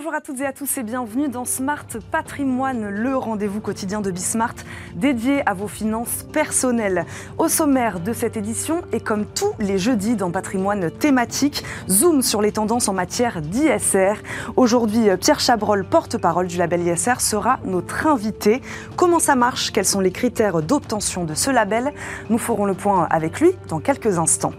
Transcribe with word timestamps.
Bonjour 0.00 0.14
à 0.14 0.22
toutes 0.22 0.40
et 0.40 0.46
à 0.46 0.52
tous 0.54 0.78
et 0.78 0.82
bienvenue 0.82 1.28
dans 1.28 1.44
Smart 1.44 1.84
Patrimoine, 2.10 2.88
le 2.88 3.18
rendez-vous 3.18 3.60
quotidien 3.60 4.00
de 4.00 4.10
Bismart 4.10 4.54
dédié 4.94 5.46
à 5.46 5.52
vos 5.52 5.68
finances 5.68 6.22
personnelles. 6.32 7.04
Au 7.36 7.48
sommaire 7.48 8.00
de 8.00 8.14
cette 8.14 8.38
édition, 8.38 8.80
et 8.94 9.00
comme 9.00 9.26
tous 9.26 9.52
les 9.58 9.76
jeudis 9.76 10.16
dans 10.16 10.30
Patrimoine 10.30 10.90
thématique, 10.90 11.64
zoom 11.90 12.22
sur 12.22 12.40
les 12.40 12.50
tendances 12.50 12.88
en 12.88 12.94
matière 12.94 13.42
d'ISR. 13.42 14.14
Aujourd'hui, 14.56 15.10
Pierre 15.20 15.38
Chabrol, 15.38 15.84
porte-parole 15.84 16.46
du 16.46 16.56
label 16.56 16.80
ISR, 16.80 17.20
sera 17.20 17.60
notre 17.66 18.06
invité. 18.06 18.62
Comment 18.96 19.18
ça 19.18 19.36
marche? 19.36 19.70
Quels 19.70 19.84
sont 19.84 20.00
les 20.00 20.12
critères 20.12 20.62
d'obtention 20.62 21.24
de 21.24 21.34
ce 21.34 21.50
label? 21.50 21.92
Nous 22.30 22.38
ferons 22.38 22.64
le 22.64 22.72
point 22.72 23.06
avec 23.10 23.38
lui 23.38 23.50
dans 23.68 23.80
quelques 23.80 24.18
instants. 24.18 24.54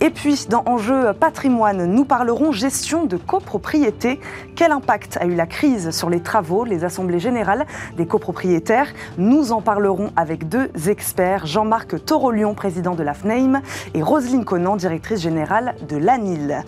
Et 0.00 0.08
puis, 0.08 0.46
dans 0.48 0.62
Enjeu 0.64 1.12
Patrimoine, 1.12 1.84
nous 1.84 2.06
parlerons 2.06 2.50
gestion 2.50 3.04
de 3.04 3.18
copropriété. 3.18 4.20
Quel 4.54 4.72
a 4.88 5.26
eu 5.26 5.34
la 5.34 5.46
crise 5.46 5.90
sur 5.90 6.10
les 6.10 6.20
travaux, 6.20 6.64
les 6.64 6.84
assemblées 6.84 7.18
générales 7.18 7.66
des 7.96 8.06
copropriétaires 8.06 8.92
Nous 9.18 9.52
en 9.52 9.60
parlerons 9.60 10.10
avec 10.16 10.48
deux 10.48 10.70
experts, 10.88 11.46
Jean-Marc 11.46 12.04
Torolion, 12.04 12.54
président 12.54 12.94
de 12.94 13.02
la 13.02 13.14
FNAIM, 13.14 13.62
et 13.94 14.02
Roselyne 14.02 14.44
Conan, 14.44 14.76
directrice 14.76 15.20
générale 15.20 15.74
de 15.88 15.96
l'ANIL. 15.96 16.64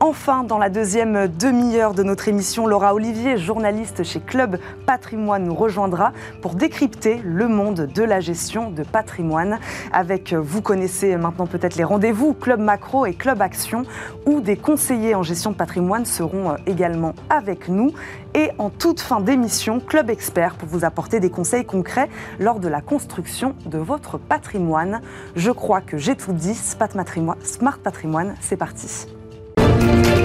Enfin, 0.00 0.44
dans 0.44 0.58
la 0.58 0.70
deuxième 0.70 1.26
demi-heure 1.26 1.92
de 1.92 2.04
notre 2.04 2.28
émission, 2.28 2.68
Laura 2.68 2.94
Olivier, 2.94 3.36
journaliste 3.36 4.04
chez 4.04 4.20
Club 4.20 4.58
Patrimoine, 4.86 5.42
nous 5.42 5.56
rejoindra 5.56 6.12
pour 6.40 6.54
décrypter 6.54 7.20
le 7.24 7.48
monde 7.48 7.90
de 7.92 8.02
la 8.04 8.20
gestion 8.20 8.70
de 8.70 8.84
patrimoine. 8.84 9.58
Avec, 9.92 10.32
vous 10.34 10.62
connaissez 10.62 11.16
maintenant 11.16 11.48
peut-être 11.48 11.74
les 11.74 11.82
rendez-vous, 11.82 12.32
Club 12.32 12.60
Macro 12.60 13.06
et 13.06 13.14
Club 13.14 13.42
Action, 13.42 13.82
où 14.24 14.40
des 14.40 14.56
conseillers 14.56 15.16
en 15.16 15.24
gestion 15.24 15.50
de 15.50 15.56
patrimoine 15.56 16.04
seront 16.04 16.54
également 16.66 17.14
avec 17.28 17.68
nous. 17.68 17.90
Et 18.34 18.52
en 18.58 18.70
toute 18.70 19.00
fin 19.00 19.18
d'émission, 19.18 19.80
Club 19.80 20.10
Expert 20.10 20.54
pour 20.54 20.68
vous 20.68 20.84
apporter 20.84 21.18
des 21.18 21.30
conseils 21.30 21.64
concrets 21.64 22.08
lors 22.38 22.60
de 22.60 22.68
la 22.68 22.80
construction 22.80 23.56
de 23.66 23.78
votre 23.78 24.16
patrimoine. 24.16 25.00
Je 25.34 25.50
crois 25.50 25.80
que 25.80 25.98
j'ai 25.98 26.14
tout 26.14 26.32
dit. 26.32 26.54
Smart 26.54 26.88
Patrimoine, 27.82 28.36
c'est 28.40 28.56
parti. 28.56 29.17
Thank 29.78 30.06
you. 30.08 30.17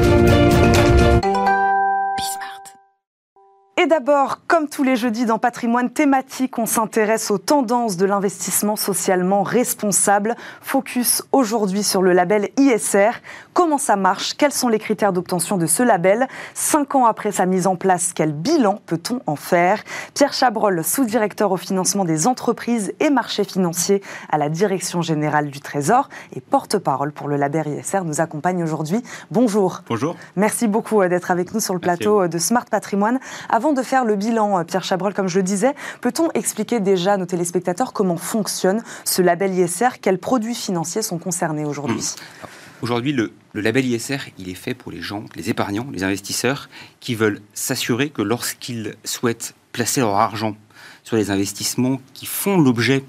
Et 3.84 3.88
d'abord, 3.88 4.40
comme 4.48 4.70
tous 4.70 4.84
les 4.84 4.96
jeudis 4.96 5.26
dans 5.26 5.40
Patrimoine 5.40 5.90
thématique, 5.90 6.58
on 6.58 6.66
s'intéresse 6.66 7.30
aux 7.32 7.38
tendances 7.38 7.98
de 7.98 8.06
l'investissement 8.06 8.78
socialement 8.78 9.44
responsable. 9.44 10.38
Focus 10.62 11.22
aujourd'hui 11.34 11.84
sur 11.84 12.02
le 12.02 12.14
label 12.14 12.48
ISR. 12.58 13.12
Comment 13.52 13.78
ça 13.78 13.98
marche? 13.98 14.36
Quels 14.36 14.54
sont 14.54 14.70
les 14.70 14.80
critères 14.80 15.12
d'obtention 15.12 15.58
de 15.58 15.66
ce 15.66 15.84
label? 15.84 16.30
Cinq 16.54 16.96
ans 16.96 17.06
après 17.06 17.34
sa 17.34 17.46
mise 17.46 17.68
en 17.68 17.76
place, 17.76 18.14
quel 18.16 18.32
bilan 18.32 18.80
peut-on 18.86 19.20
en 19.28 19.36
faire? 19.36 19.84
Pierre 20.14 20.32
Chabrol, 20.32 20.82
sous-directeur 20.84 21.52
au 21.52 21.58
financement 21.58 22.06
des 22.06 22.26
entreprises 22.26 22.94
et 23.02 23.10
marchés 23.10 23.44
financiers 23.44 24.02
à 24.32 24.38
la 24.38 24.48
Direction 24.48 25.02
générale 25.02 25.50
du 25.50 25.60
Trésor 25.60 26.08
et 26.34 26.40
porte-parole 26.40 27.12
pour 27.12 27.28
le 27.28 27.36
label 27.36 27.68
ISR, 27.68 28.06
nous 28.06 28.22
accompagne 28.22 28.64
aujourd'hui. 28.64 29.04
Bonjour. 29.30 29.82
Bonjour. 29.90 30.16
Merci 30.38 30.68
beaucoup 30.68 31.02
euh, 31.02 31.10
d'être 31.10 31.32
avec 31.32 31.54
nous 31.54 31.60
sur 31.60 31.74
le 31.74 31.82
plateau 31.82 32.30
de 32.30 32.38
Smart 32.38 32.66
Patrimoine. 32.66 33.20
Avant 33.50 33.73
de 33.74 33.84
faire 33.84 34.06
le 34.06 34.16
bilan, 34.16 34.60
euh, 34.60 34.64
Pierre 34.64 34.84
Chabrol, 34.84 35.14
comme 35.14 35.28
je 35.28 35.38
le 35.38 35.44
disais, 35.44 35.74
peut-on 36.02 36.30
expliquer 36.32 36.80
déjà 36.80 37.14
à 37.14 37.18
nos 37.18 37.26
téléspectateurs 37.26 37.94
comment 37.94 38.18
fonctionne 38.18 38.84
ce 39.06 39.22
label 39.22 39.54
ISR 39.54 40.00
Quels 40.02 40.20
produits 40.20 40.56
financiers 40.56 41.02
sont 41.02 41.18
concernés 41.18 41.66
aujourd'hui? 41.66 41.98
Mmh. 41.98 42.48
Aujourd'hui, 42.84 43.14
le, 43.14 43.32
label 43.54 43.86
ISR, 43.86 44.18
il 44.38 44.50
est 44.50 44.56
fait 44.56 44.74
pour 44.74 44.92
les 44.92 45.02
gens, 45.02 45.24
les 45.36 45.50
épargnants, 45.50 45.88
les 45.94 46.04
investisseurs 46.04 46.70
qui 47.00 47.16
veulent 47.16 47.40
s'assurer 47.54 48.10
que 48.10 48.22
lorsqu'ils 48.22 48.96
souhaitent 49.06 49.56
placer 49.72 50.02
leur 50.02 50.16
argent 50.16 50.58
sur 51.06 51.16
les 51.16 51.32
investissements 51.32 52.02
qui 52.14 52.26
font 52.26 52.60
l'objet 52.60 53.06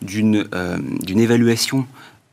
d'une 0.00 0.48
euh, 0.54 0.78
évaluation 1.08 1.86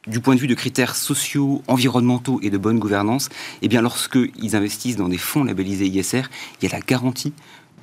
du 0.08 0.20
point 0.20 0.36
de 0.36 0.40
vue 0.40 0.48
de 0.48 0.54
critères 0.54 0.96
sociaux, 0.96 1.64
environnementaux 1.68 2.40
et 2.42 2.50
de 2.50 2.58
bonne 2.58 2.80
gouvernance, 2.80 3.30
eh 3.62 3.68
bien, 3.68 3.82
lorsqu'ils 3.82 4.56
investissent 4.56 4.98
dans 4.98 5.10
des 5.10 5.18
fonds 5.18 5.44
labellisés 5.44 5.88
ISR, 5.88 6.24
il 6.62 6.70
y 6.70 6.74
a 6.74 6.78
la 6.78 6.82
garantie 6.82 7.34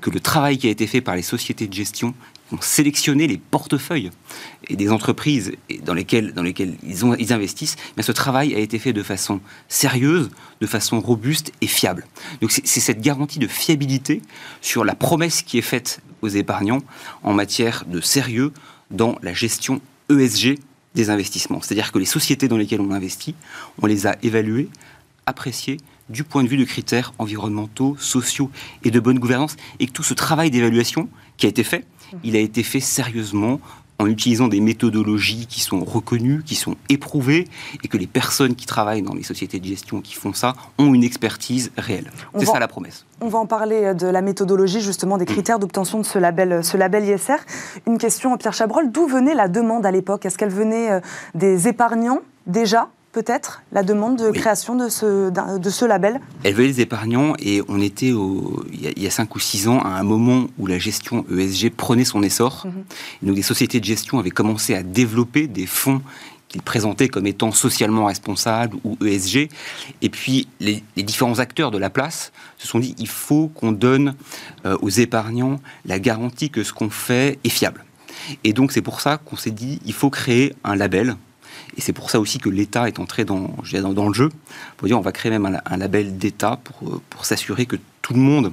que 0.02 0.10
le 0.10 0.20
travail 0.20 0.58
qui 0.58 0.66
a 0.66 0.70
été 0.70 0.86
fait 0.86 1.00
par 1.00 1.16
les 1.16 1.22
sociétés 1.22 1.66
de 1.66 1.72
gestion 1.72 2.12
ont 2.52 2.60
sélectionné 2.60 3.26
les 3.26 3.38
portefeuilles 3.38 4.10
et 4.68 4.76
des 4.76 4.90
entreprises 4.90 5.52
dans 5.84 5.94
lesquelles, 5.94 6.34
ils, 6.82 7.32
investissent, 7.32 7.76
mais 7.96 8.02
ce 8.02 8.12
travail 8.12 8.54
a 8.54 8.58
été 8.58 8.78
fait 8.78 8.92
de 8.92 9.02
façon 9.02 9.40
sérieuse, 9.68 10.30
de 10.60 10.66
façon 10.66 11.00
robuste 11.00 11.52
et 11.62 11.66
fiable. 11.66 12.06
Donc 12.42 12.50
c'est 12.50 12.80
cette 12.80 13.00
garantie 13.00 13.38
de 13.38 13.46
fiabilité 13.46 14.20
sur 14.60 14.84
la 14.84 14.94
promesse 14.94 15.40
qui 15.40 15.56
est 15.56 15.62
faite 15.62 16.00
aux 16.20 16.28
épargnants 16.28 16.82
en 17.22 17.32
matière 17.32 17.84
de 17.86 18.00
sérieux 18.02 18.52
dans 18.90 19.18
la 19.22 19.32
gestion 19.32 19.80
ESG 20.10 20.58
des 20.94 21.08
investissements. 21.08 21.62
C'est-à-dire 21.62 21.90
que 21.90 21.98
les 21.98 22.04
sociétés 22.04 22.48
dans 22.48 22.58
lesquelles 22.58 22.82
on 22.82 22.90
investit, 22.90 23.34
on 23.80 23.86
les 23.86 24.06
a 24.06 24.16
évaluées, 24.22 24.68
appréciées 25.24 25.78
du 26.12 26.22
point 26.24 26.44
de 26.44 26.48
vue 26.48 26.58
de 26.58 26.64
critères 26.64 27.12
environnementaux, 27.18 27.96
sociaux 27.98 28.50
et 28.84 28.90
de 28.90 29.00
bonne 29.00 29.18
gouvernance, 29.18 29.56
et 29.80 29.86
que 29.86 29.92
tout 29.92 30.02
ce 30.02 30.14
travail 30.14 30.50
d'évaluation 30.50 31.08
qui 31.36 31.46
a 31.46 31.48
été 31.48 31.64
fait, 31.64 31.84
il 32.22 32.36
a 32.36 32.38
été 32.38 32.62
fait 32.62 32.80
sérieusement 32.80 33.58
en 33.98 34.06
utilisant 34.06 34.48
des 34.48 34.60
méthodologies 34.60 35.46
qui 35.46 35.60
sont 35.60 35.84
reconnues, 35.84 36.42
qui 36.44 36.56
sont 36.56 36.76
éprouvées, 36.88 37.46
et 37.84 37.88
que 37.88 37.96
les 37.96 38.06
personnes 38.06 38.54
qui 38.54 38.66
travaillent 38.66 39.02
dans 39.02 39.14
les 39.14 39.22
sociétés 39.22 39.60
de 39.60 39.64
gestion 39.64 40.00
qui 40.00 40.14
font 40.14 40.32
ça 40.32 40.54
ont 40.78 40.92
une 40.92 41.04
expertise 41.04 41.70
réelle. 41.78 42.10
C'est 42.38 42.46
ça 42.46 42.58
la 42.58 42.68
promesse. 42.68 43.06
On 43.20 43.28
va 43.28 43.38
en 43.38 43.46
parler 43.46 43.94
de 43.94 44.06
la 44.06 44.20
méthodologie, 44.20 44.80
justement, 44.80 45.18
des 45.18 45.24
critères 45.24 45.58
d'obtention 45.58 45.98
de 45.98 46.04
ce 46.04 46.18
label, 46.18 46.64
ce 46.64 46.76
label 46.76 47.04
ISR. 47.04 47.36
Une 47.86 47.98
question, 47.98 48.36
Pierre 48.36 48.54
Chabrol, 48.54 48.90
d'où 48.90 49.06
venait 49.06 49.34
la 49.34 49.48
demande 49.48 49.86
à 49.86 49.90
l'époque? 49.90 50.26
Est-ce 50.26 50.36
qu'elle 50.36 50.50
venait 50.50 50.90
euh, 50.90 51.00
des 51.34 51.68
épargnants 51.68 52.20
déjà? 52.46 52.88
Peut-être 53.12 53.62
la 53.72 53.82
demande 53.82 54.16
de 54.16 54.30
création 54.30 54.74
de 54.74 54.88
ce, 54.88 55.30
de 55.30 55.70
ce 55.70 55.84
label 55.84 56.20
Elle 56.44 56.54
veut 56.54 56.64
les 56.64 56.80
épargnants 56.80 57.34
et 57.38 57.62
on 57.68 57.80
était 57.80 58.12
au, 58.12 58.64
il, 58.72 59.02
y 59.02 59.06
a, 59.06 59.10
5 59.10 59.34
ou 59.34 59.38
6 59.38 59.68
ans 59.68 59.80
à 59.80 59.88
un 59.88 60.02
moment 60.02 60.46
où 60.58 60.66
la 60.66 60.78
gestion 60.78 61.24
ESG 61.30 61.70
prenait 61.70 62.04
son 62.04 62.22
essor. 62.22 62.66
Mhm. 62.66 62.84
Donc 63.22 63.36
des 63.36 63.42
sociétés 63.42 63.80
de 63.80 63.84
gestion 63.84 64.18
avaient 64.18 64.30
commencé 64.30 64.74
à 64.74 64.82
développer 64.82 65.46
des 65.46 65.66
fonds 65.66 66.00
qu'ils 66.48 66.62
présentaient 66.62 67.08
comme 67.08 67.26
étant 67.26 67.52
socialement 67.52 68.06
responsables 68.06 68.76
ou 68.84 68.96
ESG. 69.04 69.48
Et 70.00 70.08
puis 70.08 70.48
les, 70.60 70.82
différents 70.96 71.38
acteurs 71.38 71.70
de 71.70 71.78
la 71.78 71.90
place 71.90 72.32
se 72.58 72.66
sont 72.66 72.78
dit 72.78 72.94
il 72.98 73.08
faut 73.08 73.48
qu'on 73.48 73.72
donne 73.72 74.14
euh, 74.64 74.76
aux 74.80 74.90
épargnants 74.90 75.60
la 75.84 75.98
garantie 75.98 76.50
que 76.50 76.62
ce 76.62 76.72
qu'on 76.72 76.90
fait 76.90 77.38
est 77.44 77.50
fiable. 77.50 77.84
Et 78.44 78.52
donc 78.52 78.72
c'est 78.72 78.82
pour 78.82 79.00
ça 79.00 79.18
qu'on 79.18 79.36
s'est 79.36 79.50
dit 79.50 79.80
il 79.84 79.92
faut 79.92 80.10
créer 80.10 80.54
un 80.64 80.76
label 80.76 81.16
et 81.76 81.80
c'est 81.80 81.92
pour 81.92 82.10
ça 82.10 82.20
aussi 82.20 82.38
que 82.38 82.48
l'État 82.48 82.86
est 82.86 82.98
entré 82.98 83.24
dans, 83.24 83.50
dans, 83.72 83.92
dans, 83.92 84.08
le 84.08 84.14
jeu. 84.14 84.28
Pour 84.76 84.88
dire, 84.88 84.98
on 84.98 85.02
va 85.02 85.12
créer 85.12 85.30
même 85.30 85.60
un, 85.64 85.76
label 85.76 86.18
d'État 86.18 86.58
pour, 86.62 87.00
pour 87.08 87.24
s'assurer 87.24 87.66
que 87.66 87.76
tout 88.02 88.14
le 88.14 88.20
monde 88.20 88.52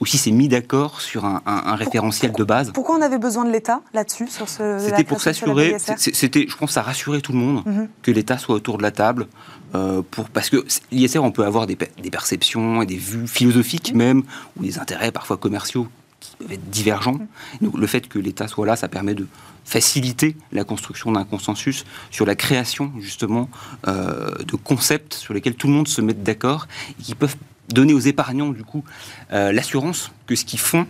aussi 0.00 0.18
s'est 0.18 0.30
mis 0.30 0.48
d'accord 0.48 1.00
sur 1.00 1.24
un, 1.24 1.40
référentiel 1.76 2.32
de 2.32 2.44
base. 2.44 2.70
Pourquoi 2.72 2.96
on 2.96 3.02
avait 3.02 3.18
besoin 3.18 3.44
de 3.44 3.50
l'État 3.50 3.80
là-dessus 3.94 4.28
sur 4.28 4.48
ce 4.48 4.78
C'était 4.78 5.04
pour 5.04 5.20
s'assurer. 5.20 5.76
C'était, 5.96 6.46
je 6.48 6.56
pense, 6.56 6.76
à 6.76 6.82
rassurer 6.82 7.20
tout 7.20 7.32
le 7.32 7.38
monde 7.38 7.62
mhm. 7.66 7.88
que 8.02 8.10
l'État 8.10 8.38
soit 8.38 8.54
autour 8.54 8.78
de 8.78 8.82
la 8.82 8.90
table. 8.90 9.26
Euh, 9.74 10.02
pour, 10.10 10.28
parce 10.28 10.48
que 10.48 10.64
l'ISR, 10.92 11.18
on 11.18 11.32
peut 11.32 11.44
avoir 11.44 11.66
des, 11.66 11.76
des, 11.76 12.10
perceptions 12.10 12.82
et 12.82 12.86
des 12.86 12.96
vues 12.96 13.26
philosophiques 13.26 13.92
mhm. 13.92 13.98
même, 13.98 14.22
ou 14.56 14.62
des 14.62 14.78
intérêts 14.78 15.10
parfois 15.10 15.36
commerciaux 15.36 15.88
qui 16.20 16.36
peuvent 16.36 16.52
être 16.52 16.70
divergents. 16.70 17.14
Mhm. 17.14 17.28
Donc, 17.62 17.78
le 17.78 17.86
fait 17.86 18.08
que 18.08 18.18
l'État 18.18 18.46
soit 18.46 18.66
là, 18.66 18.76
ça 18.76 18.88
permet 18.88 19.14
de 19.14 19.26
faciliter 19.66 20.36
la 20.52 20.64
construction 20.64 21.12
d'un 21.12 21.24
consensus 21.24 21.84
sur 22.10 22.24
la 22.24 22.36
création 22.36 22.92
justement 23.00 23.50
euh, 23.88 24.30
de 24.44 24.56
concepts 24.56 25.14
sur 25.14 25.34
lesquels 25.34 25.56
tout 25.56 25.66
le 25.66 25.72
monde 25.72 25.88
se 25.88 26.00
mette 26.00 26.22
d'accord 26.22 26.68
et 26.98 27.02
qui 27.02 27.14
peuvent 27.16 27.36
donner 27.68 27.92
aux 27.92 27.98
épargnants 27.98 28.50
du 28.50 28.62
coup 28.62 28.84
euh, 29.32 29.50
l'assurance 29.50 30.12
que 30.26 30.36
ce 30.36 30.44
qu'ils 30.44 30.60
font, 30.60 30.86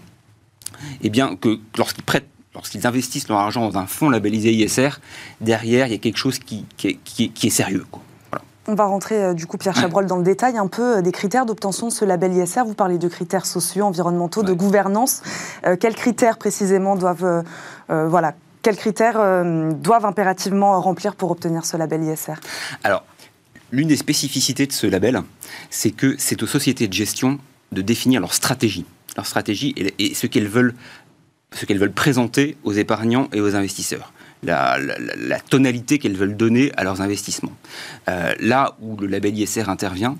eh 1.03 1.09
bien 1.09 1.37
que 1.37 1.59
lorsqu'ils 1.79 2.05
prêtent 2.05 2.29
lorsqu'ils 2.55 2.87
investissent 2.87 3.29
leur 3.29 3.39
argent 3.39 3.69
dans 3.69 3.79
un 3.79 3.87
fonds 3.87 4.09
labellisé 4.09 4.51
ISR, 4.51 4.89
derrière, 5.43 5.89
il 5.89 5.93
y 5.93 5.95
a 5.95 5.99
quelque 5.99 6.17
chose 6.17 6.39
qui, 6.39 6.65
qui, 6.79 7.33
est, 7.43 7.51
sérieux. 7.51 7.85
On 8.67 8.75
va 8.75 8.87
rentrer, 8.87 9.23
euh, 9.23 9.35
du 9.35 9.47
coup, 9.47 9.59
Pierre 9.59 9.77
Chabrol, 9.77 10.07
dans 10.07 10.17
le 10.17 10.23
détail 10.23 10.57
un 10.57 10.67
peu 10.67 11.03
des 11.03 11.13
critères 11.13 11.45
d'obtention 11.45 11.89
de 11.89 11.93
ce 11.93 12.07
label 12.07 12.33
ISR. 12.33 12.63
Vous 12.67 12.73
parlez 12.73 12.97
de 12.97 13.09
critères 13.09 13.45
sociaux, 13.45 13.85
environnementaux, 13.85 14.43
de 14.43 14.55
gouvernance. 14.55 15.21
quels 15.81 15.95
critères 15.95 16.39
précisément 16.39 16.97
doivent 16.97 17.45
voilà, 17.89 18.35
quels 18.67 18.77
critères 18.77 19.21
euh, 19.21 19.71
doivent 19.71 20.07
impérativement 20.07 20.81
remplir 20.81 21.15
pour 21.15 21.31
obtenir 21.31 21.65
ce 21.65 21.77
label 21.77 22.03
ISR 22.03 22.35
Alors, 22.83 23.05
l'une 23.71 23.87
des 23.87 23.97
spécificités 23.97 24.67
de 24.67 24.73
ce 24.73 24.89
label, 24.89 25.23
c'est 25.71 25.93
que 25.93 26.17
c'est 26.19 26.43
aux 26.43 26.49
sociétés 26.49 26.89
de 26.89 26.93
gestion 26.93 27.39
de 27.71 27.81
définir 27.81 28.21
leur 28.21 28.35
stratégie, 28.35 28.85
leur 29.17 29.25
stratégie 29.25 29.73
et, 30.01 30.15
ce 30.15 30.27
qu'elles 30.27 30.49
veulent, 30.49 30.75
ce 31.53 31.65
qu'elles 31.65 31.79
veulent 31.79 31.93
présenter 31.93 32.57
aux 32.65 32.73
épargnants 32.73 33.29
et 33.33 33.41
aux 33.41 33.55
investisseurs. 33.55 34.13
La, 34.43 34.79
tonalité 35.49 35.99
qu'elles 35.99 36.17
veulent 36.17 36.37
donner 36.37 36.73
à 36.77 36.85
leurs 36.85 37.01
investissements. 37.01 37.53
Euh, 38.09 38.35
là 38.39 38.77
où 38.81 38.97
le 38.97 39.07
label 39.07 39.37
ISR 39.37 39.69
intervient, 39.69 40.17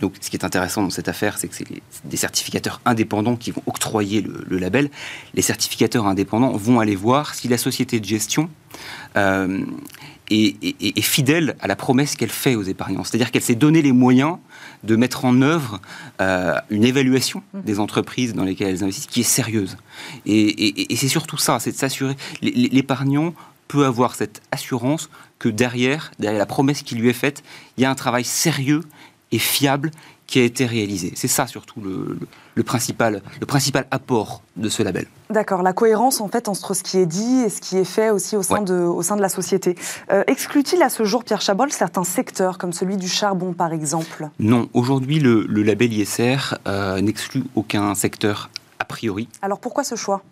Donc, 0.00 0.14
ce 0.20 0.30
qui 0.30 0.36
est 0.36 0.44
intéressant 0.44 0.82
dans 0.82 0.90
cette 0.90 1.08
affaire, 1.08 1.38
c'est 1.38 1.48
que 1.48 1.54
c'est 1.54 1.66
des 2.04 2.16
certificateurs 2.16 2.80
indépendants 2.84 3.36
qui 3.36 3.50
vont 3.50 3.62
octroyer 3.66 4.22
le, 4.22 4.58
label. 4.58 4.90
Les 5.34 5.42
certificateurs 5.42 6.06
indépendants 6.06 6.52
vont 6.52 6.80
aller 6.80 6.96
voir 6.96 7.34
si 7.34 7.48
la 7.48 7.58
société 7.58 7.98
de 7.98 8.04
gestion 8.04 8.50
euh, 9.16 9.64
est, 10.30 11.00
fidèle 11.00 11.56
à 11.60 11.66
la 11.66 11.76
promesse 11.76 12.16
qu'elle 12.16 12.30
fait 12.30 12.54
aux 12.54 12.62
épargnants. 12.62 13.04
C'est-à-dire 13.04 13.30
qu'elle 13.30 13.42
s'est 13.42 13.54
donné 13.54 13.82
les 13.82 13.92
moyens 13.92 14.38
de 14.84 14.96
mettre 14.96 15.24
en 15.24 15.40
œuvre 15.42 15.80
euh, 16.20 16.54
une 16.70 16.84
évaluation 16.84 17.42
mmh. 17.52 17.60
des 17.60 17.80
entreprises 17.80 18.34
dans 18.34 18.44
lesquelles 18.44 18.68
elles 18.68 18.84
investissent 18.84 19.06
qui 19.06 19.20
est 19.20 19.24
sérieuse. 19.24 19.76
Et, 20.26 20.94
c'est 20.96 21.08
surtout 21.08 21.38
ça, 21.38 21.58
c'est 21.58 21.72
de 21.72 21.76
s'assurer. 21.76 22.16
L'épargnant 22.42 23.34
peut 23.68 23.84
avoir 23.84 24.14
cette 24.14 24.42
assurance 24.52 25.10
que 25.38 25.48
derrière, 25.48 26.12
derrière 26.18 26.38
la 26.38 26.46
promesse 26.46 26.82
qui 26.82 26.94
lui 26.94 27.08
est 27.08 27.14
faite, 27.14 27.42
il 27.76 27.82
y 27.82 27.84
a 27.84 27.90
un 27.90 27.94
travail 27.94 28.24
sérieux 28.24 28.82
et 29.32 29.38
fiable 29.38 29.90
qui 30.26 30.40
a 30.40 30.42
été 30.42 30.66
réalisé. 30.66 31.12
C'est 31.14 31.28
ça 31.28 31.46
surtout 31.46 31.80
le, 31.80 32.62
principal, 32.64 33.22
le 33.40 33.46
principal 33.46 33.86
apport 33.90 34.42
de 34.56 34.68
ce 34.68 34.82
label. 34.82 35.06
D'accord, 35.30 35.62
la 35.62 35.72
cohérence 35.72 36.20
en 36.20 36.28
fait 36.28 36.48
entre 36.48 36.74
ce 36.74 36.82
qui 36.82 36.98
est 36.98 37.06
dit 37.06 37.42
et 37.42 37.48
ce 37.48 37.60
qui 37.60 37.76
est 37.76 37.84
fait 37.84 38.10
aussi 38.10 38.36
au 38.36 38.42
sein, 38.42 38.62
de, 38.62 38.74
au 38.74 39.02
sein 39.02 39.16
de 39.16 39.22
la 39.22 39.28
société. 39.28 39.76
Euh, 40.10 40.24
exclut-il 40.26 40.82
à 40.82 40.88
ce 40.88 41.04
jour, 41.04 41.22
Pierre 41.22 41.40
Chabrol, 41.40 41.70
certains 41.70 42.04
secteurs 42.04 42.58
comme 42.58 42.72
celui 42.72 42.96
du 42.96 43.08
charbon 43.08 43.52
par 43.52 43.72
exemple? 43.72 44.28
Non, 44.40 44.68
aujourd'hui 44.74 45.20
le, 45.20 45.46
label 45.46 45.92
ISR 45.92 46.54
euh, 46.66 47.00
n'exclut 47.00 47.44
aucun 47.54 47.94
secteur 47.94 48.50
a 48.78 48.84
priori. 48.84 49.28
Alors 49.42 49.60
pourquoi 49.60 49.84
ce 49.84 49.94
choix? 49.94 50.22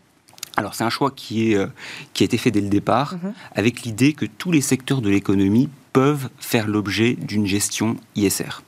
Alors 0.56 0.74
c'est 0.74 0.84
un 0.84 0.90
choix 0.90 1.10
qui, 1.10 1.52
est, 1.52 1.56
euh, 1.56 1.66
qui 2.12 2.22
a 2.22 2.26
été 2.26 2.38
fait 2.38 2.50
dès 2.50 2.60
le 2.60 2.68
départ, 2.68 3.14
mhm. 3.14 3.32
avec 3.54 3.82
l'idée 3.82 4.12
que 4.12 4.26
tous 4.26 4.52
les 4.52 4.60
secteurs 4.60 5.00
de 5.00 5.10
l'économie 5.10 5.68
peuvent 5.92 6.28
faire 6.38 6.66
l'objet 6.66 7.14
d'une 7.14 7.46
gestion 7.46 7.96
ISR. 8.16 8.62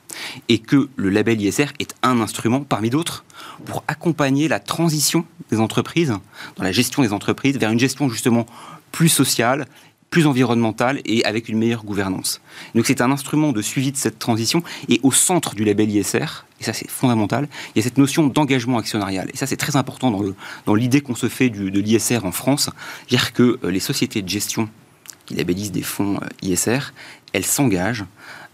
Et 0.49 0.59
que 0.59 0.89
le 0.95 1.09
label 1.09 1.39
ISR 1.41 1.67
est 1.79 1.93
un 2.01 2.19
instrument 2.21 2.61
parmi 2.61 2.89
d'autres 2.89 3.23
pour 3.65 3.83
accompagner 3.87 4.47
la 4.47 4.59
transition 4.59 5.25
des 5.51 5.59
entreprises, 5.59 6.13
dans 6.55 6.63
la 6.63 6.71
gestion 6.71 7.03
des 7.03 7.13
entreprises, 7.13 7.57
vers 7.57 7.71
une 7.71 7.79
gestion 7.79 8.09
justement 8.09 8.45
plus 8.91 9.09
sociale, 9.09 9.67
plus 10.09 10.25
environnementale 10.25 11.01
et 11.05 11.25
avec 11.25 11.49
une 11.49 11.57
meilleure 11.57 11.83
gouvernance. 11.83 12.41
Donc 12.75 12.85
c'est 12.85 13.01
un 13.01 13.11
instrument 13.11 13.51
de 13.51 13.61
suivi 13.61 13.91
de 13.91 13.97
cette 13.97 14.19
transition 14.19 14.63
et 14.89 14.99
au 15.03 15.11
centre 15.11 15.55
du 15.55 15.65
label 15.65 15.89
ISR, 15.91 16.45
et 16.59 16.63
ça 16.63 16.73
c'est 16.73 16.89
fondamental, 16.89 17.47
il 17.75 17.79
y 17.79 17.81
a 17.81 17.83
cette 17.83 17.97
notion 17.97 18.27
d'engagement 18.27 18.77
actionnarial. 18.77 19.29
Et 19.33 19.37
ça 19.37 19.47
c'est 19.47 19.57
très 19.57 19.75
important 19.75 20.11
dans 20.65 20.75
l'idée 20.75 21.01
qu'on 21.01 21.15
se 21.15 21.29
fait 21.29 21.49
de 21.49 21.79
l'ISR 21.79 22.19
en 22.23 22.31
France, 22.31 22.69
dire 23.09 23.33
que 23.33 23.59
euh, 23.63 23.71
les 23.71 23.79
sociétés 23.79 24.21
de 24.21 24.29
gestion 24.29 24.69
qui 25.25 25.35
labellisent 25.35 25.71
des 25.71 25.83
fonds 25.83 26.19
euh, 26.21 26.27
ISR, 26.47 26.93
elles 27.33 27.45
s'engagent 27.45 28.05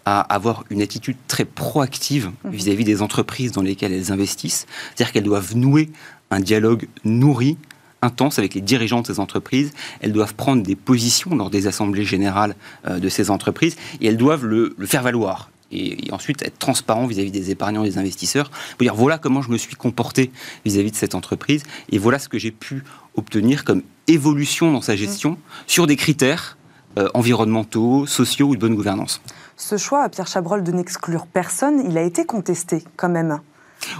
à 0.05 0.19
avoir 0.21 0.65
une 0.69 0.81
attitude 0.81 1.15
très 1.27 1.45
proactive 1.45 2.31
mhm. 2.43 2.51
vis-à-vis 2.51 2.83
des 2.83 3.01
entreprises 3.01 3.51
dans 3.51 3.61
lesquelles 3.61 3.93
elles 3.93 4.11
investissent. 4.11 4.65
C'est-à-dire 4.95 5.13
qu'elles 5.13 5.23
doivent 5.23 5.55
nouer 5.55 5.89
un 6.31 6.39
dialogue 6.39 6.87
nourri, 7.05 7.57
intense 8.03 8.37
avec 8.37 8.53
les 8.53 8.61
dirigeants 8.61 9.01
de 9.01 9.07
ces 9.07 9.19
entreprises. 9.19 9.71
Elles 10.01 10.11
doivent 10.11 10.35
prendre 10.35 10.61
des 10.61 10.75
positions 10.75 11.35
lors 11.35 11.49
des 11.49 11.67
assemblées 11.67 12.05
générales 12.05 12.55
euh, 12.87 12.99
de 12.99 13.09
ces 13.09 13.31
entreprises 13.31 13.75
et 14.01 14.07
elles 14.07 14.17
doivent 14.17 14.45
le, 14.45 14.75
faire 14.85 15.03
valoir. 15.03 15.49
Et, 15.71 15.97
ensuite 16.11 16.43
être 16.43 16.59
transparent 16.59 17.07
vis-à-vis 17.07 17.31
des 17.31 17.49
épargnants 17.49 17.83
et 17.83 17.89
des 17.89 17.97
investisseurs. 17.97 18.51
Pour 18.77 18.81
dire 18.81 18.93
voilà 18.93 19.17
comment 19.17 19.41
je 19.41 19.49
me 19.49 19.57
suis 19.57 19.75
comporté 19.75 20.31
vis-à-vis 20.65 20.91
de 20.91 20.95
cette 20.95 21.15
entreprise 21.15 21.63
et 21.91 21.97
voilà 21.97 22.19
ce 22.19 22.29
que 22.29 22.37
j'ai 22.37 22.51
pu 22.51 22.83
obtenir 23.15 23.63
comme 23.63 23.81
évolution 24.07 24.71
dans 24.71 24.81
sa 24.81 24.95
gestion 24.95 25.31
mhm. 25.31 25.37
sur 25.65 25.87
des 25.87 25.95
critères 25.95 26.57
euh, 26.99 27.09
environnementaux, 27.15 28.05
sociaux 28.05 28.49
ou 28.49 28.55
de 28.55 28.59
bonne 28.59 28.75
gouvernance. 28.75 29.19
Ce 29.57 29.77
choix, 29.77 30.07
Pierre 30.09 30.27
Chabrol, 30.27 30.63
de 30.63 30.71
n'exclure 30.71 31.25
personne, 31.25 31.83
il 31.89 31.97
a 31.97 32.03
été 32.03 32.25
contesté 32.25 32.83
quand 32.97 33.09
même. 33.09 33.39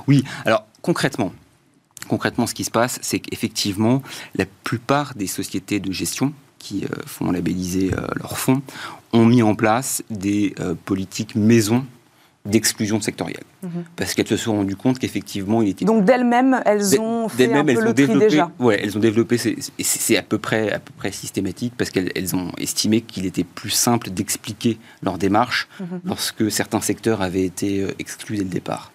Oui, 0.08 0.24
alors 0.46 0.68
concrètement, 0.84 1.34
concrètement 2.08 2.48
ce 2.48 2.54
qui 2.54 2.64
se 2.64 2.72
passe, 2.72 3.00
c'est 3.02 3.20
qu'effectivement, 3.20 4.02
la 4.36 4.46
plupart 4.64 5.16
des 5.16 5.28
sociétés 5.28 5.80
de 5.80 5.92
gestion 5.92 6.34
qui 6.60 6.86
euh, 6.86 6.88
font 7.06 7.32
labelliser 7.32 7.94
euh, 7.94 8.08
leurs 8.16 8.38
fonds 8.38 8.62
ont 9.12 9.26
mis 9.26 9.44
en 9.44 9.56
place 9.56 10.04
des 10.10 10.56
politiques 10.86 11.36
maison 11.36 11.86
d'exclusion 12.46 13.00
sectorielle. 13.00 13.44
Mhm. 13.62 13.86
Parce 13.96 14.14
qu'elles 14.14 14.28
se 14.28 14.36
sont 14.36 14.54
rendues 14.54 14.76
compte 14.76 15.00
qu'effectivement, 15.00 15.62
il 15.62 15.70
était... 15.70 15.86
Donc 15.86 16.04
d'elles-mêmes, 16.04 16.62
elles 16.66 17.00
ont 17.00 17.30
fait 17.30 17.52
un 17.54 17.64
peu 17.64 17.82
le 17.82 17.94
tri 17.94 18.20
déjà 18.20 18.52
Ouais, 18.60 18.80
elles 18.84 18.98
ont 18.98 19.00
développé, 19.00 19.38
c'est 19.38 20.18
à 20.18 20.22
peu 20.22 20.38
près, 20.38 20.72
à 20.72 20.80
peu 20.80 20.92
près 20.98 21.12
systématique, 21.12 21.74
parce 21.78 21.90
qu'elles 21.90 22.36
ont 22.36 22.52
estimé 22.58 23.02
qu'il 23.02 23.26
était 23.26 23.46
plus 23.46 23.70
simple 23.70 24.10
d'expliquer 24.10 24.78
leur 25.02 25.18
démarche 25.18 25.70
mhm. 25.80 26.02
lorsque 26.06 26.52
certains 26.52 26.82
secteurs 26.82 27.22
avaient 27.22 27.46
été 27.46 27.82
euh, 27.82 27.92
exclus 28.00 28.38
dès 28.38 28.44
le 28.44 28.50
départ. 28.50 28.92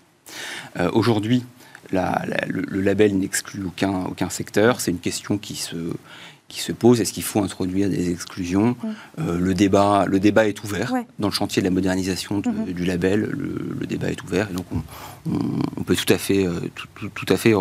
Euh, 0.78 0.90
aujourd'hui, 0.92 1.44
le, 1.92 2.62
le, 2.68 2.80
label 2.80 3.16
n'exclut 3.18 3.64
aucun, 3.64 4.04
aucun 4.04 4.28
secteur, 4.28 4.80
c'est 4.80 4.90
une 4.90 4.98
question 4.98 5.38
qui 5.38 5.56
se, 5.56 5.76
qui 6.48 6.60
se 6.60 6.72
pose. 6.72 7.00
Est-ce 7.00 7.12
qu'il 7.12 7.22
faut 7.22 7.42
introduire 7.42 7.88
des 7.90 8.10
exclusions 8.10 8.76
euh, 9.20 9.38
le, 9.38 9.54
débat, 9.54 10.06
le 10.06 10.18
débat 10.18 10.48
est 10.48 10.62
ouvert. 10.64 10.92
Dans 11.18 11.28
le 11.28 11.32
chantier 11.32 11.62
de 11.62 11.66
la 11.66 11.70
modernisation 11.70 12.40
mm-hmm. 12.40 12.72
du 12.72 12.84
label, 12.84 13.20
le, 13.20 13.86
débat 13.86 14.10
est 14.10 14.22
ouvert. 14.22 14.48
Et 14.50 14.54
donc, 14.54 14.66
on, 15.26 15.82
peut 15.84 15.94
tout 15.94 16.12
à 16.12 16.18
fait, 16.18 16.46
euh, 16.46 16.60
tout, 16.94 17.26
à 17.28 17.36
fait 17.36 17.52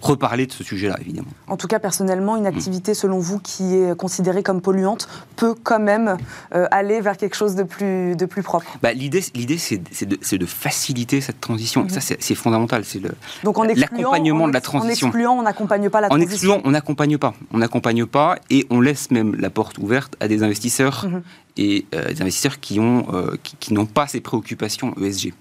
reparler 0.00 0.46
de 0.46 0.52
ce 0.52 0.64
sujet-là, 0.64 0.96
évidemment. 1.00 1.28
En 1.46 1.56
tout 1.56 1.66
cas, 1.66 1.78
personnellement, 1.78 2.36
une 2.36 2.46
activité, 2.46 2.94
selon 2.94 3.18
vous, 3.18 3.38
qui 3.38 3.74
est 3.74 3.96
considérée 3.96 4.42
comme 4.42 4.60
polluante, 4.60 5.08
peut 5.36 5.54
quand 5.62 5.80
même 5.80 6.16
euh, 6.54 6.66
aller 6.70 7.00
vers 7.00 7.16
quelque 7.16 7.36
chose 7.36 7.54
de 7.54 7.62
plus, 7.62 8.16
de 8.16 8.26
plus 8.26 8.42
propre 8.42 8.66
bah, 8.82 8.92
L'idée, 8.92 9.22
l'idée 9.34 9.58
c'est, 9.58 9.78
de, 9.78 10.36
de, 10.36 10.46
faciliter 10.46 11.20
cette 11.20 11.40
transition. 11.40 11.84
Mhm. 11.84 11.90
Ça, 11.90 12.00
c'est, 12.00 12.34
fondamental. 12.34 12.84
C'est 12.84 13.00
le, 13.00 13.10
Donc, 13.44 13.58
en 13.58 13.64
l'accompagnement 13.64 14.48
de 14.48 14.52
la 14.52 14.60
transition. 14.60 15.06
En 15.06 15.10
excluant, 15.10 15.32
on 15.34 15.42
n'accompagne 15.42 15.88
pas 15.90 16.00
la 16.00 16.08
transition. 16.08 16.28
En 16.28 16.32
excluant, 16.32 16.60
on 16.64 16.70
n'accompagne 16.70 17.18
pas. 17.18 17.34
On 17.52 17.58
n'accompagne 17.58 18.06
pas 18.06 18.36
et 18.50 18.66
on 18.70 18.80
laisse 18.80 19.10
même 19.10 19.34
la 19.36 19.50
porte 19.50 19.78
ouverte 19.78 20.16
à 20.20 20.28
des 20.28 20.42
investisseurs 20.42 21.06
mhm. 21.06 21.22
et 21.56 21.86
euh, 21.94 22.12
des 22.12 22.22
investisseurs 22.22 22.60
qui, 22.60 22.80
ont, 22.80 23.06
euh, 23.12 23.36
qui, 23.60 23.74
n'ont 23.74 23.86
pas 23.86 24.06
ces 24.06 24.20
préoccupations 24.20 24.94
ESG. 25.00 25.32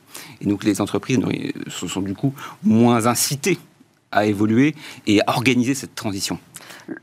Et 0.42 0.46
donc, 0.46 0.64
les 0.64 0.82
entreprises 0.82 1.20
sont 1.68 2.02
du 2.02 2.14
coup 2.14 2.34
moins 2.64 3.06
incitées 3.06 3.60
à 4.12 4.26
évoluer 4.26 4.76
et 5.06 5.22
à 5.22 5.30
organiser 5.30 5.74
cette 5.74 5.96
transition. 5.96 6.40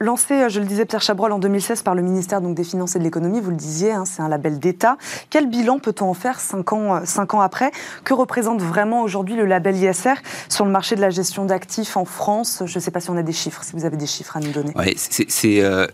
Lancé, 0.01 0.35
euh, 0.35 0.49
je 0.49 0.61
le 0.61 0.67
disais, 0.67 0.85
Pierre 0.87 1.03
Chabrol, 1.03 1.33
en 1.33 1.39
2016 1.39 1.83
par 1.83 1.95
le 1.95 2.03
ministère 2.03 2.41
donc, 2.41 2.55
des 2.55 2.65
Finances 2.65 2.97
et 2.97 2.99
de 2.99 3.05
l'Économie, 3.05 3.41
vous 3.41 3.51
le 3.51 3.57
disiez, 3.57 3.93
hein, 3.93 4.05
c'est 4.07 4.23
un 4.23 4.29
label 4.29 4.59
d'État. 4.59 4.97
Quel 5.31 5.47
bilan 5.49 5.79
peut-on 5.79 6.07
en 6.07 6.15
faire 6.15 6.41
cinq 6.41 6.73
ans, 6.73 6.97
euh, 6.97 7.01
cinq 7.05 7.35
ans 7.35 7.41
après? 7.41 7.71
Que 8.03 8.15
représente 8.15 8.63
vraiment 8.63 9.03
aujourd'hui 9.03 9.37
le 9.37 9.45
label 9.45 9.77
ISR 9.77 10.15
sur 10.49 10.65
le 10.65 10.71
marché 10.71 10.97
de 10.97 11.01
la 11.01 11.11
gestion 11.11 11.45
d'actifs 11.45 11.97
en 11.97 12.05
France? 12.05 12.63
Je 12.65 12.79
ne 12.79 12.83
sais 12.83 12.91
pas 12.91 13.01
si 13.01 13.11
on 13.11 13.17
a 13.17 13.23
des 13.23 13.33
chiffres, 13.33 13.63
si 13.63 13.73
vous 13.75 13.85
avez 13.85 13.97
des 13.97 14.07
chiffres 14.07 14.37
à 14.37 14.41
nous 14.41 14.53
donner. 14.53 14.73
Ouais, 14.75 14.95
c'est, 14.97 15.63
euh, 15.63 15.87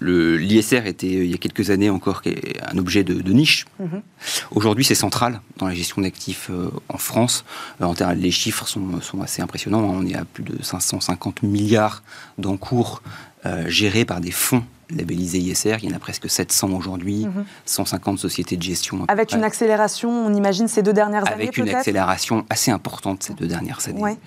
l'ISR 0.00 0.86
était, 0.86 1.06
il 1.06 1.30
y 1.30 1.34
a 1.34 1.38
quelques 1.38 1.70
années 1.70 1.90
encore, 1.90 2.22
un 2.66 2.78
objet 2.78 3.04
de, 3.04 3.32
niche. 3.32 3.66
Mhm. 3.78 4.02
Aujourd'hui, 4.50 4.84
c'est 4.84 4.94
central 4.94 5.40
dans 5.58 5.66
la 5.66 5.74
gestion 5.74 6.02
d'actifs 6.02 6.50
en 6.88 6.98
France. 6.98 7.44
En 7.80 7.94
termes, 7.94 8.14
les 8.14 8.30
chiffres 8.30 8.66
sont, 8.66 9.00
sont 9.00 9.22
assez 9.22 9.42
impressionnants. 9.42 9.80
On 9.80 10.06
est 10.06 10.14
à 10.14 10.24
plus 10.24 10.44
de 10.44 10.62
550 10.62 11.42
milliards 11.42 12.02
d'encours 12.38 13.02
euh, 13.44 13.68
gérés 13.68 14.04
par 14.04 14.20
des 14.20 14.30
fonds 14.30 14.62
labellisés 14.96 15.38
ISR. 15.38 15.76
Il 15.82 15.90
y 15.90 15.92
en 15.92 15.96
a 15.96 15.98
presque 15.98 16.28
700 16.28 16.70
aujourd'hui, 16.70 17.26
150 17.66 18.12
mhm. 18.12 18.18
sociétés 18.18 18.56
de 18.56 18.62
gestion. 18.62 19.04
Avec 19.08 19.32
une 19.32 19.44
accélération, 19.44 20.10
on 20.10 20.34
imagine, 20.34 20.68
ces 20.68 20.82
deux 20.82 20.92
dernières 20.92 21.26
années 21.26 21.42
Avec 21.44 21.56
une 21.56 21.68
accélération 21.68 22.44
assez 22.50 22.70
importante 22.70 23.22
ces 23.22 23.34
deux 23.34 23.46
dernières 23.46 23.80
années, 23.88 24.18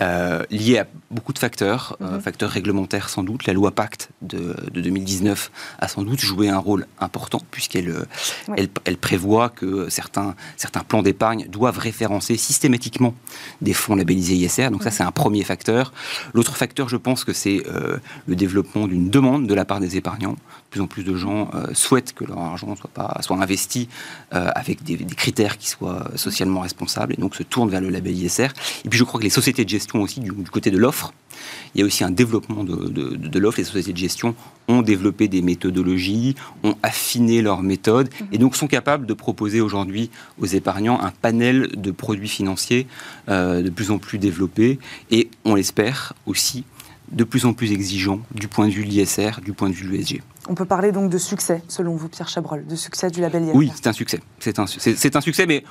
euh, 0.00 0.44
liée 0.50 0.78
à 0.78 0.86
beaucoup 1.10 1.32
de 1.32 1.38
facteurs, 1.38 1.96
euh, 2.00 2.16
mhm. 2.16 2.20
facteurs 2.20 2.50
réglementaires 2.50 3.08
sans 3.08 3.22
doute. 3.22 3.46
La 3.46 3.52
loi 3.52 3.70
Pacte 3.70 4.10
de, 4.22 4.56
2019 4.74 5.50
a 5.78 5.88
sans 5.88 6.02
doute 6.02 6.20
joué 6.20 6.48
un 6.48 6.58
rôle 6.58 6.86
important 7.00 7.40
puisqu'elle 7.50 7.94
elle, 8.56 8.96
prévoit 8.96 9.48
que 9.48 9.88
certains, 9.88 10.34
certains 10.56 10.80
plans 10.80 11.02
d'épargne 11.02 11.46
doivent 11.48 11.78
référencer 11.78 12.36
systématiquement 12.36 13.14
des 13.60 13.72
fonds 13.72 13.96
labellisés 13.96 14.34
ISR. 14.34 14.70
Donc 14.70 14.82
ça, 14.82 14.90
c'est 14.90 15.02
un 15.02 15.10
premier 15.10 15.42
facteur. 15.44 15.92
L'autre 16.34 16.56
facteur, 16.56 16.88
je 16.88 16.96
pense 16.96 17.24
que 17.24 17.32
c'est 17.32 17.62
le 18.26 18.36
développement 18.36 18.86
d'une 18.86 19.10
demande 19.10 19.46
de 19.46 19.54
la 19.54 19.64
part 19.64 19.80
des 19.80 19.96
épargnants. 19.96 20.11
Plus 20.70 20.80
en 20.80 20.86
plus 20.86 21.04
de 21.04 21.14
gens 21.14 21.50
euh, 21.54 21.66
souhaitent 21.74 22.14
que 22.14 22.24
leur 22.24 22.38
argent 22.38 22.74
soit, 22.76 23.36
investi 23.36 23.88
euh, 24.32 24.50
avec 24.54 24.82
des, 24.82 24.96
critères 24.96 25.58
qui 25.58 25.68
soient 25.68 26.10
socialement 26.16 26.60
responsables 26.60 27.12
et 27.12 27.16
donc 27.16 27.34
se 27.34 27.42
tournent 27.42 27.70
vers 27.70 27.80
le 27.80 27.90
label 27.90 28.16
ISR. 28.16 28.48
Et 28.84 28.88
puis 28.88 28.98
je 28.98 29.04
crois 29.04 29.20
que 29.20 29.24
les 29.24 29.30
sociétés 29.30 29.64
de 29.64 29.68
gestion 29.68 30.00
aussi, 30.00 30.20
du, 30.20 30.32
côté 30.32 30.70
de 30.70 30.78
l'offre, 30.78 31.12
il 31.74 31.80
y 31.80 31.82
a 31.82 31.86
aussi 31.86 32.04
un 32.04 32.10
développement 32.10 32.64
de, 32.64 33.38
l'offre. 33.38 33.58
Les 33.58 33.64
sociétés 33.64 33.92
de 33.92 33.98
gestion 33.98 34.34
ont 34.68 34.82
développé 34.82 35.28
des 35.28 35.42
méthodologies, 35.42 36.36
ont 36.62 36.76
affiné 36.82 37.42
leurs 37.42 37.62
méthodes 37.62 38.08
et 38.30 38.38
donc 38.38 38.56
sont 38.56 38.68
capables 38.68 39.06
de 39.06 39.14
proposer 39.14 39.60
aujourd'hui 39.60 40.10
aux 40.40 40.46
épargnants 40.46 41.00
un 41.00 41.10
panel 41.10 41.68
de 41.74 41.90
produits 41.90 42.28
financiers 42.28 42.86
euh, 43.28 43.62
de 43.62 43.70
plus 43.70 43.90
en 43.90 43.98
plus 43.98 44.18
développés 44.18 44.78
et 45.10 45.28
on 45.44 45.54
l'espère 45.54 46.14
aussi 46.26 46.64
de 47.12 47.24
plus 47.24 47.44
en 47.44 47.52
plus 47.52 47.72
exigeants 47.72 48.20
du 48.34 48.48
point 48.48 48.66
de 48.66 48.72
vue 48.72 48.84
de 48.84 48.90
l'ISR, 48.90 49.40
du 49.44 49.52
point 49.52 49.68
de 49.68 49.74
vue 49.74 49.86
de 49.86 49.92
l'ESG. 49.92 50.22
On 50.48 50.54
peut 50.54 50.64
parler 50.64 50.90
donc 50.90 51.10
de 51.10 51.18
succès, 51.18 51.62
selon 51.68 51.94
vous, 51.94 52.08
Pierre 52.08 52.28
Chabrol, 52.28 52.66
de 52.66 52.74
succès 52.74 53.10
du 53.10 53.20
label 53.20 53.44
ISR 53.44 53.52
Oui, 53.54 53.70
c'est 53.74 53.86
un 53.86 53.92
succès. 53.92 54.20
C'est 54.40 54.58
un, 54.58 54.66
succès, 55.20 55.46
mais 55.46 55.62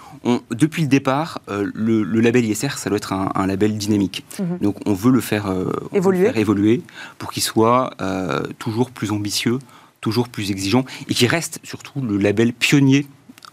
depuis 0.52 0.84
le 0.84 0.88
départ, 0.88 1.42
euh, 1.50 1.70
le, 1.74 2.04
label 2.22 2.46
ISR, 2.46 2.78
ça 2.78 2.90
doit 2.90 2.98
être 2.98 3.12
un, 3.12 3.48
label 3.48 3.78
dynamique. 3.78 4.24
Mhm. 4.40 4.60
Donc 4.62 4.78
on 4.86 4.94
veut 4.94 5.12
le 5.12 5.20
faire, 5.20 5.48
euh, 5.48 5.72
évoluer. 5.92 6.32
évoluer 6.36 6.84
pour 7.18 7.32
qu'il 7.32 7.44
soit 7.44 7.92
euh, 8.02 8.44
toujours 8.60 8.92
plus 8.92 9.12
ambitieux, 9.12 9.60
toujours 10.00 10.30
plus 10.30 10.52
exigeant, 10.52 10.86
et 11.10 11.14
qu'il 11.14 11.28
reste 11.28 11.60
surtout 11.64 12.00
le 12.02 12.18
label 12.18 12.54
pionnier 12.54 13.08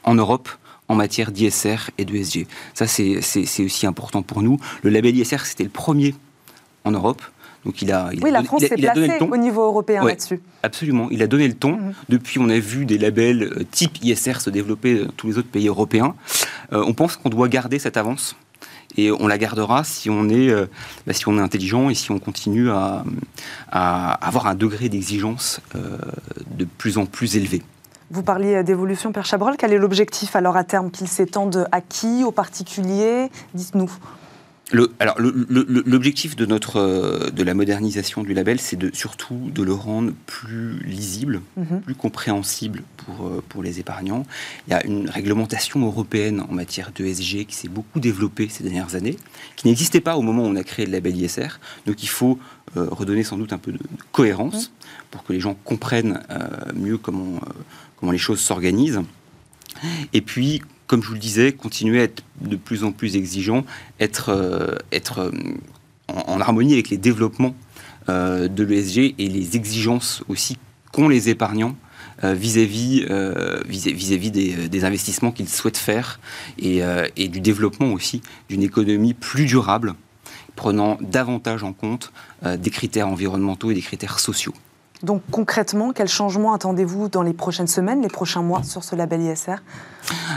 en 0.05 0.15
Europe 0.15 0.49
en 0.89 0.95
matière 0.95 1.33
d'ISR 1.33 1.91
et 1.99 2.05
de 2.05 2.17
SG. 2.17 2.47
Ça, 2.75 2.87
c'est 2.87 3.19
aussi 3.65 3.87
important 3.87 4.23
pour 4.23 4.43
nous. 4.43 4.59
Le 4.83 4.91
label 4.91 5.17
ISR, 5.17 5.45
c'était 5.45 5.65
le 5.65 5.71
premier 5.71 6.15
en 6.85 6.93
Europe. 6.93 7.23
Donc 7.69 7.83
il 7.83 7.93
a, 7.93 8.09
oui, 8.23 8.31
la 8.31 8.43
France 8.43 8.63
s'est 8.63 8.77
placée 8.77 9.19
au 9.21 9.37
niveau 9.37 9.63
européen 9.63 10.03
là-dessus. 10.03 10.41
Absolument, 10.63 11.09
il 11.11 11.23
a 11.23 11.27
donné 11.27 11.47
le 11.47 11.53
ton. 11.53 11.73
Mhm. 11.73 11.93
Depuis, 12.09 12.39
on 12.39 12.49
a 12.49 12.59
vu 12.59 12.87
des 12.87 12.97
labels 12.97 13.43
euh, 13.43 13.63
type 13.71 14.03
ISR 14.03 14.41
se 14.41 14.49
développer 14.49 15.05
dans 15.05 15.13
tous 15.15 15.27
les 15.27 15.37
autres 15.37 15.51
pays 15.51 15.69
européens. 15.69 16.15
Euh, 16.73 16.83
on 16.87 16.95
pense 16.95 17.17
qu'on 17.17 17.29
doit 17.29 17.47
garder 17.49 17.79
cette 17.79 17.99
avance 17.99 18.37
et 18.97 19.11
on 19.11 19.27
la 19.27 19.37
gardera 19.37 19.85
si 19.85 20.09
on 20.09 20.31
est, 20.31 20.49
euh, 20.49 20.65
bah, 21.07 21.13
si 21.13 21.29
on 21.29 21.37
est 21.37 21.43
intelligent 21.43 21.91
et 21.91 21.95
si 21.95 22.11
on 22.11 22.19
continue 22.19 22.71
à, 22.71 23.05
avoir 23.71 24.47
un 24.47 24.55
degré 24.55 24.89
d'exigence 24.89 25.61
de 25.75 26.65
plus 26.65 26.97
en 26.97 27.05
plus 27.05 27.37
élevé. 27.37 27.63
Vous 28.11 28.23
parliez 28.23 28.63
d'évolution, 28.65 29.13
Père 29.13 29.27
Chabrol. 29.27 29.57
Quel 29.59 29.75
est 29.75 29.79
l'objectif 29.79 30.35
alors 30.35 30.57
à 30.57 30.65
terme 30.65 30.91
Qu'il 30.91 31.07
s'étende 31.07 31.69
à 31.71 31.83
qui 31.83 32.25
Aux 32.25 32.33
particuliers? 32.33 33.29
Dites-nous. 33.53 33.91
Le, 34.71 34.93
alors, 35.01 35.17
l'objectif 35.19 36.37
de 36.37 36.45
notre 36.45 36.77
euh, 36.77 37.31
de 37.31 37.43
la 37.43 37.55
modernisation 37.55 38.23
du 38.23 38.35
label, 38.35 38.61
c'est 38.61 38.77
de, 38.77 38.91
surtout 38.95 39.51
de 39.55 39.63
le 39.63 39.73
rendre 39.73 40.13
plus 40.27 40.79
lisible, 40.81 41.41
mhm. 41.57 41.81
plus 41.81 41.95
compréhensible 41.95 42.83
pour, 42.99 43.27
euh, 43.27 43.43
pour 43.49 43.63
les 43.63 43.81
épargnants. 43.81 44.27
Il 44.67 44.73
y 44.73 44.75
a 44.75 44.85
une 44.85 45.09
réglementation 45.09 45.81
européenne 45.87 46.45
en 46.47 46.53
matière 46.53 46.93
d'ESG 46.93 47.47
qui 47.47 47.55
s'est 47.55 47.69
beaucoup 47.69 47.99
développée 47.99 48.49
ces 48.51 48.63
dernières 48.63 48.95
années, 48.95 49.17
qui 49.57 49.69
n'existait 49.69 50.03
pas 50.03 50.19
au 50.19 50.23
moment 50.23 50.43
où 50.43 50.49
on 50.49 50.57
a 50.57 50.65
créé 50.65 50.85
le 50.85 50.93
label 50.93 51.17
ISR. 51.17 51.61
Donc, 51.87 52.03
il 52.03 52.09
faut 52.09 52.39
euh, 52.77 52.89
redonner 52.91 53.25
sans 53.25 53.39
doute 53.39 53.55
un 53.55 53.59
peu 53.59 53.73
de 53.73 53.81
cohérence 54.13 54.69
mhm. 54.69 54.75
pour 55.11 55.25
que 55.25 55.33
les 55.33 55.41
gens 55.41 55.55
comprennent 55.65 56.21
mieux 56.75 56.99
comment, 56.99 57.41
comment 57.97 58.13
les 58.13 58.19
choses 58.19 58.41
s'organisent. 58.41 59.01
Et 60.13 60.21
puis, 60.21 60.61
comme 60.89 61.03
je 61.03 61.09
vous 61.09 61.15
le 61.15 61.21
disais, 61.21 61.53
continuer 61.53 62.01
à 62.01 62.05
être 62.05 62.25
de 62.41 62.57
plus 62.57 62.83
en 62.83 62.91
plus 62.91 63.15
exigeant, 63.15 63.65
être, 64.01 64.31
euh, 64.31 64.75
euh, 65.19 65.31
en, 66.09 66.41
harmonie 66.41 66.73
avec 66.73 66.89
les 66.89 66.97
développements 66.97 67.55
euh, 68.09 68.49
de 68.49 68.65
l'ESG 68.65 69.15
et 69.19 69.29
les 69.29 69.55
exigences 69.57 70.25
aussi 70.29 70.57
qu'ont 70.91 71.09
les 71.09 71.29
épargnants 71.29 71.77
vis-à-vis 72.25 73.05
des, 74.33 74.69
des, 74.69 74.85
investissements 74.85 75.31
qu'ils 75.31 75.49
souhaitent 75.49 75.77
faire 75.77 76.19
et, 76.59 76.83
du 77.29 77.41
développement 77.41 77.93
aussi 77.93 78.23
d'une 78.49 78.65
économie 78.65 79.15
plus 79.15 79.45
durable, 79.45 79.95
prenant 80.57 80.99
davantage 81.01 81.63
en 81.63 81.73
compte 81.73 82.13
des 82.45 82.71
critères 82.71 83.07
environnementaux 83.07 83.71
et 83.71 83.75
des 83.75 83.83
critères 83.83 84.19
sociaux. 84.19 84.55
Donc 85.03 85.23
concrètement, 85.31 85.93
quel 85.93 86.09
changement 86.09 86.53
attendez-vous 86.53 87.09
dans 87.09 87.23
les 87.23 87.33
prochaines 87.33 87.69
semaines, 87.69 88.03
les 88.03 88.09
prochains 88.09 88.43
mois 88.43 88.63
sur 88.65 88.83
ce 88.83 88.97
label 88.97 89.23
ISR 89.23 89.57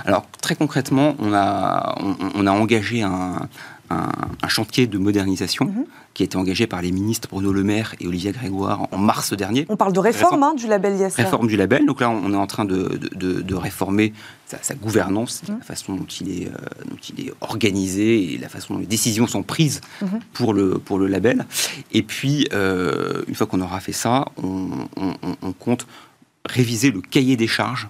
Alors 0.05 0.25
très 0.41 0.55
concrètement, 0.55 1.15
on 1.19 1.33
a, 1.33 1.95
on, 2.35 2.45
a 2.45 2.51
engagé 2.51 3.01
un, 3.01 3.47
un, 3.91 4.47
chantier 4.47 4.87
de 4.87 4.97
modernisation 4.97 5.65
mhm. 5.65 5.85
qui 6.13 6.23
a 6.23 6.25
été 6.25 6.37
engagé 6.37 6.67
par 6.67 6.81
les 6.81 6.91
ministres 6.91 7.29
Bruno 7.29 7.53
Le 7.53 7.63
Maire 7.63 7.95
et 7.99 8.07
Olivier 8.07 8.31
Grégoire 8.31 8.87
en 8.91 8.97
mars 8.97 9.33
dernier. 9.33 9.65
On 9.69 9.77
parle 9.77 9.93
de 9.93 9.99
réforme 9.99 10.43
hein, 10.43 10.53
du 10.55 10.67
label 10.67 10.95
ISR. 10.95 11.23
Réforme 11.23 11.47
du 11.47 11.55
label. 11.55 11.85
Donc 11.85 12.01
là, 12.01 12.09
on 12.09 12.33
est 12.33 12.37
en 12.37 12.47
train 12.47 12.65
de, 12.65 12.99
de, 13.13 13.55
réformer 13.55 14.13
sa, 14.47 14.75
gouvernance, 14.75 15.43
mhm. 15.47 15.59
la 15.59 15.63
façon 15.63 15.95
dont 15.95 16.05
il, 16.05 16.41
est, 16.41 16.47
euh, 16.47 16.57
dont 16.89 16.97
il 17.09 17.27
est 17.27 17.33
organisé 17.41 18.33
et 18.33 18.37
la 18.37 18.49
façon 18.49 18.73
dont 18.73 18.79
les 18.79 18.85
décisions 18.85 19.27
sont 19.27 19.43
prises 19.43 19.81
mhm. 20.01 20.19
pour, 20.33 20.53
le, 20.53 20.79
pour 20.79 20.99
le 20.99 21.07
label. 21.07 21.45
Et 21.91 22.03
puis, 22.03 22.47
euh, 22.53 23.23
une 23.27 23.35
fois 23.35 23.47
qu'on 23.47 23.61
aura 23.61 23.79
fait 23.79 23.93
ça, 23.93 24.25
on, 24.41 24.69
on 25.41 25.53
compte 25.53 25.87
réviser 26.45 26.91
le 26.91 27.01
cahier 27.01 27.37
des 27.37 27.47
charges 27.47 27.87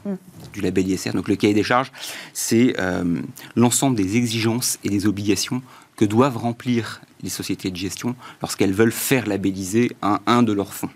du 0.53 0.61
label 0.61 0.87
ISR. 0.87 1.11
Donc 1.11 1.27
le 1.27 1.35
cahier 1.35 1.53
des 1.53 1.63
charges, 1.63 1.91
c'est 2.33 2.75
euh, 2.79 3.21
l'ensemble 3.55 3.95
des 3.95 4.17
exigences 4.17 4.77
et 4.83 4.89
des 4.89 5.05
obligations 5.07 5.61
que 6.01 6.05
doivent 6.05 6.37
remplir 6.37 6.99
les 7.21 7.29
sociétés 7.29 7.69
de 7.69 7.75
gestion 7.75 8.15
lorsqu'elles 8.41 8.73
veulent 8.73 8.91
faire 8.91 9.27
labelliser 9.27 9.91
un, 10.01 10.19
un 10.25 10.41
de 10.41 10.51
leurs 10.51 10.73
fonds. 10.73 10.89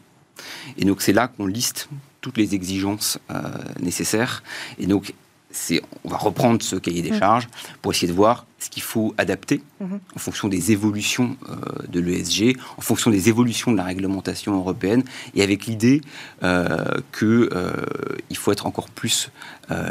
Et 0.80 0.86
donc 0.86 1.04
c'est 1.04 1.14
là 1.14 1.28
qu'on 1.28 1.46
liste 1.46 1.90
toutes 2.22 2.38
les 2.38 2.56
exigences 2.56 3.20
euh, 3.30 3.44
nécessaires. 3.80 4.42
Et 4.80 4.88
donc 4.88 5.14
on 6.04 6.10
va 6.10 6.18
reprendre 6.18 6.64
ce 6.64 6.76
cahier 6.76 7.04
des 7.04 7.12
mm. 7.12 7.20
charges 7.20 7.48
pour 7.84 7.92
essayer 7.92 8.08
de 8.08 8.18
voir 8.18 8.48
ce 8.58 8.72
qu'il 8.72 8.82
faut 8.82 9.14
adapter 9.20 9.62
mm-hmm. 9.80 10.00
en 10.16 10.20
fonction 10.20 10.48
des 10.48 10.72
évolutions 10.72 11.38
euh, 11.50 11.56
de 11.88 12.00
l'ESG, 12.00 12.58
en 12.78 12.82
fonction 12.82 13.12
des 13.12 13.30
évolutions 13.30 13.72
de 13.72 13.78
la 13.78 13.84
réglementation 13.84 14.56
européenne, 14.56 15.04
et 15.36 15.44
avec 15.44 15.68
l'idée 15.68 16.02
euh, 16.42 16.84
qu'il 17.16 17.48
euh, 17.54 17.74
faut 18.34 18.52
être 18.52 18.66
encore 18.66 18.90
plus 18.90 19.30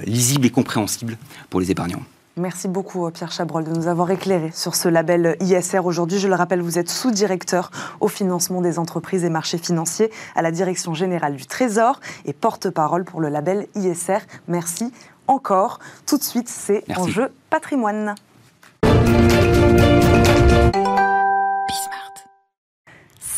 lisible 0.06 0.44
et 0.46 0.50
compréhensible 0.50 1.18
pour 1.50 1.60
les 1.60 1.70
épargnants. 1.70 2.02
Merci 2.36 2.66
beaucoup 2.66 3.08
Pierre 3.12 3.30
Chabrol 3.30 3.62
de 3.62 3.70
nous 3.70 3.86
avoir 3.86 4.10
éclairé 4.10 4.50
sur 4.52 4.74
ce 4.74 4.88
label 4.88 5.36
ISR 5.38 5.86
aujourd'hui. 5.86 6.18
Je 6.18 6.26
le 6.26 6.34
rappelle, 6.34 6.60
vous 6.62 6.80
êtes 6.80 6.90
sous-directeur 6.90 7.70
au 8.00 8.08
financement 8.08 8.60
des 8.60 8.80
entreprises 8.80 9.22
et 9.22 9.30
marchés 9.30 9.58
financiers 9.58 10.10
à 10.34 10.42
la 10.42 10.50
Direction 10.50 10.94
générale 10.94 11.36
du 11.36 11.46
Trésor 11.46 12.00
et 12.24 12.32
porte-parole 12.32 13.04
pour 13.04 13.20
le 13.20 13.28
label 13.28 13.68
ISR. 13.76 14.18
Merci 14.48 14.92
encore. 15.28 15.78
Tout 16.06 16.18
de 16.18 16.24
suite, 16.24 16.48
c'est 16.48 16.82
Enjeu 16.96 17.32
patrimoine. 17.50 18.16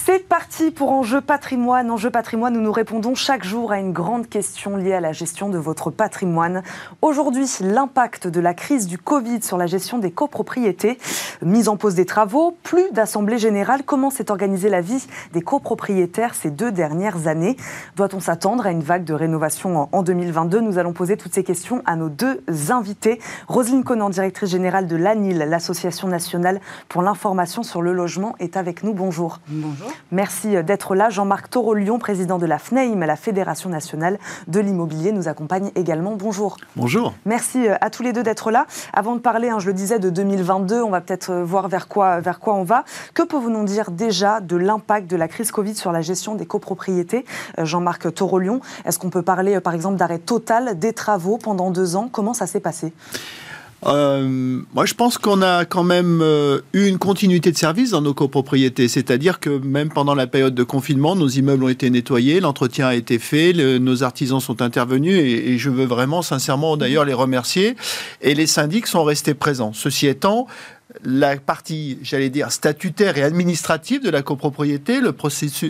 C'est 0.07 0.29
parti 0.29 0.71
pour 0.71 0.93
Enjeu 0.93 1.21
patrimoine. 1.21 1.91
Enjeu 1.91 2.11
patrimoine, 2.11 2.55
nous 2.55 2.61
nous 2.61 2.71
répondons 2.71 3.17
chaque 3.17 3.43
jour 3.43 3.73
à 3.73 3.81
une 3.81 3.93
grande 3.93 4.29
question 4.29 4.77
liée 4.77 4.93
à 4.93 5.01
la 5.01 5.11
gestion 5.11 5.49
de 5.49 5.59
votre 5.59 5.91
patrimoine. 5.91 6.63
Aujourd'hui, 7.03 7.49
l'impact 7.61 8.29
de 8.29 8.39
la 8.39 8.55
crise 8.55 8.87
du 8.87 8.99
Covid 8.99 9.43
sur 9.43 9.59
la 9.59 9.67
gestion 9.67 9.99
des 9.99 10.13
copropriétés. 10.13 10.99
Mise 11.43 11.69
en 11.69 11.77
pause 11.77 11.97
des 11.97 12.07
travaux, 12.07 12.57
plus 12.63 12.89
d'assemblée 12.93 13.39
générale. 13.39 13.83
Comment 13.85 14.11
s'est 14.11 14.31
organisée 14.31 14.69
la 14.69 14.81
vie 14.81 15.05
des 15.33 15.43
copropriétaires 15.43 16.37
ces 16.37 16.53
deux 16.53 16.71
dernières 16.71 17.27
années? 17.27 17.57
Doit-on 17.97 18.21
s'attendre 18.21 18.65
à 18.65 18.71
une 18.71 18.85
vague 18.85 19.03
de 19.03 19.13
rénovation 19.13 19.89
en 19.91 20.03
2022 20.05 20.61
Nous 20.61 20.79
allons 20.79 20.93
poser 20.93 21.17
toutes 21.17 21.35
ces 21.35 21.43
questions 21.43 21.83
à 21.85 21.97
nos 21.97 22.11
deux 22.11 22.45
invités. 22.71 23.19
Roselyne 23.49 23.83
Conan, 23.83 24.09
directrice 24.11 24.51
générale 24.51 24.87
de 24.87 24.95
l'ANIL, 24.95 25.39
l'Association 25.39 26.07
nationale 26.07 26.61
pour 26.89 27.03
l'information 27.03 27.65
sur 27.65 27.83
le 27.83 27.93
logement, 27.93 28.37
est 28.39 28.57
avec 28.57 28.85
nous. 28.85 28.95
Bonjour. 28.95 29.41
Bonjour. 29.49 29.96
Merci 30.13 30.63
d'être 30.63 30.95
là. 30.95 31.11
Jean-Marc 31.11 31.51
Toro-Lyon, 31.51 31.99
président 31.99 32.39
de 32.39 32.47
la 32.47 32.59
FNEIM, 32.59 33.01
la 33.01 33.17
Fédération 33.17 33.69
nationale 33.71 34.19
de 34.47 34.61
l'immobilier, 34.61 35.13
nous 35.13 35.29
accompagne 35.29 35.71
également. 35.75 36.15
Bonjour. 36.17 36.57
Bonjour. 36.77 37.15
Merci 37.25 37.69
euh, 37.69 37.75
à 37.81 37.91
tous 37.91 38.03
les 38.03 38.13
deux 38.13 38.23
d'être 38.23 38.51
là. 38.51 38.67
Avant 38.93 39.15
de 39.15 39.21
parler, 39.21 39.49
hein, 39.49 39.59
je 39.59 39.67
le 39.67 39.73
disais, 39.73 39.99
de 39.99 40.11
2022, 40.11 40.83
on 40.83 40.91
va 40.91 41.01
peut-être 41.01 41.31
euh, 41.31 41.45
voir 41.45 41.69
vers 41.69 41.89
quoi, 41.89 42.21
vers 42.21 42.41
quoi 42.41 42.55
on 42.55 42.63
va. 42.63 42.85
Que 43.15 43.23
pouvons-nous 43.23 43.65
dire 43.65 43.91
déjà 43.91 44.41
de 44.41 44.57
l'impact 44.57 45.11
de 45.11 45.17
la 45.17 45.29
crise 45.29 45.51
Covid 45.51 45.75
sur 45.75 45.93
la 45.93 46.03
gestion 46.03 46.35
des 46.35 46.47
copropriétés 46.47 47.25
euh, 47.59 47.65
Jean-Marc 47.65 48.13
Toro-Lyon, 48.15 48.61
est-ce 48.85 48.99
qu'on 48.99 49.11
peut 49.11 49.23
parler 49.23 49.61
par 49.61 49.75
exemple 49.75 49.97
d'arrêt 49.97 50.19
total 50.19 50.79
des 50.79 50.93
travaux 50.93 51.39
pendant 51.39 51.71
deux 51.71 51.97
ans? 51.97 52.09
Comment 52.11 52.35
ça 52.35 52.47
s'est 52.47 52.61
passé? 52.61 52.93
Euh, 53.85 54.61
moi, 54.75 54.87
je 54.87 54.95
pense 54.95 55.19
qu'on 55.19 55.43
a 55.43 55.65
quand 55.65 55.85
même 55.85 56.21
euh, 56.23 56.61
eu 56.73 56.87
une 56.87 56.99
continuité 56.99 57.53
de 57.53 57.57
service 57.57 57.91
dans 57.91 58.01
nos 58.01 58.15
copropriétés. 58.15 58.89
C'est-à-dire 58.89 59.39
que 59.39 59.51
même 59.51 59.91
pendant 59.91 60.15
la 60.15 60.27
période 60.27 60.55
de 60.55 60.63
confinement, 60.63 61.15
nos 61.15 61.29
immeubles 61.29 61.65
ont 61.65 61.69
été 61.69 61.91
nettoyés, 61.91 62.41
l'entretien 62.41 62.89
a 62.89 62.95
été 62.95 63.19
fait, 63.19 63.53
nos 63.79 64.03
artisans 64.03 64.41
sont 64.41 64.63
intervenus 64.63 65.19
et, 65.19 65.53
et, 65.53 65.59
je 65.59 65.71
veux 65.71 65.85
vraiment 65.85 66.23
sincèrement 66.23 66.77
d'ailleurs 66.77 67.05
les 67.05 67.13
remercier. 67.13 67.77
Et 68.23 68.35
les 68.35 68.47
syndics 68.47 68.87
sont 68.87 69.05
restés 69.05 69.35
présents. 69.35 69.73
Ceci 69.75 70.07
étant, 70.07 70.47
la 71.05 71.37
partie, 71.37 71.99
j'allais 72.03 72.31
dire, 72.31 72.51
statutaire 72.51 73.19
et 73.19 73.23
administrative 73.23 74.03
de 74.03 74.11
la 74.11 74.23
copropriété, 74.23 75.01
le 75.01 75.15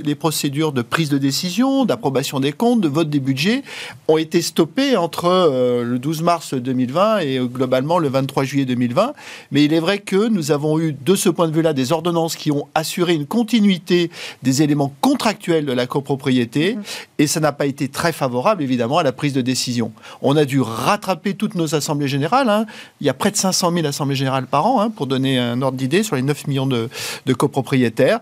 les 0.04 0.14
procédures 0.14 0.72
de 0.72 0.82
prise 0.82 1.08
de 1.08 1.18
décision, 1.18 1.84
d'approbation 1.84 2.40
des 2.40 2.52
comptes, 2.52 2.80
de 2.80 2.88
vote 2.88 3.08
des 3.08 3.20
budgets, 3.20 3.62
ont 4.08 4.18
été 4.18 4.42
stoppées 4.42 4.96
entre 4.96 5.26
euh, 5.26 5.82
le 5.84 5.98
12 5.98 6.22
mars 6.22 6.54
2020 6.54 7.18
et 7.20 7.38
euh, 7.38 7.46
globalement 7.46 7.98
le 7.98 8.08
23 8.08 8.44
juillet 8.44 8.64
2020. 8.64 9.12
Mais 9.50 9.64
il 9.64 9.72
est 9.72 9.80
vrai 9.80 9.98
que 9.98 10.28
nous 10.28 10.50
avons 10.50 10.78
eu, 10.78 10.92
de 10.92 11.14
ce 11.14 11.28
point 11.28 11.48
de 11.48 11.54
vue-là, 11.54 11.72
des 11.72 11.92
ordonnances 11.92 12.36
qui 12.36 12.50
ont 12.50 12.68
assuré 12.74 13.14
une 13.14 13.26
continuité 13.26 14.10
des 14.42 14.62
éléments 14.62 14.94
contractuels 15.00 15.66
de 15.66 15.72
la 15.72 15.86
copropriété, 15.86 16.76
mmh. 16.76 16.82
et 17.18 17.26
ça 17.26 17.40
n'a 17.40 17.52
pas 17.52 17.66
été 17.66 17.88
très 17.88 18.12
favorable, 18.12 18.62
évidemment, 18.62 18.98
à 18.98 19.02
la 19.02 19.12
prise 19.12 19.32
de 19.32 19.40
décision. 19.40 19.92
On 20.22 20.36
a 20.36 20.44
dû 20.44 20.60
rattraper 20.60 21.34
toutes 21.34 21.54
nos 21.54 21.74
assemblées 21.74 22.08
générales. 22.08 22.48
Hein. 22.48 22.66
Il 23.00 23.06
y 23.06 23.10
a 23.10 23.14
près 23.14 23.30
de 23.30 23.36
500 23.36 23.72
000 23.72 23.86
assemblées 23.86 24.16
générales 24.16 24.46
par 24.46 24.66
an, 24.66 24.80
hein, 24.80 24.90
pour 24.90 25.06
donner 25.16 25.38
un 25.38 25.60
ordre 25.62 25.78
d'idée 25.78 26.02
sur 26.02 26.16
les 26.16 26.22
9 26.22 26.46
millions 26.46 26.66
de, 26.66 26.88
copropriétaires. 27.32 28.20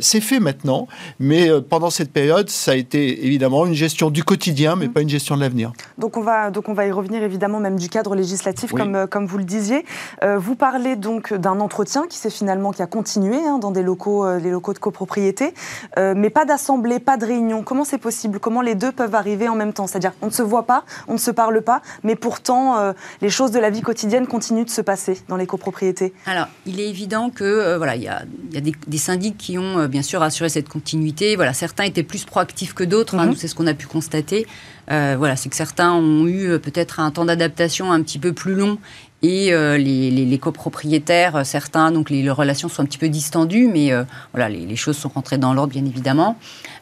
c'est 0.00 0.20
fait 0.20 0.40
maintenant, 0.40 0.86
mais 1.18 1.48
pendant 1.68 1.90
cette 1.90 2.12
période, 2.12 2.48
ça 2.48 2.72
a 2.72 2.74
été 2.74 3.26
évidemment 3.26 3.66
une 3.66 3.74
gestion 3.74 4.10
du 4.10 4.24
quotidien, 4.24 4.76
mais 4.76 4.86
mmh. 4.86 4.92
pas 4.92 5.00
une 5.00 5.08
gestion 5.08 5.36
de 5.36 5.40
l'avenir. 5.40 5.72
Donc 5.98 6.16
on 6.16 6.22
va 6.22 6.50
donc 6.50 6.68
on 6.68 6.74
va 6.74 6.86
y 6.86 6.92
revenir 6.92 7.22
évidemment 7.22 7.60
même 7.60 7.78
du 7.78 7.88
cadre 7.88 8.14
législatif 8.14 8.72
comme 8.72 9.06
comme 9.08 9.26
vous 9.26 9.38
le 9.38 9.44
disiez. 9.44 9.84
vous 10.22 10.54
parlez 10.54 10.96
donc 10.96 11.32
d'un 11.32 11.60
entretien 11.60 12.06
qui 12.08 12.18
s'est 12.18 12.30
finalement 12.30 12.72
qui 12.72 12.82
a 12.82 12.86
continué 12.86 13.36
hein, 13.36 13.58
dans 13.58 13.70
des 13.70 13.82
locaux 13.82 14.38
les 14.38 14.50
locaux 14.50 14.72
de 14.72 14.78
copropriété, 14.78 15.54
mais 15.96 16.30
pas 16.30 16.44
d'assemblée, 16.44 16.98
pas 17.00 17.16
de 17.16 17.26
réunion. 17.26 17.62
Comment 17.62 17.84
c'est 17.84 17.98
possible? 17.98 18.38
Comment 18.38 18.62
les 18.62 18.74
deux 18.74 18.92
peuvent 18.92 19.14
arriver 19.14 19.48
en 19.48 19.54
même 19.54 19.72
temps? 19.72 19.86
C'est-à-dire 19.86 20.12
on 20.22 20.26
ne 20.26 20.30
se 20.30 20.42
voit 20.42 20.66
pas, 20.66 20.84
on 21.08 21.14
ne 21.14 21.18
se 21.18 21.30
parle 21.30 21.62
pas, 21.62 21.82
mais 22.02 22.16
pourtant 22.16 22.78
euh, 22.78 22.92
les 23.20 23.30
choses 23.30 23.50
de 23.50 23.58
la 23.58 23.70
vie 23.70 23.82
quotidienne 23.82 24.26
continuent 24.26 24.64
de 24.64 24.70
se 24.70 24.80
passer 24.80 25.20
dans 25.28 25.36
les 25.36 25.46
copropriétés. 25.46 26.12
Alors 26.32 26.48
il 26.64 26.80
est 26.80 26.88
évident 26.88 27.28
que 27.28 27.44
euh, 27.44 27.76
voilà 27.76 27.94
il 27.94 28.02
y 28.02 28.08
a, 28.08 28.24
des, 28.54 28.98
syndics 28.98 29.36
qui 29.36 29.58
ont 29.58 29.80
euh, 29.80 29.86
bien 29.86 30.00
sûr 30.00 30.22
assuré 30.22 30.48
cette 30.48 30.66
continuité. 30.66 31.36
Voilà 31.36 31.52
certains 31.52 31.84
étaient 31.84 32.02
plus 32.02 32.24
proactifs 32.24 32.72
que 32.72 32.84
d'autres. 32.84 33.16
Hein, 33.16 33.26
mhm. 33.26 33.36
c'est 33.36 33.48
ce 33.48 33.54
qu'on 33.54 33.66
a 33.66 33.74
pu 33.74 33.86
constater. 33.86 34.46
voilà, 34.88 35.36
c'est 35.36 35.50
que 35.50 35.56
certains 35.56 35.92
ont 35.92 36.26
eu 36.26 36.58
peut-être 36.58 37.00
un 37.00 37.10
temps 37.10 37.26
d'adaptation 37.26 37.92
un 37.92 38.00
petit 38.02 38.18
peu 38.18 38.32
plus 38.32 38.54
long 38.54 38.78
et 39.22 39.52
euh, 39.52 39.78
les, 39.78 40.38
copropriétaires, 40.38 41.36
euh, 41.36 41.44
certains, 41.44 41.92
donc 41.92 42.10
les, 42.10 42.28
relations 42.28 42.68
sont 42.68 42.82
un 42.82 42.86
petit 42.86 42.98
peu 42.98 43.08
distendues, 43.08 43.68
mais 43.72 43.92
euh, 43.92 44.02
voilà, 44.32 44.48
les, 44.48 44.76
choses 44.76 44.96
sont 44.96 45.08
rentrées 45.08 45.38
dans 45.38 45.54
l'ordre, 45.54 45.72
bien 45.72 45.84
évidemment. 45.84 46.36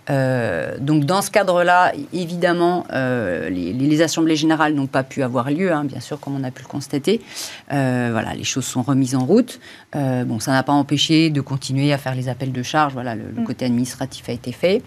donc 0.08 1.04
dans 1.04 1.22
ce 1.22 1.30
cadre-là, 1.30 1.92
évidemment, 2.12 2.86
les, 2.90 4.02
assemblées 4.02 4.36
générales 4.36 4.74
n'ont 4.74 4.86
pas 4.86 5.02
pu 5.02 5.22
avoir 5.22 5.50
lieu, 5.50 5.70
hein, 5.72 5.84
bien 5.84 6.00
sûr, 6.00 6.18
comme 6.18 6.34
on 6.34 6.44
a 6.44 6.50
pu 6.50 6.62
le 6.62 6.68
constater. 6.68 7.20
voilà, 7.68 8.32
les 8.34 8.44
choses 8.44 8.64
sont 8.64 8.82
remises 8.82 9.14
en 9.14 9.24
route. 9.24 9.60
bon, 9.94 10.40
ça 10.40 10.52
n'a 10.52 10.62
pas 10.62 10.72
empêché 10.72 11.28
de 11.30 11.42
continuer 11.42 11.92
à 11.92 11.98
faire 11.98 12.14
les 12.14 12.28
appels 12.28 12.52
de 12.52 12.62
charge. 12.62 12.94
Voilà, 12.94 13.14
le, 13.14 13.24
le 13.36 13.42
mm. 13.42 13.44
côté 13.44 13.66
administratif 13.66 14.28
a 14.28 14.32
été 14.32 14.52
fait. 14.52 14.82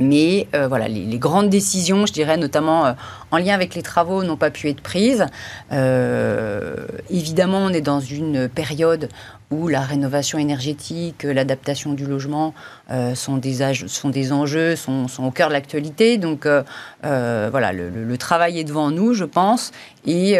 Mais 0.00 0.48
euh, 0.54 0.66
voilà, 0.66 0.88
les, 0.88 1.18
grandes 1.18 1.50
décisions, 1.50 2.06
je 2.06 2.12
dirais 2.12 2.36
notamment 2.36 2.86
euh, 2.86 2.92
en 3.30 3.38
lien 3.38 3.54
avec 3.54 3.74
les 3.74 3.82
travaux, 3.82 4.24
n'ont 4.24 4.36
pas 4.36 4.50
pu 4.50 4.68
être 4.68 4.80
prises. 4.80 5.26
Euh, 5.72 6.74
évidemment, 7.10 7.58
on 7.58 7.70
est 7.70 7.80
dans 7.80 8.00
une 8.00 8.48
période 8.48 9.08
où 9.50 9.68
la 9.68 9.80
rénovation 9.80 10.38
énergétique, 10.38 11.22
l'adaptation 11.22 11.92
du 11.92 12.06
logement 12.06 12.54
euh, 12.90 13.14
sont, 13.14 13.36
des 13.36 13.74
sont 13.86 14.08
des 14.08 14.32
enjeux, 14.32 14.74
sont, 14.74 15.06
sont 15.08 15.24
au 15.24 15.30
cœur 15.30 15.48
de 15.48 15.52
l'actualité. 15.52 16.18
Donc 16.18 16.46
euh, 16.46 16.62
euh, 17.04 17.48
voilà, 17.50 17.72
le, 17.72 18.16
travail 18.18 18.58
est 18.58 18.64
devant 18.64 18.90
nous, 18.90 19.12
je 19.12 19.24
pense. 19.24 19.72
Et 20.06 20.38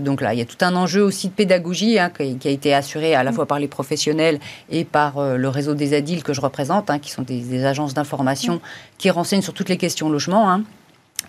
donc 0.00 0.20
là, 0.20 0.34
il 0.34 0.38
y 0.38 0.42
a 0.42 0.44
tout 0.44 0.56
un 0.60 0.74
enjeu 0.76 1.02
aussi 1.02 1.28
de 1.28 1.32
pédagogie 1.32 1.98
hein, 1.98 2.10
qui, 2.10 2.48
a 2.48 2.50
été 2.50 2.74
assuré 2.74 3.14
à 3.14 3.22
la 3.22 3.32
fois 3.32 3.46
par 3.46 3.58
les 3.58 3.68
professionnels 3.68 4.40
et 4.70 4.84
par 4.84 5.36
le 5.36 5.48
réseau 5.48 5.74
des 5.74 5.94
ADIL 5.94 6.22
que 6.22 6.32
je 6.32 6.40
représente, 6.40 6.90
hein, 6.90 6.98
qui 6.98 7.10
sont 7.10 7.22
des, 7.22 7.64
agences 7.64 7.94
d'information 7.94 8.60
qui 8.98 9.10
renseignent 9.10 9.42
sur 9.42 9.54
toutes 9.54 9.68
les 9.68 9.76
questions 9.76 10.08
logement. 10.10 10.50
Hein. 10.50 10.64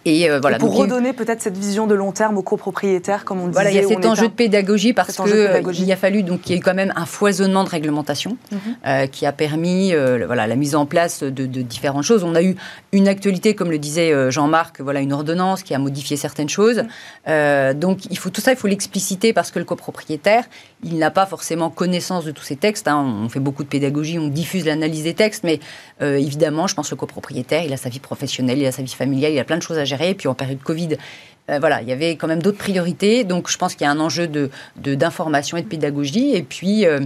Et, 0.05 0.29
euh, 0.29 0.39
voilà, 0.39 0.57
pour 0.57 0.75
redonner 0.75 1.13
peut-être 1.13 1.41
cette 1.41 1.57
vision 1.57 1.87
de 1.87 1.95
long 1.95 2.11
terme 2.11 2.37
aux 2.37 2.43
copropriétaires, 2.43 3.25
comme 3.25 3.39
on 3.39 3.47
disait. 3.47 3.53
Voilà, 3.53 3.71
il 3.71 3.75
y 3.75 3.79
a 3.79 3.87
cet 3.87 4.05
enjeu 4.05 4.27
de 4.27 4.33
pédagogie 4.33 4.93
parce 4.93 5.15
qu'il 5.15 5.91
a 5.91 5.95
fallu 5.95 6.23
donc 6.23 6.41
il 6.45 6.51
y 6.51 6.55
a 6.55 6.57
eu 6.57 6.61
quand 6.61 6.73
même 6.73 6.93
un 6.95 7.05
foisonnement 7.05 7.63
de 7.63 7.69
réglementation 7.69 8.37
mhm. 8.51 8.59
euh, 8.85 9.07
qui 9.07 9.25
a 9.25 9.31
permis 9.31 9.93
euh, 9.93 10.25
voilà 10.25 10.47
la 10.47 10.55
mise 10.55 10.75
en 10.75 10.85
place 10.85 11.23
de, 11.23 11.45
différentes 11.45 12.03
choses. 12.03 12.23
On 12.23 12.35
a 12.35 12.43
eu 12.43 12.55
une 12.91 13.07
actualité, 13.07 13.55
comme 13.55 13.71
le 13.71 13.77
disait 13.77 14.31
Jean-Marc, 14.31 14.81
voilà 14.81 14.99
une 14.99 15.13
ordonnance 15.13 15.63
qui 15.63 15.73
a 15.73 15.79
modifié 15.79 16.17
certaines 16.17 16.49
choses. 16.49 16.83
Mhm. 17.27 17.73
donc 17.79 18.05
il 18.09 18.17
faut 18.17 18.29
tout 18.29 18.41
ça, 18.41 18.51
il 18.51 18.57
faut 18.57 18.67
l'expliciter 18.67 19.33
parce 19.33 19.51
que 19.51 19.59
le 19.59 19.65
copropriétaire, 19.65 20.45
il 20.83 20.97
n'a 20.97 21.11
pas 21.11 21.25
forcément 21.25 21.69
connaissance 21.69 22.25
de 22.25 22.31
tous 22.31 22.43
ces 22.43 22.55
textes. 22.55 22.87
Hein. 22.87 23.03
On 23.23 23.29
fait 23.29 23.39
beaucoup 23.39 23.63
de 23.63 23.69
pédagogie, 23.69 24.19
on 24.19 24.27
diffuse 24.27 24.65
l'analyse 24.65 25.03
des 25.03 25.13
textes, 25.13 25.43
mais 25.43 25.59
évidemment, 26.01 26.67
je 26.67 26.75
pense 26.75 26.89
que 26.89 26.95
le 26.95 26.99
copropriétaire, 26.99 27.63
il 27.63 27.73
a 27.73 27.77
sa 27.77 27.89
vie 27.89 27.99
professionnelle, 27.99 28.59
il 28.59 28.65
a 28.65 28.71
sa 28.71 28.81
vie 28.81 28.93
familiale, 28.93 29.31
il 29.31 29.39
a 29.39 29.43
plein 29.43 29.57
de 29.57 29.63
choses 29.63 29.77
à 29.77 29.84
gérer 29.85 30.09
et 30.11 30.15
puis 30.15 30.27
en 30.27 30.33
période 30.33 30.59
Covid, 30.61 30.97
euh, 31.49 31.59
voilà, 31.59 31.81
il 31.81 31.87
y 31.87 31.91
avait 31.91 32.15
quand 32.15 32.27
même 32.27 32.41
d'autres 32.41 32.57
priorités. 32.57 33.23
Donc 33.23 33.49
je 33.49 33.57
pense 33.57 33.75
qu'il 33.75 33.85
y 33.85 33.87
a 33.87 33.91
un 33.91 33.99
enjeu 33.99 34.27
de, 34.27 34.49
d'information 34.75 35.57
et 35.57 35.61
de 35.61 35.67
pédagogie. 35.67 36.35
Et 36.35 36.43
puis. 36.43 36.85
Euh, 36.85 37.01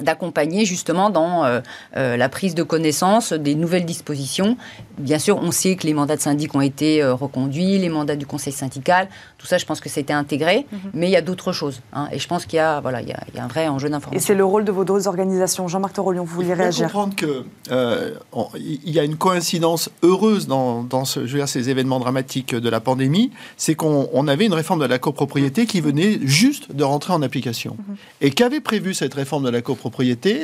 d'accompagner 0.00 0.64
justement 0.64 1.10
dans 1.10 1.44
euh, 1.44 1.60
euh, 1.96 2.16
la 2.16 2.28
prise 2.28 2.54
de 2.54 2.62
connaissance 2.62 3.32
des 3.32 3.54
nouvelles 3.54 3.84
dispositions. 3.84 4.56
Bien 4.98 5.18
sûr, 5.18 5.38
on 5.40 5.50
sait 5.50 5.76
que 5.76 5.86
les 5.86 5.94
mandats 5.94 6.16
de 6.16 6.20
syndic 6.20 6.54
ont 6.54 6.60
été 6.60 7.02
euh, 7.02 7.14
reconduits, 7.14 7.78
les 7.78 7.88
mandats 7.88 8.16
du 8.16 8.26
conseil 8.26 8.52
syndical, 8.52 9.08
tout 9.38 9.46
ça, 9.46 9.58
je 9.58 9.66
pense 9.66 9.80
que 9.80 9.88
c'était 9.88 10.12
intégré, 10.12 10.66
mhm. 10.70 10.78
mais 10.94 11.08
il 11.08 11.12
y 11.12 11.16
a 11.16 11.20
d'autres 11.20 11.52
choses. 11.52 11.80
Hein, 11.92 12.08
et 12.12 12.18
je 12.18 12.26
pense 12.26 12.46
qu'il 12.46 12.56
y 12.56 12.60
a, 12.60 12.80
voilà, 12.80 13.00
il 13.00 13.08
y 13.08 13.12
a, 13.12 13.20
il 13.28 13.36
y 13.36 13.38
a 13.38 13.44
un 13.44 13.48
vrai 13.48 13.68
enjeu 13.68 13.88
d'information. 13.88 14.18
Et 14.18 14.20
c'est 14.24 14.34
le 14.34 14.44
rôle 14.44 14.64
de 14.64 14.72
vos 14.72 14.84
deux 14.84 15.06
organisations. 15.08 15.68
Jean-Marc 15.68 15.94
Torolion, 15.94 16.24
vous 16.24 16.34
vouliez 16.34 16.54
réagir 16.54 16.86
Il 16.86 16.90
faut 16.90 17.00
comprendre 17.00 17.14
qu'il 17.14 18.92
y 18.92 18.98
a 18.98 19.04
une 19.04 19.16
coïncidence 19.16 19.90
heureuse 20.02 20.46
dans, 20.46 20.82
dans 20.82 21.04
ce, 21.04 21.26
je 21.26 21.32
veux 21.32 21.38
dire, 21.38 21.48
ces 21.48 21.70
événements 21.70 22.00
dramatiques 22.00 22.54
de 22.54 22.68
la 22.68 22.80
pandémie, 22.80 23.30
c'est 23.56 23.74
qu'on 23.74 24.28
avait 24.28 24.46
une 24.46 24.54
réforme 24.54 24.80
de 24.80 24.86
la 24.86 24.98
copropriété 24.98 25.66
qui 25.66 25.80
venait 25.80 26.18
juste 26.22 26.72
de 26.74 26.84
rentrer 26.84 27.12
en 27.12 27.22
application. 27.22 27.76
Mhm. 27.78 27.96
Et 28.20 28.30
qu'avait 28.30 28.60
prévu 28.60 28.94
cette 28.94 29.14
réforme 29.14 29.44
de 29.44 29.50
la 29.50 29.62
copropriété 29.62 29.87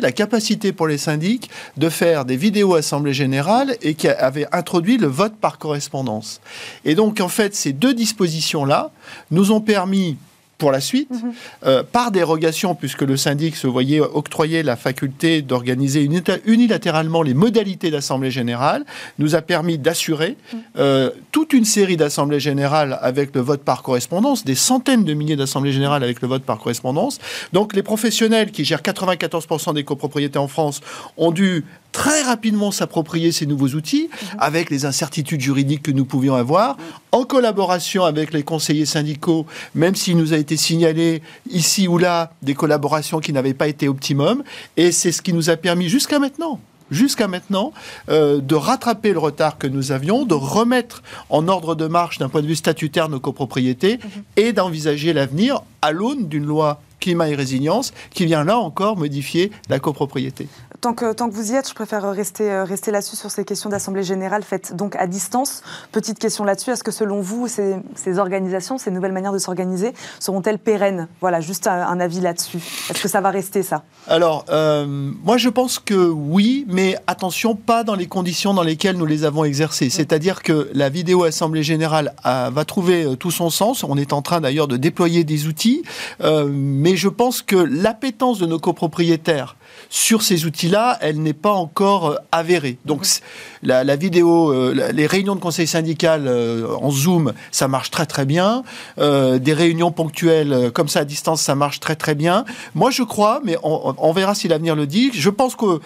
la 0.01 0.13
capacité 0.13 0.73
pour 0.73 0.87
les 0.87 0.99
syndics 0.99 1.51
de 1.77 1.89
faire 1.89 2.25
des 2.25 2.37
vidéos 2.37 2.75
assemblées 2.75 3.15
générales 3.15 3.77
et 3.83 3.95
qui 3.95 4.09
avait 4.09 4.47
introduit 4.53 4.99
le 4.99 5.07
vote 5.07 5.37
par 5.37 5.59
correspondance. 5.59 6.41
Et 6.85 6.95
donc, 6.95 7.21
en 7.21 7.29
fait, 7.29 7.55
ces 7.55 7.73
deux 7.73 7.95
dispositions-là 7.95 8.91
nous 9.31 9.53
ont 9.53 9.61
permis 9.61 10.17
pour 10.65 10.73
la 10.73 10.81
suite, 10.81 11.11
mhm. 11.11 11.35
euh, 11.67 11.83
par 11.83 12.11
dérogation, 12.11 12.75
puisque 12.75 13.03
le 13.03 13.19
syndic 13.19 13.55
se 13.55 13.67
voyait 13.67 14.01
octroyer 14.01 14.63
la 14.63 14.77
faculté 14.77 15.43
d'organiser 15.43 16.09
unilatéralement 16.47 17.21
les 17.21 17.35
modalités 17.35 17.91
d'assemblée 17.91 18.31
générale, 18.31 18.87
nous 19.19 19.35
a 19.35 19.43
permis 19.43 19.77
d'assurer 19.77 20.39
mhm. 20.55 20.61
euh, 20.79 21.11
toute 21.33 21.53
une 21.53 21.67
série 21.67 21.99
d'assemblées 21.99 22.41
générales 22.41 22.99
avec 23.03 23.35
le 23.35 23.43
vote 23.43 23.61
par 23.61 23.83
correspondance, 23.83 24.43
des 24.43 24.55
centaines 24.55 25.05
de 25.05 25.13
milliers 25.13 25.37
d'assemblées 25.37 25.73
générales 25.73 26.03
avec 26.03 26.23
le 26.23 26.29
vote 26.29 26.45
par 26.45 26.57
correspondance. 26.57 27.19
Donc 27.53 27.77
les 27.77 27.83
professionnels 27.83 28.51
qui 28.51 28.65
gèrent 28.65 28.81
94% 28.81 29.75
des 29.75 29.85
copropriétés 29.85 30.39
en 30.39 30.49
France 30.49 30.81
ont 31.19 31.31
dû 31.31 31.67
très 31.95 32.23
rapidement 32.23 32.73
s'approprier 32.73 33.31
ces 33.31 33.47
nouveaux 33.47 33.69
outils 33.69 34.11
mhm. 34.11 34.39
avec 34.39 34.69
les 34.69 34.85
incertitudes 34.85 35.41
juridiques 35.41 35.83
que 35.83 35.93
nous 35.93 36.05
pouvions 36.05 36.35
avoir, 36.35 36.77
en 37.13 37.25
collaboration 37.25 38.05
avec 38.05 38.35
les 38.35 38.43
conseillers 38.43 38.85
syndicaux, 38.85 39.47
même 39.77 39.95
s'il 39.95 40.17
nous 40.17 40.35
a 40.35 40.37
été 40.37 40.57
signalé 40.57 41.23
ici 41.49 41.87
ou 41.87 41.97
là 41.97 42.33
des 42.43 42.55
collaborations 42.55 43.21
qui 43.21 43.33
n'avaient 43.33 43.55
pas 43.55 43.69
été 43.69 43.89
optimum. 43.89 44.43
Et 44.77 44.91
c'est 44.91 45.13
ce 45.13 45.23
qui 45.23 45.33
nous 45.33 45.49
a 45.49 45.57
permis 45.57 45.89
jusqu'à 45.89 46.19
maintenant 46.19 46.61
jusqu'à 46.91 47.29
maintenant, 47.29 47.73
euh, 48.11 48.41
de 48.41 48.55
rattraper 48.55 49.15
le 49.15 49.19
retard 49.19 49.57
que 49.57 49.67
nous 49.67 49.91
avions, 49.91 50.27
de 50.27 50.35
remettre 50.35 51.03
en 51.31 51.49
ordre 51.49 51.75
de 51.75 51.87
marche 51.87 52.19
d'un 52.19 52.29
point 52.29 52.43
de 52.43 52.47
vue 52.47 52.57
statutaire 52.57 53.09
nos 53.09 53.21
copropriétés 53.21 53.97
mhm. 53.97 54.23
et 54.37 54.53
d'envisager 54.53 55.15
l'avenir 55.15 55.63
à 55.81 55.93
l'aune 55.93 56.29
d'une 56.29 56.45
loi 56.45 56.83
climat 57.01 57.29
et 57.31 57.35
résilience 57.35 57.93
qui 58.11 58.27
vient 58.27 58.45
là 58.45 58.59
encore 58.59 58.99
modifier 58.99 59.51
la 59.71 59.79
copropriété. 59.79 60.47
Tant 60.85 60.93
que, 60.93 61.15
tant 61.15 61.31
que 61.31 61.35
vous 61.35 61.51
y 61.51 61.55
êtes, 61.55 61.67
je 61.67 61.73
préfère 61.73 62.11
rester, 62.11 62.51
euh, 62.51 62.65
rester 62.65 62.91
là-dessus 62.91 63.17
sur 63.17 63.31
ces 63.31 63.47
questions 63.47 63.71
d'Assemblée 63.71 64.03
générale 64.03 64.43
faites 64.43 64.77
donc 64.77 64.97
à 64.97 65.07
distance. 65.07 65.63
Petite 65.93 66.19
question 66.19 66.45
là-dessus, 66.45 66.73
est-ce 66.73 66.85
que 66.85 66.91
selon 66.91 67.23
vous, 67.23 67.49
ces, 67.49 67.77
ces, 67.95 68.19
organisations, 68.19 68.77
ces 68.77 68.91
nouvelles 68.91 69.13
manières 69.13 69.33
de 69.33 69.39
s'organiser, 69.39 69.95
seront-elles 70.21 70.59
pérennes? 70.59 71.09
Voilà, 71.23 71.41
juste 71.41 71.69
un, 71.69 72.01
avis 72.01 72.21
là-dessus. 72.21 72.59
Est-ce 72.91 73.01
que 73.01 73.09
ça 73.09 73.23
va 73.23 73.31
rester 73.31 73.63
ça? 73.63 73.83
Alors, 74.09 74.45
euh, 74.51 74.85
moi 75.25 75.39
je 75.39 75.49
pense 75.49 75.79
que 75.79 75.95
oui, 75.95 76.67
mais 76.69 76.99
attention, 77.07 77.55
pas 77.55 77.83
dans 77.83 77.95
les 77.95 78.07
conditions 78.07 78.53
dans 78.53 78.63
lesquelles 78.63 78.99
nous 78.99 79.07
les 79.07 79.25
avons 79.25 79.45
exercées. 79.45 79.89
C'est-à-dire 79.89 80.43
que 80.43 80.69
la 80.75 80.91
vidéo 80.91 81.25
Assemblée 81.25 81.63
générale 81.63 82.15
va 82.25 82.65
trouver 82.67 83.05
euh, 83.05 83.17
tout 83.17 83.31
son 83.31 83.49
sens. 83.49 83.85
On 83.85 83.97
est 83.97 84.13
en 84.13 84.21
train 84.21 84.43
d'ailleurs 84.43 84.69
de 84.69 84.77
déployer 84.77 85.25
des 85.25 85.47
outils, 85.47 85.83
mais 86.21 86.95
je 86.95 87.09
pense 87.09 87.41
que 87.41 87.57
l'appétence 87.57 88.39
de 88.39 88.45
nos 88.45 88.59
copropriétaires 88.59 89.57
sur 89.89 90.23
ces 90.23 90.45
outils-là, 90.45 90.99
elle 91.01 91.23
n'est 91.23 91.33
pas 91.33 91.53
encore 91.53 92.07
euh, 92.07 92.17
avérée. 92.33 92.79
Donc 92.85 93.03
mhm. 93.03 93.69
la, 93.69 93.97
vidéo, 93.97 94.53
euh, 94.53 94.91
les 94.93 95.07
réunions 95.07 95.35
de 95.35 95.41
conseil 95.41 95.67
syndical 95.67 96.25
euh, 96.27 96.67
en 96.81 96.91
Zoom, 96.91 97.33
ça 97.53 97.69
marche 97.69 97.91
très 97.91 98.07
très 98.07 98.25
bien. 98.25 98.65
des 98.99 99.53
réunions 99.53 99.93
ponctuelles 99.93 100.71
comme 100.73 100.89
ça 100.89 101.01
à 101.01 101.05
distance, 101.05 101.43
ça 101.43 101.55
marche 101.55 101.81
très 101.81 101.97
très 101.97 102.15
bien. 102.15 102.45
Moi 102.75 102.91
je 102.91 103.03
crois, 103.03 103.41
mais 103.45 103.57
on, 103.63 104.13
verra 104.13 104.35
si 104.35 104.49
l'avenir 104.49 104.77
le 104.77 104.87
dit, 104.87 105.11
je 105.13 105.31
pense 105.31 105.57
que 105.57 105.81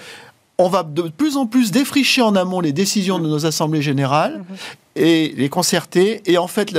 on 0.58 0.68
va 0.68 0.82
de 0.82 1.02
plus 1.02 1.36
en 1.36 1.46
plus 1.46 1.70
défricher 1.70 2.22
en 2.22 2.34
amont 2.34 2.60
les 2.60 2.72
décisions 2.72 3.18
de 3.18 3.28
nos 3.28 3.46
assemblées 3.46 3.82
générales 3.82 4.38
mhm. 4.38 4.56
Et 4.98 5.34
les 5.36 5.48
concerter. 5.48 6.22
Et 6.26 6.38
en 6.38 6.48
fait, 6.48 6.76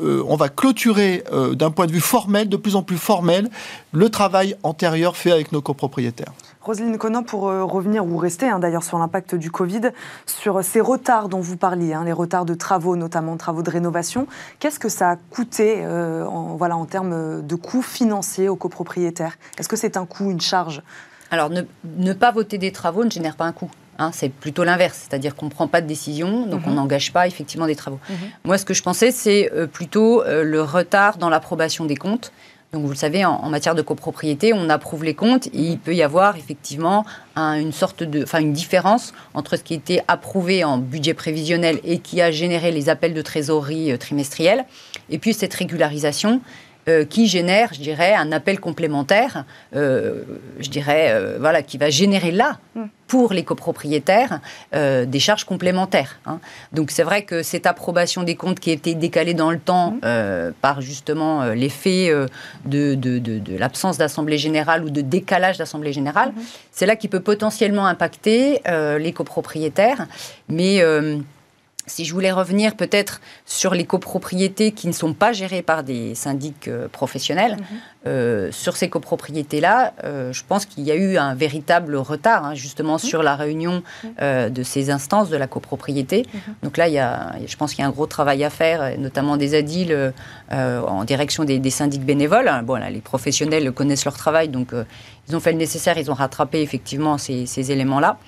on 0.00 0.36
va 0.36 0.48
clôturer 0.48 1.24
d'un 1.52 1.70
point 1.70 1.86
de 1.86 1.92
vue 1.92 2.00
formel, 2.00 2.48
de 2.48 2.56
plus 2.56 2.76
en 2.76 2.82
plus 2.82 2.98
formel, 2.98 3.50
le 3.92 4.08
travail 4.08 4.56
antérieur 4.62 5.16
fait 5.16 5.32
avec 5.32 5.52
nos 5.52 5.60
copropriétaires. 5.60 6.32
Roselyne 6.66 6.98
Conan, 6.98 7.22
pour 7.22 7.48
euh, 7.48 7.62
revenir 7.62 8.04
ou 8.04 8.16
rester 8.16 8.48
hein, 8.48 8.58
d'ailleurs 8.58 8.82
sur 8.82 8.98
l'impact 8.98 9.36
du 9.36 9.52
Covid, 9.52 9.92
sur 10.26 10.64
ces 10.64 10.80
retards 10.80 11.28
dont 11.28 11.38
vous 11.38 11.56
parliez, 11.56 11.94
hein, 11.94 12.02
les 12.04 12.12
retards 12.12 12.44
de 12.44 12.54
travaux, 12.54 12.96
notamment 12.96 13.36
travaux 13.36 13.62
de 13.62 13.70
rénovation, 13.70 14.26
qu'est-ce 14.58 14.80
que 14.80 14.88
ça 14.88 15.10
a 15.10 15.16
coûté 15.16 15.76
euh, 15.84 16.26
en, 16.26 16.56
voilà, 16.56 16.76
en 16.76 16.84
termes 16.84 17.46
de 17.46 17.54
coûts 17.54 17.82
financiers 17.82 18.48
aux 18.48 18.56
copropriétaires? 18.56 19.38
Est-ce 19.58 19.68
que 19.68 19.76
c'est 19.76 19.96
un 19.96 20.06
coût, 20.06 20.28
une 20.32 20.40
charge? 20.40 20.82
Alors, 21.30 21.50
ne, 21.50 22.12
pas 22.12 22.32
voter 22.32 22.58
des 22.58 22.72
travaux 22.72 23.04
ne 23.04 23.10
génère 23.10 23.36
pas 23.36 23.44
un 23.44 23.52
coût. 23.52 23.70
Hein, 23.98 24.10
c'est 24.12 24.28
plutôt 24.28 24.64
l'inverse, 24.64 25.06
c'est-à-dire 25.08 25.34
qu'on 25.34 25.46
ne 25.46 25.50
prend 25.50 25.68
pas 25.68 25.80
de 25.80 25.86
décision, 25.86 26.46
donc 26.46 26.62
on 26.66 26.70
mhm. 26.70 26.76
n'engage 26.76 27.12
pas 27.12 27.26
effectivement 27.26 27.66
des 27.66 27.76
travaux. 27.76 28.00
Mhm. 28.08 28.16
Moi, 28.44 28.58
ce 28.58 28.64
que 28.64 28.74
je 28.74 28.82
pensais, 28.82 29.10
c'est 29.10 29.50
euh, 29.52 29.66
plutôt 29.66 30.22
le 30.26 30.62
retard 30.62 31.18
dans 31.18 31.28
l'approbation 31.28 31.84
des 31.84 31.96
comptes. 31.96 32.32
Donc 32.72 32.82
vous 32.82 32.90
le 32.90 32.96
savez, 32.96 33.24
en, 33.24 33.48
matière 33.48 33.74
de 33.74 33.82
copropriété, 33.82 34.52
on 34.52 34.68
approuve 34.68 35.04
les 35.04 35.14
comptes 35.14 35.46
et 35.46 35.60
il 35.60 35.78
peut 35.78 35.94
y 35.94 36.02
avoir 36.02 36.36
effectivement 36.36 37.06
une 37.36 37.72
sorte 37.72 38.02
de, 38.02 38.22
enfin 38.24 38.40
une 38.40 38.52
différence 38.52 39.14
entre 39.34 39.56
ce 39.56 39.62
qui 39.62 39.72
était 39.72 40.02
approuvé 40.08 40.64
en 40.64 40.76
budget 40.76 41.14
prévisionnel 41.14 41.80
et 41.84 42.00
qui 42.00 42.20
a 42.20 42.30
généré 42.30 42.72
les 42.72 42.88
appels 42.88 43.14
de 43.14 43.22
trésorerie 43.22 43.92
euh, 43.92 43.96
trimestriels, 43.96 44.64
et 45.10 45.18
puis 45.18 45.32
cette 45.32 45.54
régularisation 45.54 46.40
euh, 46.88 47.04
qui 47.04 47.26
génère, 47.26 47.74
je 47.74 47.80
dirais, 47.80 48.14
un 48.14 48.30
appel 48.30 48.60
complémentaire, 48.60 49.44
euh, 49.74 50.22
je 50.60 50.70
dirais, 50.70 51.08
euh, 51.10 51.36
voilà, 51.40 51.62
qui 51.62 51.78
va 51.78 51.90
générer 51.90 52.30
là, 52.30 52.60
mm. 52.76 52.84
pour 53.08 53.32
les 53.32 53.42
copropriétaires, 53.42 54.38
des 54.72 55.18
charges 55.18 55.44
complémentaires. 55.44 56.20
Hein. 56.26 56.38
Donc 56.72 56.92
c'est 56.92 57.02
vrai 57.02 57.22
que 57.22 57.42
cette 57.42 57.66
approbation 57.66 58.22
des 58.22 58.36
comptes 58.36 58.60
qui 58.60 58.70
a 58.70 58.72
été 58.72 58.94
décalée 58.94 59.34
dans 59.34 59.50
le 59.50 59.58
temps 59.58 59.96
mm. 60.02 60.52
par 60.60 60.80
justement 60.80 61.46
l'effet 61.46 62.12
de, 62.64 62.94
de, 62.94 63.18
de, 63.18 63.56
l'absence 63.56 63.98
d'assemblée 63.98 64.38
générale 64.38 64.84
ou 64.84 64.90
de 64.90 65.00
décalage 65.00 65.58
d'assemblée 65.58 65.92
générale, 65.92 66.30
mm-hmm. 66.30 66.58
c'est 66.72 66.86
là 66.86 66.94
qui 66.94 67.08
peut 67.08 67.20
potentiellement 67.20 67.86
impacter 67.86 68.60
les 68.98 69.12
copropriétaires. 69.12 70.06
Mais 70.48 70.82
si 71.86 72.04
je 72.04 72.12
voulais 72.12 72.32
revenir 72.32 72.74
peut-être 72.74 73.20
sur 73.44 73.74
les 73.74 73.84
copropriétés 73.84 74.72
qui 74.72 74.88
ne 74.88 74.92
sont 74.92 75.14
pas 75.14 75.32
gérées 75.32 75.62
par 75.62 75.84
des 75.84 76.14
syndics 76.14 76.68
euh, 76.68 76.88
professionnels, 76.88 77.56
mhm. 77.56 77.66
euh, 78.06 78.52
sur 78.52 78.76
ces 78.76 78.88
copropriétés-là, 78.88 79.94
euh, 80.04 80.32
je 80.32 80.42
pense 80.46 80.66
qu'il 80.66 80.84
y 80.84 80.90
a 80.90 80.96
eu 80.96 81.16
un 81.16 81.34
véritable 81.34 81.96
retard 81.96 82.44
hein, 82.44 82.54
justement 82.54 82.94
mhm. 82.94 82.98
sur 82.98 83.22
la 83.22 83.36
réunion 83.36 83.82
mhm. 84.04 84.50
de 84.50 84.62
ces 84.62 84.90
instances 84.90 85.30
de 85.30 85.36
la 85.36 85.46
copropriété. 85.46 86.26
Donc 86.62 86.76
là, 86.76 86.88
il 86.88 86.94
y 86.94 86.98
a, 86.98 87.34
je 87.46 87.56
pense 87.56 87.72
qu'il 87.72 87.82
y 87.82 87.84
a 87.84 87.88
un 87.88 87.92
gros 87.92 88.06
travail 88.06 88.42
à 88.44 88.50
faire, 88.50 88.98
notamment 88.98 89.36
des 89.36 89.54
ADIL 89.54 90.12
en 90.50 91.04
direction 91.04 91.44
des, 91.44 91.70
syndics 91.70 92.04
bénévoles. 92.04 92.50
Bon, 92.64 92.74
là, 92.74 92.90
les 92.90 93.00
professionnels 93.00 93.70
connaissent 93.72 94.04
leur 94.04 94.16
travail, 94.16 94.48
donc 94.48 94.68
ils 95.28 95.36
ont 95.36 95.40
fait 95.40 95.52
le 95.52 95.58
nécessaire, 95.58 95.98
ils 95.98 96.10
ont 96.10 96.14
rattrapé 96.14 96.62
effectivement 96.62 97.18
ces, 97.18 97.46
ces 97.46 97.70
éléments-là. 97.70 98.18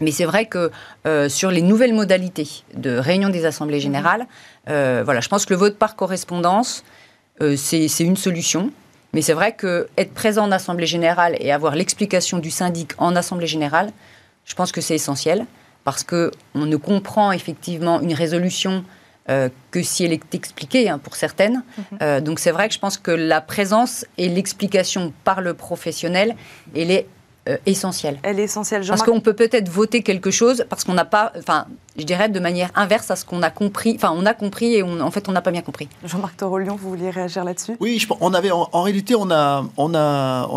Mais 0.00 0.10
c'est 0.10 0.24
vrai 0.24 0.46
que 0.46 0.70
euh, 1.06 1.28
sur 1.28 1.50
les 1.50 1.62
nouvelles 1.62 1.94
modalités 1.94 2.64
de 2.74 2.96
réunion 2.96 3.28
des 3.28 3.44
assemblées 3.44 3.80
générales, 3.80 4.26
euh, 4.68 5.02
voilà, 5.04 5.20
je 5.20 5.28
pense 5.28 5.46
que 5.46 5.54
le 5.54 5.58
vote 5.58 5.76
par 5.78 5.96
correspondance, 5.96 6.84
euh, 7.40 7.56
c'est 7.56 7.86
une 8.00 8.16
solution. 8.16 8.70
Mais 9.12 9.22
c'est 9.22 9.32
vrai 9.32 9.52
que 9.52 9.88
être 9.96 10.12
présent 10.12 10.44
en 10.44 10.52
assemblée 10.52 10.86
générale 10.86 11.36
et 11.40 11.50
avoir 11.52 11.74
l'explication 11.74 12.38
du 12.38 12.50
syndic 12.50 12.92
en 12.98 13.16
assemblée 13.16 13.46
générale, 13.46 13.90
je 14.44 14.54
pense 14.54 14.72
que 14.72 14.80
c'est 14.80 14.94
essentiel 14.94 15.46
parce 15.84 16.02
que 16.02 16.32
on 16.54 16.66
ne 16.66 16.76
comprend 16.76 17.32
effectivement 17.32 18.00
une 18.00 18.14
résolution 18.14 18.84
que 19.72 19.82
si 19.82 20.04
elle 20.04 20.12
est 20.12 20.34
expliquée 20.36 20.88
hein, 20.88 20.98
pour 20.98 21.16
certaines. 21.16 21.64
Mhm. 22.00 22.20
donc 22.20 22.38
c'est 22.38 22.52
vrai 22.52 22.68
que 22.68 22.74
je 22.74 22.78
pense 22.78 22.96
que 22.96 23.10
la 23.10 23.40
présence 23.40 24.06
et 24.18 24.28
l'explication 24.28 25.12
par 25.24 25.40
le 25.40 25.52
professionnel, 25.52 26.36
elle 26.76 26.92
est 26.92 27.08
essentielle. 27.66 28.18
Elle 28.22 28.40
est 28.40 28.44
essentielle. 28.44 28.84
Parce 28.86 29.02
qu'on 29.02 29.20
peut 29.20 29.34
peut-être 29.34 29.68
voter 29.68 30.02
quelque 30.02 30.30
chose 30.30 30.64
parce 30.68 30.84
qu'on 30.84 30.94
n'a 30.94 31.04
pas, 31.04 31.32
enfin, 31.38 31.66
je 31.98 32.04
dirais 32.04 32.28
de 32.28 32.40
manière 32.40 32.70
inverse 32.74 33.10
à 33.10 33.16
ce 33.16 33.24
qu'on 33.24 33.42
a 33.42 33.50
compris. 33.50 33.94
Enfin, 33.96 34.12
on 34.14 34.26
a 34.26 34.34
compris 34.34 34.74
et 34.74 34.82
en 34.82 35.10
fait, 35.10 35.28
on 35.28 35.32
n'a 35.32 35.42
pas 35.42 35.50
bien 35.50 35.62
compris. 35.62 35.88
Jean-Marc 36.04 36.36
Torolion, 36.36 36.76
vous 36.76 36.90
vouliez 36.90 37.10
réagir 37.10 37.44
là-dessus? 37.44 37.76
Oui, 37.80 38.04
on 38.20 38.34
avait, 38.34 38.50
en, 38.50 38.82
réalité, 38.82 39.14
on 39.14 39.30
a, 39.30 39.64
on 39.76 39.94
a, 39.94 40.48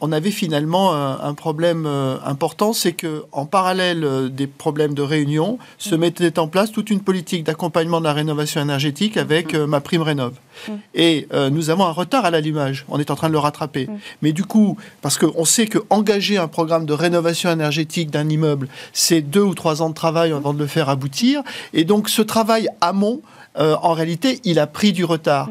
on, 0.00 0.12
avait 0.12 0.30
finalement 0.30 0.94
un, 0.94 1.34
problème 1.34 1.84
euh, 1.86 2.16
important, 2.24 2.72
c'est 2.72 2.92
que 2.92 3.24
en 3.32 3.46
parallèle 3.46 4.02
euh, 4.02 4.28
des 4.28 4.46
problèmes 4.46 4.94
de 4.94 5.02
réunion, 5.02 5.58
se 5.78 5.94
mm. 5.94 5.98
mettait 5.98 6.38
en 6.38 6.48
place 6.48 6.72
toute 6.72 6.90
une 6.90 7.00
politique 7.00 7.44
d'accompagnement 7.44 8.00
de 8.00 8.04
la 8.04 8.12
rénovation 8.12 8.60
énergétique 8.60 9.16
avec 9.16 9.54
mm. 9.54 9.66
ma 9.66 9.80
prime 9.80 10.02
rénov. 10.02 10.32
Mm. 10.68 10.72
Et 10.94 11.28
nous 11.52 11.70
avons 11.70 11.84
un 11.84 11.92
retard 11.92 12.24
à 12.24 12.30
l'allumage. 12.30 12.84
On 12.88 12.98
est 12.98 13.10
en 13.10 13.14
train 13.14 13.28
de 13.28 13.32
le 13.32 13.38
rattraper. 13.38 13.88
Mais 14.22 14.32
du 14.32 14.44
coup, 14.44 14.76
parce 15.02 15.18
qu'on 15.18 15.44
sait 15.44 15.66
que 15.66 15.78
engager 15.90 16.38
un 16.38 16.48
programme 16.48 16.86
de 16.86 16.92
rénovation 16.92 17.50
énergétique 17.50 18.10
d'un 18.10 18.28
immeuble, 18.28 18.68
c'est 18.92 19.20
deux 19.20 19.42
ou 19.42 19.54
trois 19.54 19.82
ans 19.82 19.90
de 19.90 19.94
travail 19.94 20.32
avant 20.32 20.52
de 20.52 20.58
le 20.58 20.66
faire 20.66 20.77
aboutir. 20.86 21.42
Et 21.72 21.84
donc 21.84 22.08
ce 22.08 22.22
travail 22.22 22.68
amont, 22.80 23.20
euh, 23.58 23.76
en 23.82 23.92
réalité, 23.92 24.40
il 24.44 24.58
a 24.58 24.66
pris 24.66 24.92
du 24.92 25.04
retard. 25.04 25.48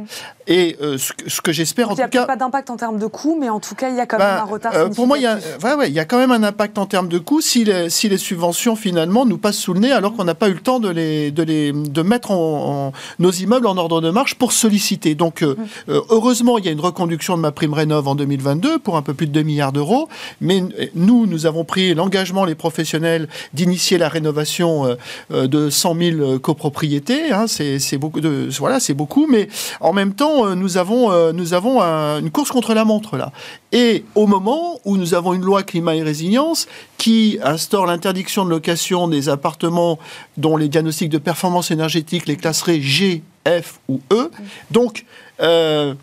Et 0.47 0.77
euh, 0.81 0.97
ce, 0.97 1.41
que, 1.41 1.51
j'espère 1.51 1.88
en 1.88 1.91
tout 1.91 1.97
cas. 1.97 2.07
Il 2.12 2.15
n'y 2.15 2.23
a 2.23 2.25
pas 2.25 2.38
d'impact 2.38 2.69
en 2.69 2.77
termes 2.77 2.97
de 2.97 3.07
coûts, 3.07 3.38
mais 3.39 3.49
en 3.49 3.60
tout 3.60 3.75
cas, 3.75 3.89
il 3.89 3.95
y 3.95 3.99
a 3.99 4.05
quand 4.05 4.17
même 4.17 4.27
ben, 4.27 4.43
un 4.43 4.45
retard. 4.45 4.73
Euh, 4.73 4.88
pour 4.88 5.05
moi, 5.05 5.17
il 5.17 5.23
y, 5.23 5.27
a, 5.27 5.36
ouais, 5.75 5.89
il 5.89 5.93
y 5.93 5.99
a 5.99 6.05
quand 6.05 6.17
même 6.17 6.31
un 6.31 6.41
impact 6.41 6.77
en 6.77 6.86
termes 6.86 7.10
de 7.10 7.19
coûts 7.19 7.41
si 7.41 7.65
les, 7.65 7.89
si 7.89 8.07
les 8.07 8.17
subventions 8.17 8.77
finalement 8.77 9.25
nous 9.25 9.38
passent 9.38 9.57
sous 9.57 9.73
le 9.73 9.81
nez 9.81 9.91
alors 9.91 10.15
qu'on 10.15 10.23
n'a 10.23 10.36
pas 10.36 10.47
eu 10.47 10.53
le 10.53 10.62
temps 10.62 10.79
de, 10.79 10.88
les, 10.89 11.31
de, 11.31 11.43
les, 11.43 11.73
de 11.73 12.01
mettre 12.01 12.31
en, 12.31 12.93
nos 13.19 13.31
immeubles 13.31 13.67
en 13.67 13.75
ordre 13.75 13.99
de 13.99 14.10
marche 14.10 14.36
pour 14.36 14.53
solliciter. 14.53 15.15
Donc, 15.15 15.43
euh, 15.43 15.55
mm. 15.88 15.93
heureusement, 16.10 16.57
il 16.57 16.65
y 16.65 16.69
a 16.69 16.71
une 16.71 16.79
reconduction 16.79 17.36
de 17.36 17.41
ma 17.41 17.51
prime 17.51 17.73
rénov 17.73 18.07
en 18.07 18.15
2022 18.15 18.79
pour 18.79 18.95
un 18.95 19.01
peu 19.01 19.13
plus 19.13 19.27
de 19.27 19.33
2 19.33 19.43
milliards 19.43 19.73
d'euros. 19.73 20.07
Mais 20.39 20.63
nous, 20.95 21.25
nous 21.25 21.45
avons 21.45 21.65
pris 21.65 21.93
l'engagement, 21.93 22.45
les 22.45 22.55
professionnels, 22.55 23.27
d'initier 23.53 23.97
la 23.97 24.07
rénovation 24.07 24.95
de 25.29 25.69
100 25.69 25.95
000 25.95 26.39
copropriétés. 26.39 27.33
Hein, 27.33 27.47
c'est 27.47 27.97
beaucoup, 27.97 28.21
de, 28.21 28.47
voilà, 28.60 28.79
c'est 28.79 28.93
beaucoup. 28.93 29.27
Mais 29.27 29.49
en 29.81 29.91
même 29.91 30.13
temps, 30.13 30.37
euh, 30.45 30.56
nous 30.56 30.78
avons, 30.78 31.12
euh, 31.12 31.32
avons 31.52 31.82
une 31.82 32.32
course 32.32 32.52
contre 32.52 32.73
la 32.73 32.86
montre 32.86 33.17
là. 33.17 33.32
Et 33.71 34.06
au 34.15 34.28
moment 34.28 34.80
où 34.86 34.97
nous 34.97 35.13
avons 35.13 35.34
une 35.34 35.43
loi 35.43 35.63
climat 35.63 35.95
et 35.95 36.04
résilience 36.04 36.67
qui 36.97 37.39
instaure 37.43 37.86
l'interdiction 37.86 38.45
de 38.45 38.50
location 38.50 39.08
des 39.08 39.30
appartements 39.30 40.00
dont 40.38 40.58
les 40.58 40.67
diagnostics 40.67 41.10
de 41.10 41.17
performance 41.17 41.71
énergétique 41.71 42.28
les 42.28 42.36
classeraient 42.36 42.82
G, 42.82 43.23
F 43.47 43.80
ou 43.88 44.02
E, 44.12 44.30
donc 44.71 45.06
euh, 45.41 45.93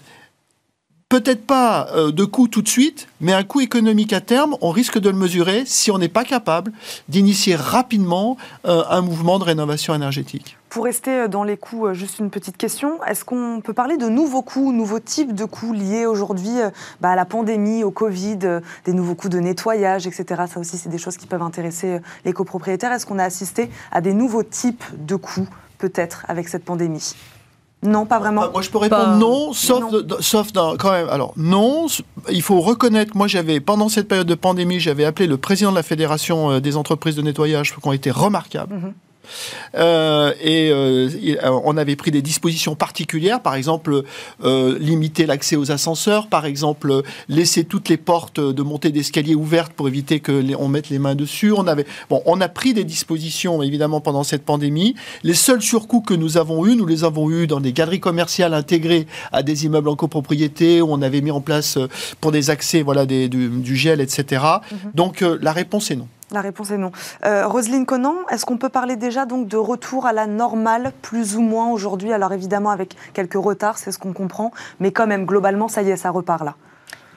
peut-être 1.09 1.47
pas 1.47 1.89
de 2.13 2.25
coût 2.25 2.49
tout 2.49 2.63
de 2.63 2.69
suite, 2.69 3.07
mais 3.21 3.33
un 3.33 3.45
coût 3.45 3.61
économique 3.61 4.13
à 4.13 4.21
terme, 4.21 4.57
on 4.61 4.71
risque 4.71 4.99
de 4.99 5.11
le 5.11 5.17
mesurer 5.17 5.63
si 5.67 5.91
on 5.91 5.99
n'est 5.99 6.09
pas 6.09 6.25
capable 6.25 6.73
d'initier 7.09 7.55
rapidement 7.55 8.37
un 8.65 9.01
mouvement 9.01 9.39
de 9.39 9.45
rénovation 9.45 9.95
énergétique. 9.95 10.57
Pour 10.75 10.87
rester 10.87 11.21
euh, 11.21 11.29
dans 11.29 11.45
les 11.45 11.57
coûts, 11.57 11.87
euh, 11.87 11.95
juste 11.95 12.19
une 12.19 12.31
petite 12.31 12.57
question. 12.57 12.99
Est-ce 13.05 13.25
qu'on 13.25 13.61
peut 13.63 13.73
parler 13.73 13.97
de 13.97 14.09
nouveaux 14.09 14.43
coûts, 14.43 14.73
nouveaux 14.73 14.99
types 14.99 15.33
de 15.33 15.45
coûts 15.45 15.73
liés 15.73 16.05
aujourd'hui 16.05 16.61
euh, 16.61 16.71
bah, 17.01 17.11
à 17.11 17.15
la 17.15 17.25
pandémie, 17.25 17.85
au 17.85 17.93
Covid, 17.93 18.39
des 18.85 18.93
nouveaux 18.93 19.15
coûts 19.15 19.29
de 19.29 19.39
nettoyage, 19.39 20.09
etc. 20.09 20.43
Ça 20.53 20.59
aussi, 20.59 20.77
c'est 20.77 20.89
des 20.89 20.99
choses 20.99 21.17
qui 21.17 21.29
peuvent 21.29 21.43
intéresser 21.43 22.01
les 22.25 22.33
copropriétaires. 22.33 22.91
Est-ce 22.91 23.07
qu'on 23.07 23.21
a 23.21 23.23
assisté 23.25 23.71
à 23.93 24.01
des 24.01 24.15
nouveaux 24.15 24.43
types 24.43 24.83
de 24.99 25.15
coûts, 25.15 25.47
peut-être, 25.79 26.25
avec 26.27 26.49
cette 26.49 26.65
pandémie? 26.65 27.15
Non, 27.85 28.05
pas 28.05 28.19
vraiment. 28.19 28.51
Moi, 28.51 28.63
je 28.63 28.71
peux 28.71 28.79
répondre 28.79 29.15
non, 29.17 29.53
sauf, 29.53 29.85
sauf 30.19 30.53
dans, 30.53 30.77
quand 30.77 30.91
même. 30.91 31.09
Alors, 31.09 31.35
non, 31.37 31.87
il 32.33 32.43
faut 32.43 32.61
reconnaître, 32.61 33.17
moi, 33.17 33.29
j'avais, 33.29 33.61
pendant 33.61 33.89
cette 33.89 34.09
période 34.09 34.27
de 34.27 34.35
pandémie, 34.35 34.81
j'avais 34.81 35.05
appelé 35.05 35.29
le 35.29 35.37
président 35.37 35.71
de 35.71 35.77
la 35.77 35.85
Fédération 35.85 36.59
des 36.59 36.77
entreprises 36.77 37.15
de 37.15 37.23
nettoyage, 37.23 37.77
qui 37.77 37.87
ont 37.87 37.93
été 37.93 38.11
remarquables. 38.11 38.75
Mhm. 38.75 38.93
Euh, 39.77 40.33
et 40.41 40.71
euh, 40.71 41.09
on 41.65 41.77
avait 41.77 41.97
pris 41.97 42.11
des 42.11 42.23
dispositions 42.23 42.75
particulières, 42.75 43.41
par 43.41 43.55
exemple 43.55 44.03
euh, 44.45 44.79
limiter 44.79 45.27
l'accès 45.27 45.57
aux 45.57 45.71
ascenseurs, 45.71 46.29
par 46.29 46.47
exemple 46.47 47.03
laisser 47.29 47.65
toutes 47.65 47.89
les 47.89 47.97
portes 47.97 48.41
de 48.41 48.63
montée 48.63 48.91
d'escalier 48.91 49.35
ouvertes 49.35 49.73
pour 49.73 49.89
éviter 49.89 50.21
que 50.21 50.43
on 50.57 50.69
mette 50.69 50.91
les 50.91 50.99
mains 50.99 51.15
dessus. 51.15 51.53
On 51.53 51.67
avait 51.67 51.87
bon, 52.11 52.23
on 52.27 52.41
a 52.41 52.49
pris 52.49 52.75
des 52.75 52.85
dispositions 52.85 53.63
évidemment 53.63 54.01
pendant 54.01 54.25
cette 54.25 54.45
pandémie. 54.45 54.95
Les 55.23 55.35
seuls 55.35 55.63
surcoûts 55.63 56.01
que 56.03 56.15
nous 56.15 56.37
avons 56.37 56.67
eus, 56.67 56.77
nous 56.77 56.87
les 56.87 57.05
avons 57.05 57.31
eus 57.31 57.47
dans 57.47 57.61
des 57.61 57.73
galeries 57.73 58.01
commerciales 58.01 58.55
intégrées 58.55 59.07
à 59.33 59.43
des 59.43 59.65
immeubles 59.65 59.89
en 59.89 59.97
copropriété 59.97 60.83
où 60.83 60.89
on 60.91 61.03
avait 61.03 61.21
mis 61.21 61.31
en 61.31 61.41
place 61.41 61.79
pour 62.21 62.33
des 62.33 62.51
accès 62.51 62.83
voilà 62.83 63.07
des, 63.07 63.29
du, 63.29 63.77
gel, 63.77 64.01
etc. 64.01 64.43
Mhm. 64.71 64.79
Donc 64.95 65.25
la 65.41 65.53
réponse 65.53 65.91
est 65.91 65.97
non. 65.97 66.09
La 66.35 66.41
réponse 66.41 66.73
est 66.73 66.79
non. 66.79 66.91
Euh, 67.25 67.47
Roselyne 67.47 67.87
Conan, 67.87 68.17
est-ce 68.29 68.45
qu'on 68.45 68.59
peut 68.59 68.69
parler 68.69 68.97
déjà 68.97 69.25
donc 69.25 69.47
de 69.47 69.57
retour 69.57 70.05
à 70.05 70.13
la 70.13 70.27
normale, 70.27 70.93
plus 71.01 71.37
ou 71.37 71.43
moins 71.43 71.71
aujourd'hui? 71.71 72.13
Alors 72.13 72.33
évidemment 72.33 72.71
avec 72.71 72.97
quelques 73.13 73.35
retards, 73.35 73.79
c'est 73.79 73.93
ce 73.93 74.01
qu'on 74.01 74.13
comprend, 74.13 74.51
mais 74.81 74.91
quand 74.91 75.07
même 75.07 75.27
globalement, 75.27 75.69
ça 75.69 75.83
y 75.83 75.91
est, 75.91 75.97
ça 75.97 76.11
repart 76.11 76.45
là. 76.45 76.57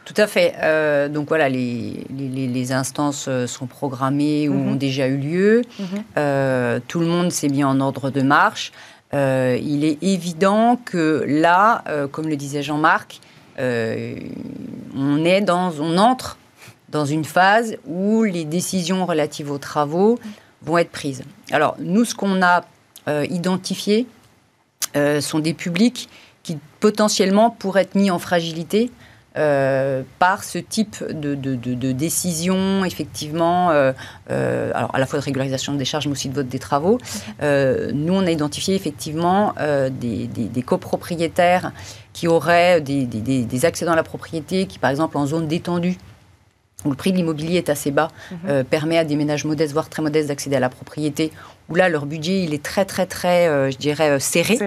Tout 0.06 0.14
à 0.18 0.28
fait. 0.28 0.54
Euh, 0.62 1.10
donc 1.10 1.30
voilà, 1.30 1.50
les, 1.50 2.06
les, 2.16 2.72
instances 2.72 3.26
euh, 3.28 3.48
sont 3.48 3.66
programmées 3.66 4.50
ou 4.50 4.54
mhm. 4.54 4.74
ont 4.74 4.76
déjà 4.76 5.08
eu 5.08 5.18
lieu. 5.18 5.64
Mhm. 5.80 6.80
tout 6.88 7.00
le 7.00 7.08
monde 7.08 7.32
s'est 7.32 7.50
mis 7.50 7.64
en 7.64 7.80
ordre 7.80 8.12
de 8.12 8.22
marche. 8.22 8.72
il 9.14 9.84
est 9.84 9.98
évident 10.04 10.80
que 10.86 11.26
là, 11.28 11.84
comme 12.12 12.28
le 12.30 12.36
disait 12.36 12.62
Jean-Marc, 12.62 13.20
on 13.58 15.26
est 15.26 15.42
dans, 15.42 15.72
on 15.80 15.98
entre 15.98 16.38
dans 16.90 17.06
une 17.06 17.26
phase 17.26 17.78
où 17.86 18.24
les 18.24 18.46
décisions 18.46 19.06
relatives 19.06 19.52
aux 19.52 19.58
travaux 19.58 20.20
vont 20.62 20.78
être 20.78 20.92
prises. 20.92 21.24
Alors, 21.52 21.76
nous, 21.80 22.06
ce 22.06 22.16
qu'on 22.16 22.42
a 22.42 22.66
euh, 23.08 23.26
identifié 23.30 24.08
euh, 24.96 25.22
sont 25.22 25.40
des 25.40 25.54
publics 25.54 26.10
qui 26.44 26.58
potentiellement 26.80 27.50
pourraient 27.50 27.84
être 27.84 27.96
mis 27.96 28.10
en 28.10 28.20
fragilité 28.20 28.90
euh, 29.38 30.02
par 30.18 30.44
ce 30.44 30.58
type 30.58 31.04
de, 31.08 31.36
de, 31.36 31.92
décision, 31.92 32.84
effectivement, 32.86 33.70
alors 33.70 34.96
à 34.96 35.00
la 35.00 35.06
fois 35.06 35.20
de 35.20 35.24
régularisation 35.24 35.74
des 35.76 35.86
charges, 35.86 36.08
mais 36.08 36.14
aussi 36.14 36.30
de 36.30 36.34
vote 36.34 36.48
des 36.48 36.58
travaux. 36.58 36.98
nous, 37.42 38.14
on 38.14 38.26
a 38.26 38.32
identifié 38.32 38.74
effectivement 38.74 39.54
des, 39.92 40.64
copropriétaires 40.66 41.72
qui 42.14 42.28
auraient 42.28 42.82
des, 42.82 43.66
accédants 43.66 43.92
à 43.92 43.98
la 43.98 44.04
propriété, 44.04 44.66
qui 44.66 44.80
par 44.80 44.90
exemple 44.90 45.18
en 45.18 45.28
zone 45.28 45.48
détendue, 45.48 45.98
où 46.88 46.92
le 46.92 46.96
prix 46.96 47.12
de 47.12 47.18
l'immobilier 47.18 47.58
est 47.58 47.70
assez 47.70 47.92
bas, 47.92 48.10
mhm. 48.32 48.38
euh, 48.48 48.64
permet 48.64 48.98
à 48.98 49.04
des 49.04 49.16
ménages 49.16 49.46
modestes, 49.46 49.74
voire 49.74 49.90
très 49.90 50.02
modestes, 50.02 50.30
d'accéder 50.30 50.56
à 50.56 50.60
la 50.60 50.70
propriété, 50.70 51.32
où 51.70 51.76
là, 51.76 51.90
leur 51.90 52.06
budget, 52.06 52.42
il 52.44 52.54
est 52.54 52.64
très, 52.64 52.86
très, 52.86 53.06
très, 53.06 53.48
euh, 53.48 53.70
je 53.70 53.78
dirais, 53.78 54.12
euh, 54.12 54.20
serré. 54.20 54.58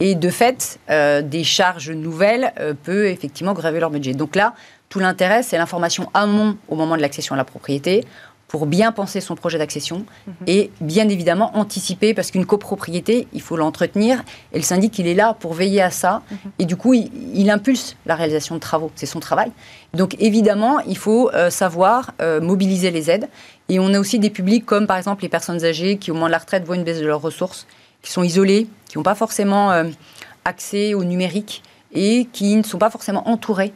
Et 0.00 0.14
de 0.14 0.30
fait, 0.30 0.80
des 0.88 1.44
charges 1.44 1.90
nouvelles 1.90 2.52
peut 2.82 3.06
effectivement 3.06 3.52
graver 3.52 3.78
leur 3.78 3.90
budget. 3.90 4.14
Donc 4.14 4.34
là, 4.34 4.52
tout 4.88 4.98
l'intérêt, 4.98 5.44
c'est 5.44 5.56
l'information 5.56 6.10
amont 6.12 6.56
au 6.68 6.74
moment 6.74 6.96
de 6.96 7.02
l'accession 7.02 7.34
à 7.34 7.38
la 7.38 7.44
propriété 7.44 8.04
pour 8.52 8.66
bien 8.66 8.92
penser 8.92 9.22
son 9.22 9.34
projet 9.34 9.56
d'accession 9.56 10.04
mhm. 10.26 10.34
et 10.46 10.70
bien 10.82 11.08
évidemment 11.08 11.56
anticiper, 11.56 12.12
parce 12.12 12.30
qu'une 12.30 12.44
copropriété, 12.44 13.26
il 13.32 13.40
faut 13.40 13.56
l'entretenir, 13.56 14.22
et 14.52 14.58
le 14.58 14.62
syndic, 14.62 14.98
il 14.98 15.06
est 15.06 15.14
là 15.14 15.34
pour 15.40 15.54
veiller 15.54 15.80
à 15.80 15.90
ça, 15.90 16.20
mhm. 16.30 16.36
et 16.58 16.66
du 16.66 16.76
coup, 16.76 16.92
il, 16.92 17.50
impulse 17.50 17.96
la 18.04 18.14
réalisation 18.14 18.54
de 18.56 18.60
travaux, 18.60 18.92
c'est 18.94 19.06
son 19.06 19.20
travail. 19.20 19.50
Donc 19.94 20.16
évidemment, 20.20 20.80
il 20.80 20.98
faut 20.98 21.30
euh, 21.30 21.48
savoir 21.48 22.12
euh, 22.20 22.42
mobiliser 22.42 22.90
les 22.90 23.10
aides, 23.10 23.30
et 23.70 23.80
on 23.80 23.94
a 23.94 23.98
aussi 23.98 24.18
des 24.18 24.28
publics 24.28 24.66
comme 24.66 24.86
par 24.86 24.98
exemple 24.98 25.22
les 25.22 25.30
personnes 25.30 25.64
âgées 25.64 25.96
qui 25.96 26.10
au 26.10 26.14
moment 26.14 26.26
de 26.26 26.32
la 26.32 26.38
retraite 26.38 26.64
voient 26.66 26.76
une 26.76 26.84
baisse 26.84 27.00
de 27.00 27.06
leurs 27.06 27.22
ressources, 27.22 27.66
qui 28.02 28.12
sont 28.12 28.22
isolées, 28.22 28.66
qui 28.86 28.98
n'ont 28.98 29.02
pas 29.02 29.14
forcément 29.14 29.72
euh, 29.72 29.84
accès 30.44 30.92
au 30.92 31.04
numérique, 31.04 31.62
et 31.94 32.28
qui 32.32 32.54
ne 32.56 32.62
sont 32.62 32.78
pas 32.78 32.90
forcément 32.90 33.26
entourés 33.30 33.72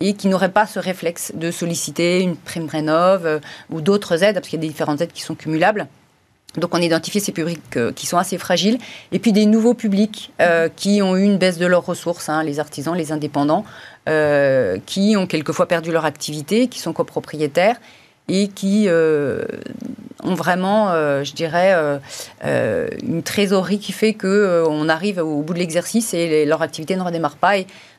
et 0.00 0.14
qui 0.14 0.28
n'auraient 0.28 0.50
pas 0.50 0.66
ce 0.66 0.78
réflexe 0.78 1.32
de 1.34 1.50
solliciter 1.50 2.20
une 2.20 2.36
prime 2.36 2.68
rénov 2.68 3.26
euh, 3.26 3.38
ou 3.70 3.80
d'autres 3.80 4.22
aides, 4.24 4.34
parce 4.36 4.48
qu'il 4.48 4.58
y 4.58 4.62
a 4.62 4.66
des 4.66 4.68
différentes 4.68 5.00
aides 5.00 5.12
qui 5.12 5.22
sont 5.22 5.34
cumulables. 5.34 5.86
Donc 6.56 6.74
on 6.74 6.78
identifie 6.78 7.20
ces 7.20 7.32
publics 7.32 7.76
euh, 7.76 7.92
qui 7.92 8.06
sont 8.06 8.16
assez 8.16 8.38
fragiles, 8.38 8.78
et 9.12 9.18
puis 9.18 9.32
des 9.32 9.46
nouveaux 9.46 9.74
publics 9.74 10.32
euh, 10.40 10.68
qui 10.74 11.02
ont 11.02 11.16
eu 11.16 11.22
une 11.22 11.36
baisse 11.36 11.58
de 11.58 11.66
leurs 11.66 11.84
ressources, 11.84 12.28
hein, 12.28 12.42
les 12.42 12.58
artisans, 12.58 12.96
les 12.96 13.12
indépendants, 13.12 13.64
qui 14.86 15.14
ont 15.16 15.28
quelquefois 15.28 15.68
perdu 15.68 15.92
leur 15.92 16.04
activité, 16.04 16.66
qui 16.66 16.80
sont 16.80 16.92
copropriétaires 16.92 17.76
et 18.26 18.48
qui 18.48 18.88
ont 18.88 20.34
vraiment, 20.34 20.88
je 21.22 21.32
dirais, 21.32 22.00
une 22.42 23.22
trésorerie 23.22 23.78
qui 23.78 23.92
fait 23.92 24.14
qu'on 24.14 24.88
arrive 24.88 25.18
au 25.18 25.42
bout 25.42 25.54
de 25.54 25.60
l'exercice 25.60 26.12
et 26.12 26.44
leur 26.44 26.60
activité 26.60 26.96
ne 26.96 27.02
redémarre 27.02 27.36
pas. 27.36 27.52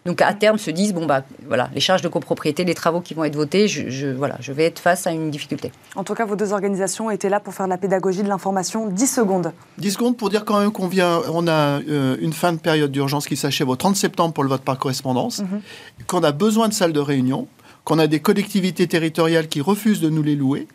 Donc 0.05 0.21
à 0.21 0.33
terme 0.33 0.57
se 0.57 0.71
disent 0.71 0.93
bon 0.93 1.05
bah 1.05 1.23
voilà 1.47 1.69
les 1.73 1.79
charges 1.79 2.01
de 2.01 2.07
copropriété, 2.07 2.63
les 2.63 2.73
travaux 2.73 3.01
qui 3.01 3.13
vont 3.13 3.23
être 3.23 3.35
votés, 3.35 3.67
je, 3.67 4.07
voilà 4.07 4.37
je 4.39 4.51
vais 4.51 4.65
être 4.65 4.79
face 4.79 5.05
à 5.05 5.11
une 5.11 5.29
difficulté. 5.29 5.71
En 5.95 6.03
tout 6.03 6.13
cas, 6.13 6.25
vos 6.25 6.35
deux 6.35 6.53
organisations 6.53 7.11
étaient 7.11 7.29
là 7.29 7.39
pour 7.39 7.53
faire 7.53 7.65
de 7.65 7.69
la 7.69 7.77
pédagogie 7.77 8.23
de 8.23 8.27
l'information. 8.27 8.87
10 8.87 9.07
secondes. 9.07 9.53
10 9.77 9.91
secondes 9.91 10.17
pour 10.17 10.29
dire 10.29 10.45
quand 10.45 10.59
même 10.59 10.71
qu'on 10.71 10.87
vient, 10.87 11.21
on 11.31 11.47
a 11.47 11.81
euh, 11.81 12.17
une 12.19 12.33
fin 12.33 12.53
de 12.53 12.59
période 12.59 12.91
d'urgence 12.91 13.27
qui 13.27 13.37
s'achève 13.37 13.69
au 13.69 13.75
30 13.75 13.95
septembre 13.95 14.33
pour 14.33 14.43
le 14.43 14.49
vote 14.49 14.61
par 14.61 14.77
correspondance, 14.77 15.39
mhm. 15.39 15.61
qu'on 16.07 16.23
a 16.23 16.31
besoin 16.31 16.67
de 16.67 16.73
salles 16.73 16.93
de 16.93 16.99
réunion, 16.99 17.47
qu'on 17.83 17.99
a 17.99 18.07
des 18.07 18.19
collectivités 18.19 18.87
territoriales 18.87 19.47
qui 19.47 19.61
refusent 19.61 20.01
de 20.01 20.09
nous 20.09 20.23
les 20.23 20.35
louer 20.35 20.67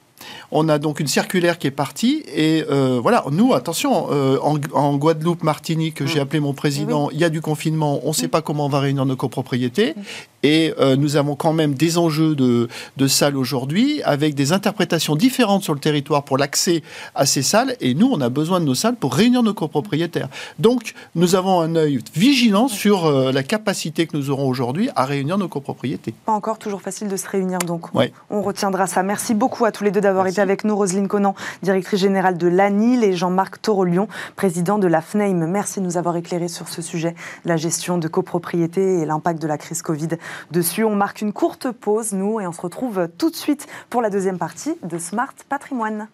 on 0.51 0.69
a 0.69 0.79
donc 0.79 1.01
une 1.01 1.07
circulaire 1.07 1.59
qui 1.59 1.67
est 1.67 1.73
partie. 1.73 2.23
Et 2.35 2.65
euh, 2.71 2.99
voilà, 3.01 3.25
nous, 3.31 3.55
attention, 3.55 4.09
euh, 4.11 4.39
en, 4.41 4.97
Guadeloupe, 4.97 5.43
Martinique, 5.43 6.05
j'ai 6.07 6.19
mm. 6.19 6.23
appelé 6.23 6.41
mon 6.41 6.55
président, 6.55 7.11
il 7.11 7.19
y 7.19 7.25
a 7.25 7.31
du 7.31 7.41
confinement, 7.41 8.01
on 8.05 8.09
ne 8.09 8.15
sait 8.15 8.27
mm. 8.27 8.31
pas 8.31 8.43
comment 8.43 8.67
on 8.67 8.69
va 8.69 8.81
réunir 8.81 9.07
nos 9.07 9.17
copropriétés. 9.17 9.95
Mm. 9.97 10.01
Et 10.47 10.73
euh, 10.79 10.95
nous 10.95 11.17
avons 11.17 11.35
quand 11.35 11.53
même 11.53 11.75
des 11.75 11.99
enjeux 11.99 12.37
de, 12.37 12.69
salles 13.09 13.37
aujourd'hui, 13.37 14.01
avec 14.05 14.37
des 14.37 14.53
interprétations 14.53 15.17
différentes 15.17 15.65
sur 15.65 15.75
le 15.75 15.81
territoire 15.81 16.23
pour 16.23 16.39
l'accès 16.39 16.85
à 17.17 17.27
ces 17.27 17.43
salles. 17.43 17.75
Et 17.81 17.95
nous, 17.95 18.09
on 18.13 18.21
a 18.21 18.29
besoin 18.29 18.61
de 18.61 18.65
nos 18.65 18.77
salles 18.77 18.95
pour 18.95 19.15
réunir 19.15 19.43
nos 19.43 19.55
copropriétaires. 19.55 20.29
Donc, 20.61 20.95
nous 21.17 21.35
avons 21.35 21.61
un 21.61 21.75
œil 21.75 21.99
vigilant 22.15 22.69
sur 22.69 23.11
la 23.11 23.43
capacité 23.43 24.07
que 24.07 24.17
nous 24.17 24.31
aurons 24.31 24.49
aujourd'hui 24.49 24.89
à 24.95 25.05
réunir 25.05 25.37
nos 25.37 25.49
copropriétés. 25.49 26.15
Pas 26.25 26.33
encore 26.33 26.59
toujours 26.59 26.81
facile 26.81 27.09
de 27.09 27.17
se 27.17 27.29
réunir, 27.29 27.59
donc 27.59 27.89
on 28.31 28.43
retiendra 28.43 28.87
ça. 28.87 29.03
Merci 29.03 29.35
beaucoup 29.35 29.65
à 29.65 29.73
tous 29.73 29.83
les 29.83 29.91
deux 29.91 30.01
d'avoir 30.01 30.29
été 30.29 30.41
avec 30.41 30.63
nous. 30.63 30.77
Roselyne 30.77 31.09
Conan, 31.09 31.35
directrice 31.65 31.99
générale 31.99 32.39
de 32.39 32.47
l'ANIL, 32.47 33.03
et 33.03 33.15
Jean-Marc 33.15 33.61
Torolion, 33.63 34.07
président 34.37 34.79
de 34.79 34.87
la 34.87 35.01
FNEIM. 35.01 35.49
Merci 35.49 35.81
de 35.81 35.85
nous 35.85 35.97
avoir 35.97 36.17
éclairé 36.17 36.47
sur 36.47 36.69
ce 36.69 36.83
sujet, 36.83 37.17
la 37.45 37.57
gestion 37.57 37.99
de 37.99 38.07
copropriété 38.07 39.01
et 39.01 39.07
l'impact 39.07 39.43
de 39.43 39.49
la 39.49 39.59
crise 39.59 39.83
Covid 39.83 40.09
dessus. 40.51 40.85
On 40.85 40.95
marque 40.95 41.21
une 41.21 41.33
courte 41.33 41.71
pause, 41.71 42.13
nous, 42.13 42.41
et 42.41 42.47
on 42.47 42.53
se 42.53 42.61
retrouve 42.61 43.09
tout 43.19 43.31
de 43.31 43.37
suite 43.37 43.67
pour 43.91 44.03
la 44.03 44.11
deuxième 44.11 44.39
partie 44.39 44.77
de 44.83 44.99
Smart 44.99 45.35
Patrimoine. 45.49 46.09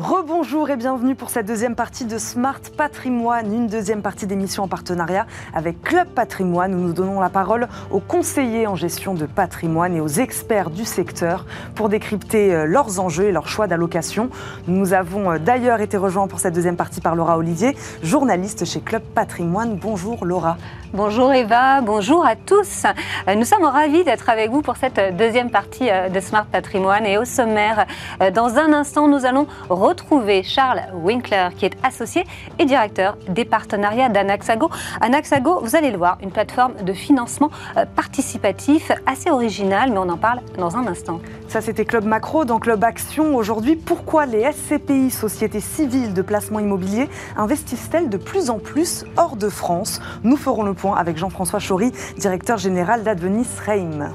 Rebonjour 0.00 0.70
et 0.70 0.76
bienvenue 0.76 1.16
pour 1.16 1.28
cette 1.28 1.46
deuxième 1.46 1.74
partie 1.74 2.04
de 2.04 2.18
Smart 2.18 2.60
Patrimoine, 2.76 3.52
une 3.52 3.66
deuxième 3.66 4.00
partie 4.00 4.28
d'émission 4.28 4.62
en 4.62 4.68
partenariat 4.68 5.26
avec 5.52 5.82
Club 5.82 6.06
Patrimoine 6.06 6.72
où 6.72 6.78
nous 6.78 6.92
donnons 6.92 7.18
la 7.18 7.30
parole 7.30 7.66
aux 7.90 7.98
conseillers 7.98 8.68
en 8.68 8.76
gestion 8.76 9.14
de 9.14 9.26
patrimoine 9.26 9.96
et 9.96 10.00
aux 10.00 10.06
experts 10.06 10.70
du 10.70 10.84
secteur 10.84 11.46
pour 11.74 11.88
décrypter 11.88 12.54
euh, 12.54 12.64
leurs 12.64 13.00
enjeux 13.00 13.24
et 13.24 13.32
leurs 13.32 13.48
choix 13.48 13.66
d'allocation. 13.66 14.30
Nous 14.68 14.92
avons 14.92 15.32
euh, 15.32 15.38
d'ailleurs 15.40 15.80
été 15.80 15.96
rejoints 15.96 16.28
pour 16.28 16.38
cette 16.38 16.54
deuxième 16.54 16.76
partie 16.76 17.00
par 17.00 17.16
Laura 17.16 17.36
Olivier, 17.36 17.76
journaliste 18.00 18.66
chez 18.66 18.80
Club 18.80 19.02
Patrimoine. 19.02 19.78
Bonjour 19.82 20.24
Laura. 20.24 20.58
Bonjour 20.94 21.32
Eva, 21.32 21.80
bonjour 21.80 22.24
à 22.24 22.36
tous. 22.36 22.84
Euh, 23.26 23.34
nous 23.34 23.44
sommes 23.44 23.64
ravis 23.64 24.04
d'être 24.04 24.30
avec 24.30 24.52
vous 24.52 24.62
pour 24.62 24.76
cette 24.76 25.16
deuxième 25.16 25.50
partie 25.50 25.88
de 25.88 26.20
Smart 26.20 26.46
Patrimoine 26.46 27.04
et 27.04 27.18
au 27.18 27.24
sommaire, 27.24 27.84
dans 28.32 28.58
un 28.58 28.72
instant, 28.72 29.08
nous 29.08 29.26
allons 29.26 29.48
retrouver 29.88 30.42
Charles 30.42 30.82
Winkler, 30.94 31.48
qui 31.56 31.64
est 31.64 31.76
associé 31.82 32.24
et 32.58 32.66
directeur 32.66 33.16
des 33.28 33.44
partenariats 33.44 34.08
d'Anaxago. 34.08 34.70
Anaxago, 35.00 35.60
vous 35.62 35.76
allez 35.76 35.90
le 35.90 35.96
voir, 35.96 36.18
une 36.22 36.30
plateforme 36.30 36.74
de 36.82 36.92
financement 36.92 37.50
euh, 37.76 37.86
participatif 37.86 38.92
assez 39.06 39.30
originale, 39.30 39.90
mais 39.90 39.98
on 39.98 40.10
en 40.10 40.18
parle 40.18 40.40
dans 40.58 40.76
un 40.76 40.86
instant. 40.86 41.20
Ça, 41.48 41.62
c'était 41.62 41.86
Club 41.86 42.04
Macro. 42.04 42.44
Dans 42.44 42.58
Club 42.58 42.84
Action, 42.84 43.34
aujourd'hui, 43.34 43.76
pourquoi 43.76 44.26
les 44.26 44.50
SCPI, 44.52 45.10
sociétés 45.10 45.60
civiles 45.60 46.12
de 46.12 46.22
placement 46.22 46.60
immobilier, 46.60 47.08
investissent-elles 47.36 48.10
de 48.10 48.18
plus 48.18 48.50
en 48.50 48.58
plus 48.58 49.04
hors 49.16 49.36
de 49.36 49.48
France? 49.48 50.00
Nous 50.22 50.36
ferons 50.36 50.62
le 50.62 50.74
point 50.74 50.96
avec 50.96 51.16
Jean-François 51.16 51.60
Chaury, 51.60 51.92
directeur 52.18 52.58
général 52.58 53.02
d'Advenis 53.02 53.48
Reim. 53.64 54.12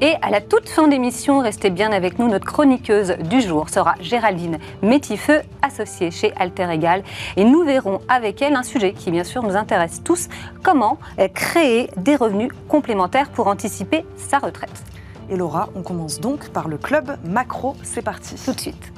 Et 0.00 0.14
à 0.22 0.30
la 0.30 0.40
toute 0.40 0.68
fin 0.68 0.88
d'émission, 0.88 1.38
restez 1.38 1.70
bien 1.70 1.92
avec 1.92 2.18
nous, 2.18 2.28
notre 2.28 2.46
chroniqueuse 2.46 3.16
du 3.30 3.40
jour 3.40 3.68
sera 3.68 3.94
Géraldine 4.00 4.58
Métifeux, 4.82 5.42
associée 5.62 6.10
chez 6.10 6.32
Alter 6.36 6.68
Egal. 6.70 7.04
Et 7.36 7.44
nous 7.44 7.62
verrons 7.64 8.00
avec 8.08 8.42
elle 8.42 8.56
un 8.56 8.64
sujet 8.64 8.92
qui, 8.92 9.10
bien 9.10 9.24
sûr, 9.24 9.42
nous 9.42 9.56
intéresse 9.56 10.02
tous 10.04 10.28
comment 10.62 10.98
créer 11.34 11.90
des 11.96 12.16
revenus 12.16 12.50
complémentaires 12.68 13.30
pour 13.30 13.46
anticiper 13.46 14.04
sa 14.16 14.38
retraite. 14.38 14.82
Et 15.30 15.36
Laura, 15.36 15.68
on 15.74 15.82
commence 15.82 16.20
donc 16.20 16.50
par 16.50 16.68
le 16.68 16.76
club 16.76 17.16
macro. 17.24 17.76
C'est 17.82 18.02
parti. 18.02 18.34
Tout 18.44 18.52
de 18.52 18.60
suite. 18.60 18.92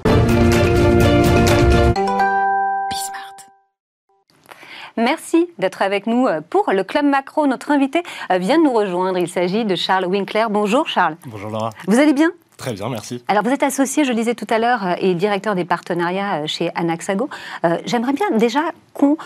Merci 4.96 5.46
d'être 5.59 5.82
avec 5.82 6.06
nous 6.06 6.26
euh, 6.26 6.40
pour 6.40 6.72
le 6.72 6.82
Club 6.82 7.04
Macro. 7.04 7.46
Notre 7.46 7.70
invité 7.70 8.02
euh, 8.30 8.38
vient 8.38 8.59
de 8.59 8.64
nous 8.64 8.72
rejoindre. 8.72 9.18
Il 9.18 9.28
s'agit 9.28 9.66
de 9.66 9.74
Charles 9.76 10.06
Winkler. 10.06 10.46
Bonjour 10.48 10.88
Charles. 10.88 11.16
Bonjour 11.26 11.50
Laura. 11.50 11.70
Vous 11.87 11.98
allez 11.98 12.14
bien? 12.14 12.30
Très 12.56 12.72
bien, 12.72 12.88
merci. 12.88 13.22
Alors, 13.28 13.42
vous 13.42 13.50
êtes 13.50 13.62
associé, 13.62 14.04
je 14.04 14.09
le 14.09 14.14
disais 14.14 14.35
tout 14.35 14.46
à 14.48 14.59
l'heure, 14.59 14.87
euh, 14.87 14.94
et 14.98 15.14
directeur 15.14 15.54
des 15.54 15.66
partenariats 15.66 16.46
chez 16.46 16.70
Anaxago. 16.74 17.28
J'aimerais 17.85 18.14
bien 18.14 18.30
déjà 18.32 18.62
qu'on 18.94 19.18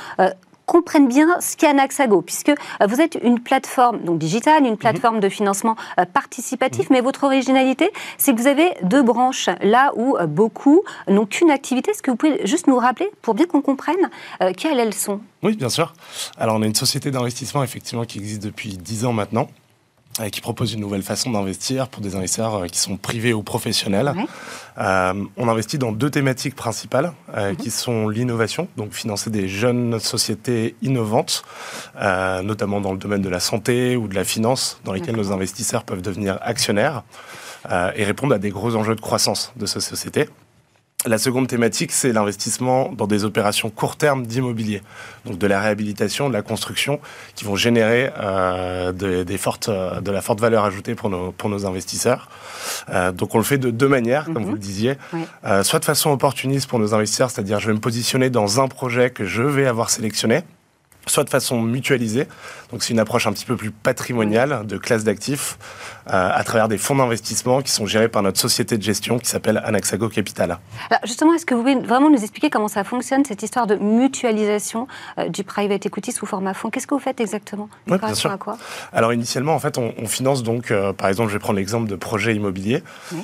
comprennent 0.70 1.08
bien 1.08 1.26
ce 1.40 1.56
qu'est 1.56 1.66
Anaxago, 1.66 2.22
puisque 2.22 2.50
euh, 2.50 2.86
vous 2.88 3.00
êtes 3.00 3.18
une 3.24 3.40
plateforme 3.40 3.98
donc 4.04 4.18
digitale, 4.18 4.64
une 4.64 4.76
plateforme 4.76 5.16
mhm. 5.16 5.22
de 5.22 5.28
financement 5.28 5.74
euh, 5.98 6.04
participatif, 6.04 6.88
mhm. 6.88 6.96
mais 6.96 7.00
votre 7.00 7.24
originalité, 7.24 7.90
c'est 8.18 8.32
que 8.32 8.40
vous 8.40 8.46
avez 8.46 8.74
deux 8.84 9.02
branches, 9.02 9.50
là 9.62 9.90
où 9.96 10.16
euh, 10.16 10.26
beaucoup 10.26 10.84
n'ont 11.08 11.26
qu'une 11.26 11.50
activité. 11.50 11.90
Est-ce 11.90 12.02
que 12.02 12.12
vous 12.12 12.16
pouvez 12.16 12.46
juste 12.46 12.68
nous 12.68 12.78
rappeler, 12.78 13.10
pour 13.20 13.34
bien 13.34 13.46
qu'on 13.46 13.62
comprenne, 13.62 14.10
quelles 14.56 14.78
elles 14.78 14.94
sont? 14.94 15.20
Oui, 15.42 15.56
bien 15.56 15.68
sûr. 15.68 15.92
Alors, 16.38 16.56
on 16.56 16.62
a 16.62 16.66
une 16.66 16.74
société 16.74 17.10
d'investissement, 17.10 17.64
effectivement, 17.64 18.04
qui 18.04 18.18
existe 18.18 18.42
depuis 18.44 18.76
10 18.76 19.06
ans 19.06 19.12
maintenant, 19.12 19.48
qui 20.32 20.40
propose 20.40 20.74
une 20.74 20.80
nouvelle 20.80 21.02
façon 21.02 21.30
d'investir 21.30 21.88
pour 21.88 22.02
des 22.02 22.16
investisseurs 22.16 22.66
qui 22.66 22.78
sont 22.78 22.96
privés 22.96 23.32
ou 23.32 23.42
professionnels. 23.42 24.12
on 24.76 25.48
investit 25.48 25.78
dans 25.78 25.92
deux 25.92 26.10
thématiques 26.10 26.56
principales 26.56 27.12
mhm. 27.34 27.56
qui 27.56 27.70
sont 27.70 28.08
l'innovation, 28.08 28.68
donc 28.76 28.92
financer 28.92 29.30
des 29.30 29.48
jeunes 29.48 29.98
sociétés 30.00 30.74
innovantes, 30.82 31.44
notamment 31.94 32.80
dans 32.80 32.92
le 32.92 32.98
domaine 32.98 33.22
de 33.22 33.28
la 33.28 33.40
santé 33.40 33.96
ou 33.96 34.08
de 34.08 34.14
la 34.14 34.24
finance, 34.24 34.80
dans 34.84 34.92
lesquelles 34.92 35.16
nos 35.16 35.32
investisseurs 35.32 35.84
peuvent 35.84 36.02
devenir 36.02 36.38
actionnaires 36.42 37.02
et 37.70 38.04
répondre 38.04 38.34
à 38.34 38.38
des 38.38 38.50
gros 38.50 38.74
enjeux 38.76 38.96
de 38.96 39.00
croissance 39.00 39.52
de 39.56 39.66
ces 39.66 39.80
sociétés. 39.80 40.28
La 41.06 41.16
seconde 41.16 41.48
thématique, 41.48 41.92
c'est 41.92 42.12
l'investissement 42.12 42.92
dans 42.92 43.06
des 43.06 43.24
opérations 43.24 43.70
court 43.70 43.96
terme 43.96 44.26
d'immobilier, 44.26 44.82
donc 45.24 45.38
de 45.38 45.46
la 45.46 45.58
réhabilitation, 45.58 46.28
de 46.28 46.34
la 46.34 46.42
construction, 46.42 47.00
qui 47.34 47.46
vont 47.46 47.56
générer 47.56 48.10
euh, 48.18 48.92
des 48.92 49.38
fortes, 49.38 49.70
euh, 49.70 50.02
de 50.02 50.10
la 50.10 50.20
forte 50.20 50.40
valeur 50.40 50.64
ajoutée 50.64 50.94
pour 50.94 51.08
nos, 51.08 51.32
pour 51.32 51.48
nos 51.48 51.64
investisseurs. 51.64 52.28
Euh, 52.90 53.12
donc 53.12 53.34
on 53.34 53.38
le 53.38 53.44
fait 53.44 53.56
de 53.56 53.70
deux 53.70 53.88
manières, 53.88 54.26
comme 54.26 54.42
mhm. 54.42 54.44
vous 54.44 54.52
le 54.52 54.58
disiez, 54.58 54.98
euh, 55.46 55.62
soit 55.62 55.78
de 55.78 55.86
façon 55.86 56.10
opportuniste 56.10 56.68
pour 56.68 56.78
nos 56.78 56.92
investisseurs, 56.92 57.30
c'est-à-dire 57.30 57.60
je 57.60 57.68
vais 57.68 57.74
me 57.74 57.80
positionner 57.80 58.28
dans 58.28 58.60
un 58.60 58.68
projet 58.68 59.08
que 59.08 59.24
je 59.24 59.42
vais 59.42 59.66
avoir 59.66 59.88
sélectionné, 59.88 60.42
soit 61.06 61.24
de 61.24 61.30
façon 61.30 61.62
mutualisée. 61.62 62.26
Donc 62.72 62.82
c'est 62.82 62.92
une 62.92 63.00
approche 63.00 63.26
un 63.26 63.32
petit 63.32 63.46
peu 63.46 63.56
plus 63.56 63.70
patrimoniale 63.70 64.66
de 64.66 64.76
classe 64.76 65.04
d'actifs 65.04 65.56
à 66.10 66.42
travers 66.44 66.68
des 66.68 66.78
fonds 66.78 66.96
d'investissement 66.96 67.62
qui 67.62 67.70
sont 67.70 67.86
gérés 67.86 68.08
par 68.08 68.22
notre 68.22 68.38
société 68.38 68.76
de 68.76 68.82
gestion 68.82 69.18
qui 69.18 69.28
s'appelle 69.28 69.62
Anaxago 69.64 70.08
Capital. 70.08 70.58
Alors 70.90 71.00
justement, 71.04 71.34
est-ce 71.34 71.46
que 71.46 71.54
vous 71.54 71.62
pouvez 71.62 71.76
vraiment 71.76 72.10
nous 72.10 72.20
expliquer 72.20 72.50
comment 72.50 72.68
ça 72.68 72.84
fonctionne, 72.84 73.24
cette 73.24 73.42
histoire 73.42 73.66
de 73.66 73.76
mutualisation 73.76 74.86
euh, 75.18 75.28
du 75.28 75.44
private 75.44 75.86
equity 75.86 76.12
sous 76.12 76.26
format 76.26 76.54
fonds? 76.54 76.70
Qu'est-ce 76.70 76.86
que 76.86 76.94
vous 76.94 77.00
faites 77.00 77.20
exactement? 77.20 77.68
Oui, 77.88 77.98
bien 77.98 78.14
sûr. 78.14 78.30
À 78.30 78.38
quoi? 78.38 78.58
Alors 78.92 79.12
initialement, 79.12 79.54
en 79.54 79.58
fait, 79.58 79.78
on, 79.78 79.92
finance 80.06 80.42
donc, 80.42 80.70
euh, 80.70 80.92
par 80.92 81.08
exemple, 81.08 81.28
je 81.28 81.34
vais 81.34 81.40
prendre 81.40 81.58
l'exemple 81.58 81.88
de 81.88 81.96
projets 81.96 82.34
immobiliers. 82.34 82.82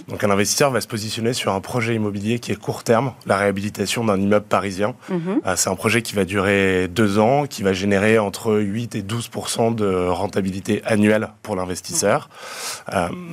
Donc 0.09 0.23
un 0.23 0.31
investisseur 0.31 0.71
va 0.71 0.81
se 0.81 0.87
positionner 0.87 1.33
sur 1.33 1.53
un 1.53 1.61
projet 1.61 1.95
immobilier 1.95 2.39
qui 2.39 2.53
est 2.53 2.57
court 2.57 2.85
terme, 2.85 3.13
la 3.27 3.37
réhabilitation 3.37 4.05
d'un 4.05 4.21
immeuble 4.21 4.47
parisien. 4.47 4.95
Mhm. 5.09 5.41
c'est 5.57 5.71
un 5.71 5.75
projet 5.75 6.03
qui 6.03 6.15
va 6.15 6.25
durer 6.25 6.89
deux 6.89 7.19
ans, 7.19 7.47
qui 7.47 7.63
va 7.63 7.73
générer 7.73 8.19
entre 8.19 8.55
8 8.55 8.95
et 8.95 9.03
12% 9.03 9.75
de 9.75 10.09
rentabilité 10.09 10.83
annuelle 10.85 11.29
pour 11.43 11.57
l'investisseur. 11.57 12.29
Euh, 12.29 12.76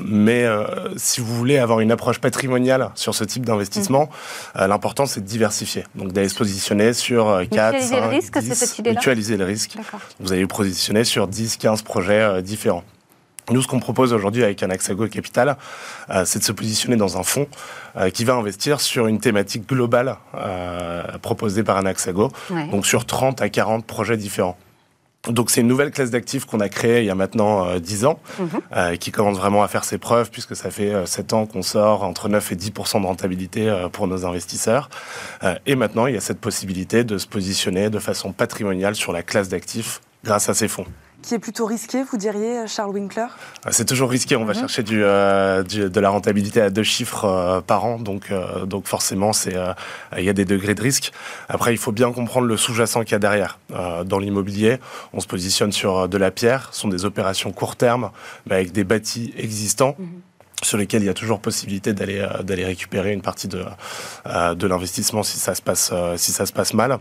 mais 0.06 0.44
euh, 0.44 0.66
si 0.98 1.22
vous 1.22 1.36
voulez 1.36 1.58
avoir 1.58 1.80
une 1.80 1.92
approche 1.92 2.20
patrimoniale 2.20 2.90
sur 2.96 3.16
ce 3.16 3.24
type 3.24 3.46
d'investissement, 3.46 4.06
mm. 4.06 4.62
euh, 4.62 4.68
l'important 4.68 5.06
c'est 5.06 5.22
de 5.22 5.26
diversifier. 5.26 5.86
Donc 5.96 6.12
d'aller 6.12 6.30
se 6.30 6.36
positionner 6.36 6.94
sur 6.94 7.42
4, 7.50 7.82
5, 7.82 8.02
le 8.02 8.08
risque, 8.08 8.38
10, 8.38 8.82
mutualiser 8.86 9.38
le 9.38 9.46
risque. 9.46 9.76
Vous 10.20 10.32
allez 10.32 10.44
vous 10.44 10.48
positionner 10.48 11.04
sur 11.04 11.28
10, 11.28 11.58
15 11.58 11.82
projets 11.82 12.42
différents. 12.42 12.84
Nous, 13.52 13.62
ce 13.62 13.68
qu'on 13.68 13.82
propose 13.82 14.14
aujourd'hui 14.14 14.42
avec 14.42 14.64
un 14.64 14.70
Axago 14.70 15.06
Capital, 15.08 15.58
c'est 16.24 16.40
de 16.40 16.44
se 16.46 16.54
positionner 16.54 16.96
dans 16.96 17.18
un 17.18 17.24
fonds 17.24 17.48
qui 18.14 18.24
va 18.24 18.36
investir 18.36 18.80
sur 18.80 19.08
une 19.08 19.20
thématique 19.20 19.68
globale 19.68 20.16
proposée 21.22 21.64
par 21.64 21.76
un 21.76 21.86
Axago, 21.86 22.32
donc 22.72 22.86
sur 22.86 23.06
30 23.06 23.42
à 23.42 23.50
40 23.50 23.86
projets 23.86 24.16
différents. 24.16 24.58
Donc 25.30 25.52
c'est 25.52 25.62
une 25.62 25.68
nouvelle 25.68 25.92
classe 25.92 26.12
d'actifs 26.12 26.44
qu'on 26.44 26.60
a 26.60 26.68
créée 26.68 27.00
il 27.00 27.06
y 27.06 27.10
a 27.10 27.16
maintenant 27.16 27.66
euh, 27.66 27.80
10 27.80 28.06
ans, 28.06 28.20
mhm. 28.40 28.48
euh, 28.76 28.96
qui 28.98 29.12
commence 29.12 29.38
vraiment 29.38 29.64
à 29.64 29.70
faire 29.70 29.86
ses 29.86 29.98
preuves, 29.98 30.30
puisque 30.30 30.54
ça 30.54 30.70
fait 30.70 30.94
euh, 30.94 31.06
7 31.06 31.32
ans 31.32 31.46
qu'on 31.46 31.62
sort 31.62 32.04
entre 32.04 32.28
9 32.28 32.52
et 32.52 32.56
10% 32.56 33.02
de 33.02 33.06
rentabilité 33.06 33.70
euh, 33.70 33.88
pour 33.88 34.08
nos 34.08 34.26
investisseurs. 34.26 34.90
Euh, 35.44 35.56
et 35.66 35.76
maintenant, 35.76 36.08
il 36.08 36.16
y 36.16 36.18
a 36.18 36.22
cette 36.22 36.42
possibilité 36.42 37.06
de 37.06 37.18
se 37.18 37.28
positionner 37.28 37.90
de 37.90 38.00
façon 38.00 38.34
patrimoniale 38.34 38.96
sur 38.96 39.14
la 39.14 39.24
classe 39.24 39.48
d'actifs 39.48 40.02
grâce 40.26 40.50
à 40.50 40.54
ces 40.54 40.68
fonds 40.68 40.88
qui 41.24 41.34
est 41.34 41.40
plutôt 41.40 41.66
risqué, 41.66 42.04
vous 42.04 42.18
diriez, 42.18 42.68
Charles 42.68 42.92
Winkler? 42.92 43.26
Ah, 43.66 43.72
C'est 43.72 43.86
toujours 43.86 44.12
risqué. 44.12 44.36
On 44.36 44.46
va 44.46 44.54
mhm. 44.54 44.60
chercher 44.60 44.84
euh, 44.92 45.64
du, 45.64 45.90
de 45.90 46.00
la 46.00 46.10
rentabilité 46.10 46.62
à 46.62 46.70
deux 46.70 46.84
chiffres 46.84 47.26
euh, 47.26 47.62
par 47.62 47.86
an. 47.86 47.98
Donc, 47.98 48.30
euh, 48.30 48.66
donc 48.66 48.86
forcément, 48.86 49.32
il 50.18 50.24
y 50.24 50.30
a 50.30 50.34
des 50.34 50.46
degrés 50.46 50.76
de 50.76 50.82
risque. 50.82 51.12
Après, 51.50 51.74
il 51.74 51.78
faut 51.78 51.92
bien 51.92 52.12
comprendre 52.12 52.46
le 52.46 52.58
sous-jacent 52.58 53.02
qu'il 53.02 53.14
y 53.14 53.16
a 53.16 53.20
derrière. 53.20 53.58
dans 54.06 54.20
l'immobilier, 54.20 54.78
on 55.14 55.20
se 55.20 55.28
positionne 55.28 55.72
sur 55.72 56.08
de 56.08 56.18
la 56.18 56.30
pierre. 56.30 56.70
Ce 56.72 56.82
sont 56.82 56.90
des 56.90 57.06
opérations 57.06 57.52
court 57.52 57.76
terme, 57.76 58.12
mais 58.48 58.56
avec 58.56 58.72
des 58.72 58.84
bâtis 58.84 59.34
existants. 59.38 59.96
Mhm. 59.98 60.22
sur 60.64 60.78
lesquels 60.78 61.04
il 61.04 61.08
y 61.08 61.10
a 61.10 61.14
toujours 61.14 61.42
possibilité 61.42 61.94
d'aller 61.94 62.26
d'aller 62.44 62.64
récupérer 62.64 63.12
une 63.12 63.22
partie 63.22 63.50
de 63.50 63.64
de 64.62 64.68
l'investissement 64.68 65.24
si 65.24 65.38
ça 65.38 65.56
se 65.56 65.62
passe 65.62 65.92
si 66.16 66.32
ça 66.32 66.46
se 66.46 66.54
passe 66.54 66.74
mal. 66.74 67.00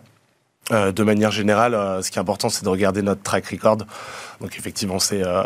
Euh, 0.71 0.93
de 0.93 1.03
manière 1.03 1.33
générale, 1.33 1.75
euh, 1.75 2.03
ce 2.03 2.11
qui 2.11 2.19
est 2.19 2.21
important, 2.21 2.49
c'est 2.49 2.65
de 2.65 2.69
regarder 2.69 3.03
notre 3.03 3.23
track 3.23 3.47
record. 3.47 3.79
Donc 4.41 4.57
effectivement, 4.57 5.01
c'est 5.01 5.21
euh, 5.23 5.43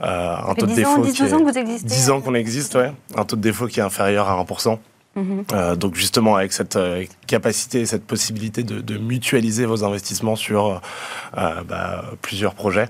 un 0.00 0.54
taux 0.54 0.66
de 0.66 0.74
défaut. 0.74 1.02
10 1.02 1.32
ans 1.32 1.38
que 1.38 1.50
vous 1.50 1.58
existez 1.58 1.88
10 1.88 2.10
ans 2.10 2.20
qu'on 2.20 2.34
existe, 2.34 2.74
ouais. 2.74 2.92
Un 3.16 3.24
taux 3.24 3.36
de 3.36 3.40
défaut 3.40 3.66
qui 3.68 3.80
est 3.80 3.82
inférieur 3.82 4.28
à 4.28 4.42
1%. 4.42 4.78
Euh, 5.16 5.74
donc 5.74 5.96
justement 5.96 6.36
avec 6.36 6.52
cette 6.52 6.76
euh, 6.76 7.04
capacité, 7.26 7.84
cette 7.84 8.04
possibilité 8.04 8.62
de, 8.62 8.98
mutualiser 8.98 9.66
vos 9.66 9.82
investissements 9.82 10.36
sur 10.36 10.80
euh, 11.36 11.62
bah, 11.68 12.04
plusieurs 12.22 12.54
projets, 12.54 12.88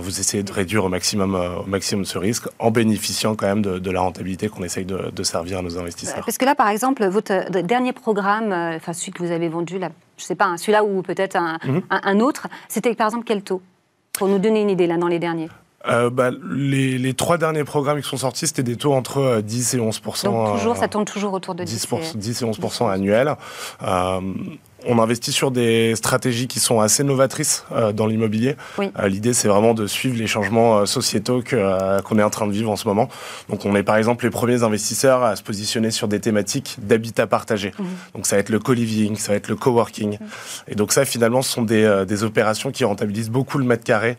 vous 0.00 0.20
essayez 0.20 0.42
de 0.42 0.52
réduire 0.52 0.84
au 0.84 0.88
maximum, 0.88 1.34
au 1.34 1.66
maximum 1.66 2.04
ce 2.04 2.18
risque 2.18 2.48
en 2.58 2.70
bénéficiant 2.70 3.34
quand 3.34 3.46
même 3.46 3.62
de, 3.62 3.90
la 3.90 4.00
rentabilité 4.00 4.48
qu'on 4.48 4.62
essaye 4.62 4.84
de, 4.84 5.22
servir 5.22 5.58
à 5.58 5.62
nos 5.62 5.78
investisseurs. 5.78 6.24
Parce 6.24 6.38
que 6.38 6.44
là, 6.44 6.54
par 6.54 6.68
exemple, 6.68 7.04
votre 7.06 7.50
dernier 7.62 7.92
programme, 7.92 8.52
enfin 8.52 8.92
celui 8.92 9.12
que 9.12 9.22
vous 9.22 9.32
avez 9.32 9.48
vendu, 9.48 9.78
là, 9.78 9.90
je 10.18 10.24
sais 10.24 10.34
pas, 10.34 10.46
hein, 10.46 10.56
celui-là 10.56 10.84
ou 10.84 11.02
peut-être 11.02 11.38
mhm. 11.38 11.82
un, 11.90 12.00
un, 12.02 12.20
autre, 12.20 12.46
c'était 12.68 12.94
par 12.94 13.08
exemple 13.08 13.24
quel 13.26 13.42
taux? 13.42 13.62
Pour 14.12 14.28
nous 14.28 14.38
donner 14.38 14.60
une 14.62 14.70
idée 14.70 14.86
là 14.86 14.96
dans 14.96 15.08
les 15.08 15.18
derniers 15.18 15.48
euh, 15.88 16.10
bah, 16.10 16.30
les, 16.50 16.98
les, 16.98 17.14
trois 17.14 17.36
derniers 17.36 17.64
programmes 17.64 18.00
qui 18.00 18.08
sont 18.08 18.16
sortis, 18.16 18.46
c'était 18.46 18.62
des 18.62 18.76
taux 18.76 18.94
entre 18.94 19.40
10 19.42 19.74
euh, 19.74 19.78
et 19.78 19.80
11 19.80 20.00
Donc 20.24 20.52
toujours, 20.56 20.76
ça 20.76 20.88
tourne 20.88 21.04
toujours 21.04 21.32
autour 21.34 21.54
de 21.54 21.64
10, 21.64 21.88
10, 21.88 22.16
10 22.16 22.42
et 22.42 22.44
11% 22.44 22.90
annuels. 22.90 23.34
Euh, 23.82 24.20
on 24.86 24.98
investit 24.98 25.32
sur 25.32 25.50
des 25.50 25.94
stratégies 25.96 26.46
qui 26.46 26.60
sont 26.60 26.80
assez 26.80 27.04
novatrices 27.04 27.64
euh, 27.72 27.92
dans 27.92 28.06
l'immobilier. 28.06 28.56
Euh, 28.78 29.08
l'idée, 29.08 29.32
c'est 29.32 29.48
vraiment 29.48 29.74
de 29.74 29.86
suivre 29.86 30.16
les 30.16 30.26
changements 30.26 30.78
euh, 30.78 30.86
sociétaux 30.86 31.42
qu'on 31.42 32.18
est 32.18 32.22
en 32.22 32.30
train 32.30 32.46
de 32.46 32.52
vivre 32.52 32.70
en 32.70 32.76
ce 32.76 32.86
moment. 32.88 33.08
Donc, 33.48 33.64
on 33.64 33.74
est 33.74 33.82
par 33.82 33.96
exemple 33.96 34.24
les 34.24 34.30
premiers 34.30 34.62
investisseurs 34.62 35.22
à 35.22 35.36
se 35.36 35.42
positionner 35.42 35.90
sur 35.90 36.08
des 36.08 36.20
thématiques 36.20 36.76
d'habitat 36.78 37.26
partagé. 37.26 37.72
Mhm. 37.78 37.86
Donc, 38.14 38.26
ça 38.26 38.36
va 38.36 38.40
être 38.40 38.50
le 38.50 38.58
co-living, 38.58 39.16
ça 39.16 39.32
va 39.32 39.36
être 39.36 39.48
le 39.48 39.56
coworking. 39.56 40.18
Mhm. 40.18 40.28
Et 40.68 40.74
donc, 40.74 40.92
ça, 40.92 41.04
finalement, 41.04 41.42
ce 41.42 41.50
sont 41.50 41.62
des, 41.62 42.04
des, 42.06 42.24
opérations 42.24 42.70
qui 42.70 42.84
rentabilisent 42.84 43.30
beaucoup 43.30 43.58
le 43.58 43.64
mètre 43.64 43.84
carré, 43.84 44.16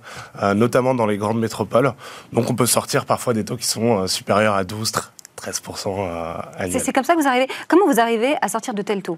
notamment 0.56 0.94
dans 0.94 1.08
les 1.08 1.18
grandes 1.18 1.40
métropoles. 1.40 1.94
Donc, 2.34 2.50
on 2.50 2.56
peut 2.56 2.66
sortir 2.66 3.06
parfois 3.06 3.34
des 3.34 3.44
taux 3.44 3.58
qui 3.58 3.66
sont 3.66 4.06
supérieurs 4.08 4.54
à 4.54 4.64
12, 4.64 4.92
13% 5.38 6.42
annuels. 6.58 6.82
C'est 6.82 6.94
comme 6.94 7.04
ça 7.04 7.16
que 7.16 7.22
vous 7.22 7.28
arrivez. 7.28 7.48
Comment 7.68 7.88
vous 7.88 8.00
arrivez 8.00 8.36
à 8.42 8.48
sortir 8.48 8.74
de 8.74 8.82
tels 8.82 9.02
taux? 9.02 9.18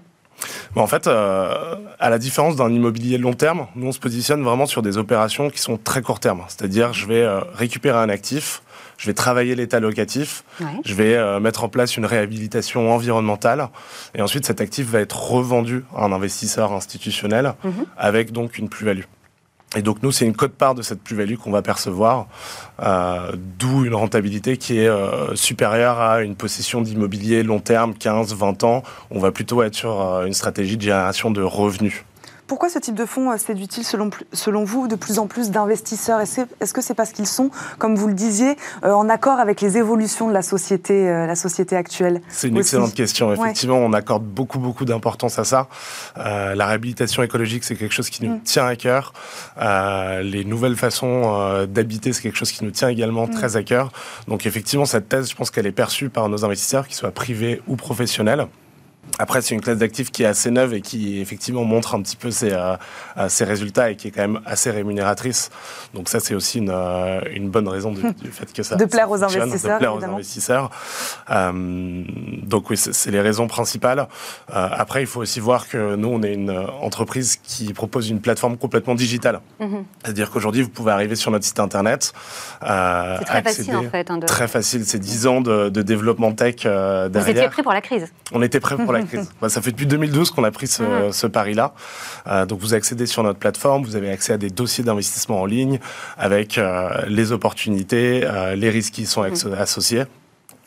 En 0.76 0.86
fait, 0.86 1.06
euh, 1.06 1.74
à 1.98 2.10
la 2.10 2.18
différence 2.18 2.56
d'un 2.56 2.72
immobilier 2.72 3.18
long 3.18 3.32
terme, 3.32 3.66
nous 3.74 3.88
on 3.88 3.92
se 3.92 3.98
positionne 3.98 4.42
vraiment 4.42 4.66
sur 4.66 4.82
des 4.82 4.98
opérations 4.98 5.50
qui 5.50 5.58
sont 5.58 5.76
très 5.76 6.02
court 6.02 6.20
terme. 6.20 6.42
C'est-à-dire, 6.48 6.92
je 6.92 7.06
vais 7.06 7.22
euh, 7.22 7.40
récupérer 7.54 7.98
un 7.98 8.08
actif, 8.08 8.62
je 8.96 9.06
vais 9.06 9.14
travailler 9.14 9.54
l'état 9.54 9.80
locatif, 9.80 10.44
je 10.84 10.94
vais 10.94 11.14
euh, 11.14 11.40
mettre 11.40 11.64
en 11.64 11.68
place 11.68 11.96
une 11.96 12.06
réhabilitation 12.06 12.92
environnementale, 12.92 13.68
et 14.14 14.22
ensuite 14.22 14.44
cet 14.46 14.60
actif 14.60 14.86
va 14.86 15.00
être 15.00 15.30
revendu 15.30 15.84
à 15.96 16.04
un 16.04 16.12
investisseur 16.12 16.72
institutionnel 16.72 17.54
mhm. 17.64 17.86
avec 17.96 18.32
donc 18.32 18.58
une 18.58 18.68
plus-value. 18.68 19.04
Et 19.76 19.82
donc 19.82 20.02
nous, 20.02 20.12
c'est 20.12 20.24
une 20.24 20.34
cote-part 20.34 20.74
de 20.74 20.80
cette 20.80 21.02
plus-value 21.02 21.34
qu'on 21.34 21.50
va 21.50 21.60
percevoir, 21.60 22.26
euh, 22.82 23.32
d'où 23.58 23.84
une 23.84 23.94
rentabilité 23.94 24.56
qui 24.56 24.78
est 24.78 24.88
euh, 24.88 25.34
supérieure 25.34 26.00
à 26.00 26.22
une 26.22 26.36
possession 26.36 26.80
d'immobilier 26.80 27.42
long 27.42 27.60
terme, 27.60 27.92
15, 27.94 28.34
20 28.34 28.64
ans. 28.64 28.82
On 29.10 29.18
va 29.18 29.30
plutôt 29.30 29.62
être 29.62 29.74
sur 29.74 30.00
euh, 30.00 30.24
une 30.24 30.32
stratégie 30.32 30.78
de 30.78 30.82
génération 30.82 31.30
de 31.30 31.42
revenus. 31.42 32.04
Pourquoi 32.48 32.70
ce 32.70 32.78
type 32.78 32.94
de 32.94 33.04
fonds 33.04 33.30
euh, 33.30 33.36
séduit-il 33.36 33.84
selon, 33.84 34.08
selon 34.32 34.64
vous 34.64 34.88
de 34.88 34.96
plus 34.96 35.18
en 35.18 35.26
plus 35.26 35.50
d'investisseurs? 35.50 36.20
Est-ce 36.20 36.72
que 36.72 36.80
c'est 36.80 36.94
parce 36.94 37.12
qu'ils 37.12 37.26
sont, 37.26 37.50
comme 37.78 37.94
vous 37.94 38.08
le 38.08 38.14
disiez, 38.14 38.56
euh, 38.84 38.92
en 38.92 39.10
accord 39.10 39.38
avec 39.38 39.60
les 39.60 39.76
évolutions 39.76 40.28
de 40.28 40.32
la 40.32 40.40
société, 40.40 41.08
euh, 41.08 41.26
la 41.26 41.36
société 41.36 41.76
actuelle? 41.76 42.22
C'est 42.30 42.48
une 42.48 42.56
excellente 42.56 42.94
question. 42.94 43.34
Effectivement, 43.34 43.76
on 43.76 43.92
accorde 43.92 44.24
beaucoup, 44.24 44.58
beaucoup 44.58 44.86
d'importance 44.86 45.38
à 45.38 45.44
ça. 45.44 45.68
la 46.16 46.66
réhabilitation 46.66 47.22
écologique, 47.22 47.64
c'est 47.64 47.76
quelque 47.76 47.94
chose 47.94 48.08
qui 48.08 48.24
nous 48.24 48.36
mm. 48.36 48.40
tient 48.40 48.66
à 48.66 48.76
cœur. 48.76 49.12
les 50.22 50.44
nouvelles 50.44 50.76
façons 50.76 51.66
d'habiter, 51.68 52.14
c'est 52.14 52.22
quelque 52.22 52.38
chose 52.38 52.50
qui 52.50 52.64
nous 52.64 52.70
tient 52.70 52.88
également 52.88 53.26
mm. 53.26 53.30
très 53.30 53.56
à 53.56 53.62
cœur. 53.62 53.92
Donc 54.26 54.46
effectivement, 54.46 54.86
cette 54.86 55.08
thèse, 55.10 55.28
je 55.28 55.36
pense 55.36 55.50
qu'elle 55.50 55.66
est 55.66 55.72
perçue 55.72 56.08
par 56.08 56.30
nos 56.30 56.46
investisseurs, 56.46 56.86
qu'ils 56.86 56.96
soient 56.96 57.10
privés 57.10 57.60
ou 57.68 57.76
professionnels. 57.76 58.46
Après, 59.18 59.42
c'est 59.42 59.54
une 59.54 59.60
classe 59.60 59.78
d'actifs 59.78 60.10
qui 60.10 60.22
est 60.22 60.26
assez 60.26 60.50
neuve 60.50 60.74
et 60.74 60.80
qui 60.80 61.20
effectivement 61.20 61.64
montre 61.64 61.94
un 61.94 62.02
petit 62.02 62.16
peu 62.16 62.30
ses, 62.30 62.52
euh, 62.52 62.76
ses, 63.28 63.44
résultats 63.44 63.90
et 63.90 63.96
qui 63.96 64.08
est 64.08 64.10
quand 64.10 64.22
même 64.22 64.40
assez 64.46 64.70
rémunératrice. 64.70 65.50
Donc 65.94 66.08
ça, 66.08 66.20
c'est 66.20 66.34
aussi 66.34 66.58
une, 66.58 66.70
euh, 66.72 67.20
une, 67.32 67.48
bonne 67.50 67.68
raison 67.68 67.92
du, 67.92 68.02
du, 68.22 68.30
fait 68.30 68.52
que 68.52 68.62
ça 68.62 68.76
de 68.76 68.84
plaire 68.84 69.10
aux 69.10 69.22
investisseurs. 69.22 69.74
De 69.74 69.78
plaire 69.78 69.94
aux 69.94 70.04
investisseurs. 70.04 70.70
Euh, 71.30 72.04
donc 72.42 72.70
oui, 72.70 72.76
c'est 72.76 73.10
les 73.10 73.20
raisons 73.20 73.46
principales. 73.46 74.06
Après, 74.48 75.02
il 75.02 75.06
faut 75.06 75.20
aussi 75.20 75.40
voir 75.40 75.68
que 75.68 75.96
nous, 75.96 76.08
on 76.08 76.22
est 76.22 76.34
une 76.34 76.50
entreprise 76.80 77.36
qui 77.42 77.72
propose 77.72 78.08
une 78.10 78.20
plateforme 78.20 78.56
complètement 78.56 78.94
digitale. 78.94 79.40
Mm 79.60 79.66
-hmm. 79.66 79.82
C'est-à-dire 80.02 80.30
qu'aujourd'hui, 80.30 80.62
vous 80.62 80.68
pouvez 80.78 80.92
arriver 80.92 81.16
sur 81.16 81.30
notre 81.30 81.44
site 81.44 81.60
internet. 81.60 82.12
c'est 82.60 83.24
très 83.24 83.42
facile 83.42 83.76
en 83.76 83.90
fait. 83.90 84.10
Hein, 84.10 84.18
de... 84.18 84.26
Très 84.26 84.48
facile. 84.48 84.84
C'est 84.84 84.98
10 84.98 85.26
ans 85.26 85.40
de, 85.40 85.68
de 85.68 85.82
développement 85.82 86.32
tech 86.32 86.56
derrière. 86.62 87.10
Vous 87.10 87.30
étiez 87.30 87.48
prêt 87.48 87.62
pour 87.62 87.72
la 87.72 87.80
crise. 87.80 88.06
On 88.32 88.42
était 88.42 88.60
prêt 88.60 88.76
pour 88.76 88.92
la 88.92 88.97
crise. 89.04 89.30
Bah, 89.40 89.48
ça 89.48 89.62
fait 89.62 89.70
depuis 89.70 89.86
2012 89.86 90.30
qu'on 90.30 90.44
a 90.44 90.50
pris 90.50 90.66
ce, 90.66 90.82
ce 91.12 91.26
pari-là. 91.26 91.72
Euh, 92.26 92.46
donc 92.46 92.60
vous 92.60 92.74
accédez 92.74 93.06
sur 93.06 93.22
notre 93.22 93.38
plateforme, 93.38 93.84
vous 93.84 93.96
avez 93.96 94.10
accès 94.10 94.32
à 94.32 94.38
des 94.38 94.50
dossiers 94.50 94.84
d'investissement 94.84 95.40
en 95.40 95.46
ligne 95.46 95.78
avec 96.16 96.58
euh, 96.58 96.90
les 97.06 97.32
opportunités, 97.32 98.22
euh, 98.24 98.54
les 98.54 98.70
risques 98.70 98.94
qui 98.94 99.02
y 99.02 99.06
sont 99.06 99.22
mmh. 99.22 99.54
associés. 99.58 100.04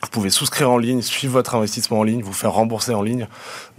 Vous 0.02 0.08
pouvez 0.10 0.30
souscrire 0.30 0.68
en 0.68 0.78
ligne, 0.78 1.00
suivre 1.00 1.34
votre 1.34 1.54
investissement 1.54 2.00
en 2.00 2.02
ligne, 2.02 2.22
vous 2.22 2.32
faire 2.32 2.52
rembourser 2.52 2.92
en 2.92 3.02
ligne. 3.02 3.28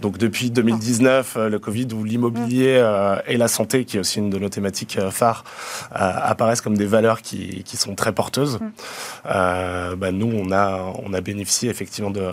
Donc 0.00 0.16
depuis 0.16 0.50
2019, 0.50 1.34
euh, 1.36 1.48
le 1.50 1.58
Covid 1.58 1.88
où 1.92 2.02
l'immobilier 2.02 2.78
euh, 2.78 3.16
et 3.26 3.36
la 3.36 3.46
santé, 3.46 3.84
qui 3.84 3.98
est 3.98 4.00
aussi 4.00 4.20
une 4.20 4.30
de 4.30 4.38
nos 4.38 4.48
thématiques 4.48 4.96
euh, 4.96 5.10
phares, 5.10 5.44
euh, 5.92 5.96
apparaissent 5.98 6.62
comme 6.62 6.78
des 6.78 6.86
valeurs 6.86 7.20
qui, 7.20 7.62
qui 7.64 7.76
sont 7.76 7.94
très 7.94 8.12
porteuses. 8.12 8.58
Mm. 8.58 9.94
Bah, 9.96 10.12
nous, 10.12 10.32
on 10.34 10.50
a, 10.50 10.92
on 11.04 11.12
a 11.12 11.20
bénéficié 11.20 11.68
effectivement 11.68 12.10
de, 12.10 12.30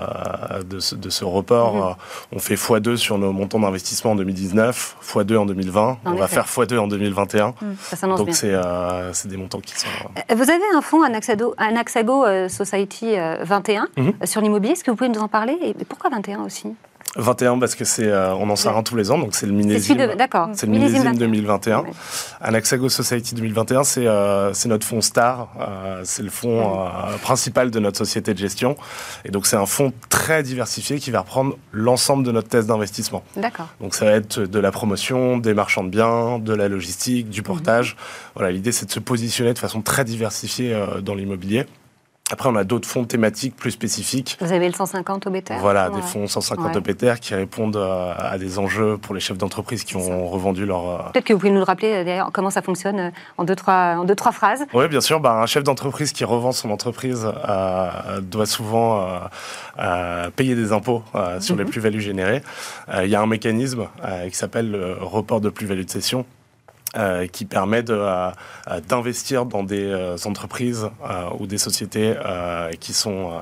de, 0.63 0.79
ce, 0.79 0.95
de 0.95 1.09
ce 1.09 1.25
report. 1.25 1.75
Mm. 1.75 1.95
On 2.37 2.39
fait 2.39 2.55
x2 2.55 2.95
sur 2.95 3.17
nos 3.17 3.33
montants 3.33 3.59
d'investissement 3.59 4.11
en 4.11 4.15
2019, 4.15 4.95
x2 5.05 5.35
en 5.37 5.45
2020. 5.45 5.81
En 5.81 5.97
on 6.05 6.13
effet. 6.13 6.19
va 6.19 6.27
faire 6.27 6.45
x2 6.45 6.77
en 6.77 6.87
2021. 6.87 7.55
Mm. 7.61 8.15
Donc 8.15 8.29
c'est 8.33 9.27
des 9.27 9.37
montants 9.37 9.59
qui 9.59 9.77
sont... 9.77 9.87
Vous 10.33 10.49
avez 10.49 10.63
un 10.73 10.81
fonds 10.81 11.03
Anaxago, 11.03 11.53
Anaxago 11.57 12.25
Society 12.47 13.15
21 13.43 13.80
-hmm. 13.97 14.25
sur 14.25 14.41
l'immobilier. 14.41 14.73
Est-ce 14.73 14.83
que 14.83 14.91
vous 14.91 14.97
pouvez 14.97 15.09
nous 15.09 15.19
en 15.19 15.27
parler? 15.27 15.57
Et 15.61 15.73
pourquoi 15.85 16.09
21 16.09 16.43
aussi? 16.43 16.67
21 17.17 17.59
parce 17.59 17.75
que 17.75 17.83
c'est 17.83 18.07
euh, 18.07 18.33
on 18.35 18.49
en 18.49 18.55
sort 18.55 18.77
un 18.77 18.83
tous 18.83 18.95
les 18.95 19.11
ans 19.11 19.19
donc 19.19 19.35
c'est 19.35 19.45
le 19.45 19.51
millésime. 19.51 19.97
C'est 20.53 20.65
le 20.65 20.71
millésime, 20.71 20.99
millésime 20.99 21.17
2021 21.17 21.79
ouais. 21.81 21.89
Anaxago 22.39 22.87
Society 22.87 23.35
2021 23.35 23.83
c'est 23.83 24.07
euh, 24.07 24.53
c'est 24.53 24.69
notre 24.69 24.87
fonds 24.87 25.01
star 25.01 25.49
euh, 25.59 26.01
c'est 26.05 26.23
le 26.23 26.29
fonds 26.29 26.61
euh, 26.61 27.17
principal 27.21 27.69
de 27.69 27.79
notre 27.79 27.97
société 27.97 28.33
de 28.33 28.39
gestion. 28.39 28.77
Et 29.25 29.29
donc 29.29 29.45
c'est 29.45 29.57
un 29.57 29.65
fonds 29.65 29.91
très 30.09 30.41
diversifié 30.41 30.99
qui 30.99 31.11
va 31.11 31.19
reprendre 31.19 31.57
l'ensemble 31.73 32.23
de 32.23 32.31
notre 32.31 32.47
thèse 32.47 32.67
d'investissement. 32.67 33.23
D'accord. 33.35 33.67
Donc 33.81 33.93
ça 33.93 34.05
va 34.05 34.11
être 34.11 34.39
de 34.39 34.59
la 34.59 34.71
promotion 34.71 35.37
des 35.37 35.53
marchands 35.53 35.83
de 35.83 35.89
biens 35.89 36.39
de 36.39 36.53
la 36.53 36.69
logistique 36.69 37.29
du 37.29 37.43
portage. 37.43 37.93
Mmh. 37.93 38.31
voilà 38.35 38.51
l'idée 38.51 38.71
c'est 38.71 38.85
de 38.85 38.91
se 38.91 38.99
positionner 38.99 39.53
de 39.53 39.59
façon 39.59 39.81
très 39.81 40.05
diversifiée 40.05 40.77
dans 41.01 41.15
l'immobilier 41.15 41.65
après, 42.31 42.47
on 42.47 42.55
a 42.55 42.63
d'autres 42.63 42.87
fonds 42.87 43.03
thématiques 43.03 43.55
plus 43.57 43.71
spécifiques. 43.71 44.37
Vous 44.39 44.53
avez 44.53 44.67
le 44.67 44.73
150 44.73 45.27
OBTR 45.27 45.55
Voilà, 45.59 45.89
ouais. 45.89 45.97
des 45.97 46.01
fonds 46.01 46.27
150 46.27 46.67
ouais. 46.67 46.77
OBTR 46.77 47.19
qui 47.19 47.35
répondent 47.35 47.75
à, 47.75 48.13
à 48.13 48.37
des 48.37 48.57
enjeux 48.57 48.97
pour 48.97 49.13
les 49.13 49.19
chefs 49.19 49.37
d'entreprise 49.37 49.83
qui 49.83 49.97
ont 49.97 50.27
revendu 50.27 50.65
leur... 50.65 50.89
euh, 50.89 50.97
Peut-être 51.11 51.25
que 51.25 51.33
vous 51.33 51.39
pouvez 51.39 51.51
nous 51.51 51.63
rappeler 51.63 52.05
d'ailleurs 52.05 52.31
comment 52.31 52.49
ça 52.49 52.61
fonctionne 52.61 52.99
euh, 52.99 53.09
en 53.37 53.43
deux, 53.43 53.55
trois, 53.55 53.97
en 53.97 54.05
deux, 54.05 54.15
trois 54.15 54.31
phrases. 54.31 54.65
Oui, 54.73 54.87
bien 54.87 55.01
sûr. 55.01 55.19
Bah, 55.19 55.41
un 55.41 55.45
chef 55.45 55.63
d'entreprise 55.63 56.13
qui 56.13 56.23
revend 56.23 56.53
son 56.53 56.71
entreprise 56.71 57.27
euh, 57.27 58.21
doit 58.21 58.45
souvent 58.45 59.01
euh, 59.01 59.19
euh 59.79 60.29
payer 60.33 60.55
des 60.55 60.71
impôts 60.71 61.03
euh, 61.15 61.41
sur 61.41 61.55
mm 61.55 61.57
-hmm. 61.57 61.63
les 61.63 61.65
plus-values 61.71 62.01
générées. 62.01 62.41
Il 63.03 63.09
y 63.09 63.15
a 63.15 63.21
un 63.21 63.27
mécanisme 63.27 63.87
qui 64.29 64.37
s'appelle 64.37 64.71
le 64.71 64.97
report 65.01 65.41
de 65.41 65.49
plus-value 65.49 65.85
de 65.85 65.89
cession 65.89 66.25
euh, 66.97 67.27
qui 67.27 67.45
permet 67.45 67.83
euh, 67.89 68.31
d'investir 68.87 69.45
dans 69.45 69.63
des 69.63 69.85
euh, 69.85 70.17
entreprises 70.25 70.89
ou 71.39 71.47
des 71.47 71.57
sociétés 71.57 72.15
qui 72.79 72.93
sont 72.93 73.41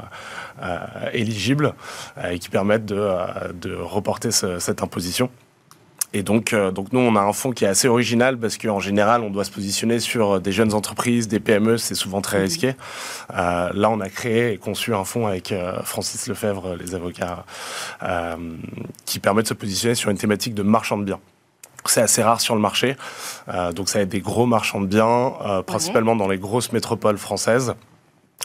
éligibles 1.14 1.74
et 2.30 2.40
qui 2.40 2.50
permettent 2.50 2.86
de, 2.86 3.10
de 3.54 3.76
reporter 3.76 4.32
ce, 4.32 4.60
cette 4.60 4.82
imposition. 4.84 5.30
Et 6.12 6.24
donc, 6.24 6.54
euh, 6.54 6.72
donc 6.72 6.92
nous, 6.92 7.00
on 7.00 7.16
a 7.16 7.22
un 7.22 7.34
fonds 7.34 7.52
qui 7.52 7.66
est 7.66 7.68
assez 7.68 7.88
original 7.88 8.38
parce 8.38 8.58
qu'en 8.58 8.80
général, 8.80 9.22
on 9.22 9.30
doit 9.30 9.44
se 9.44 9.52
positionner 9.52 10.00
sur 10.00 10.42
des 10.42 10.52
jeunes 10.52 10.74
entreprises, 10.74 11.28
des 11.28 11.40
PME, 11.40 11.78
c'est 11.78 11.94
souvent 11.94 12.22
très 12.22 12.42
risqué. 12.42 12.74
Euh, 13.32 13.70
là, 13.74 13.90
on 13.92 14.00
a 14.00 14.10
créé 14.10 14.54
et 14.54 14.58
conçu 14.58 14.96
un 14.96 15.04
fonds 15.04 15.28
avec 15.28 15.52
euh, 15.52 15.82
Francis 15.84 16.28
Lefebvre, 16.28 16.76
les 16.76 16.96
avocats, 16.96 17.46
euh, 18.02 18.36
qui 19.06 19.20
permet 19.20 19.44
de 19.44 19.48
se 19.48 19.54
positionner 19.54 19.94
sur 19.94 20.10
une 20.10 20.18
thématique 20.18 20.56
de 20.56 20.64
marchand 20.64 20.98
de 20.98 21.04
biens. 21.04 21.20
C'est 21.90 22.02
assez 22.02 22.24
rare 22.24 22.42
sur 22.42 22.56
le 22.56 22.62
marché. 22.62 22.96
Euh, 23.50 23.72
donc, 23.72 23.90
ça 23.90 24.00
va 24.00 24.04
être 24.04 24.10
des 24.10 24.22
gros 24.22 24.46
marchands 24.46 24.82
de 24.82 24.88
biens, 24.88 25.34
euh, 25.46 25.62
principalement 25.62 26.16
dans 26.16 26.28
les 26.28 26.38
grosses 26.38 26.72
métropoles 26.72 27.18
françaises. 27.18 27.76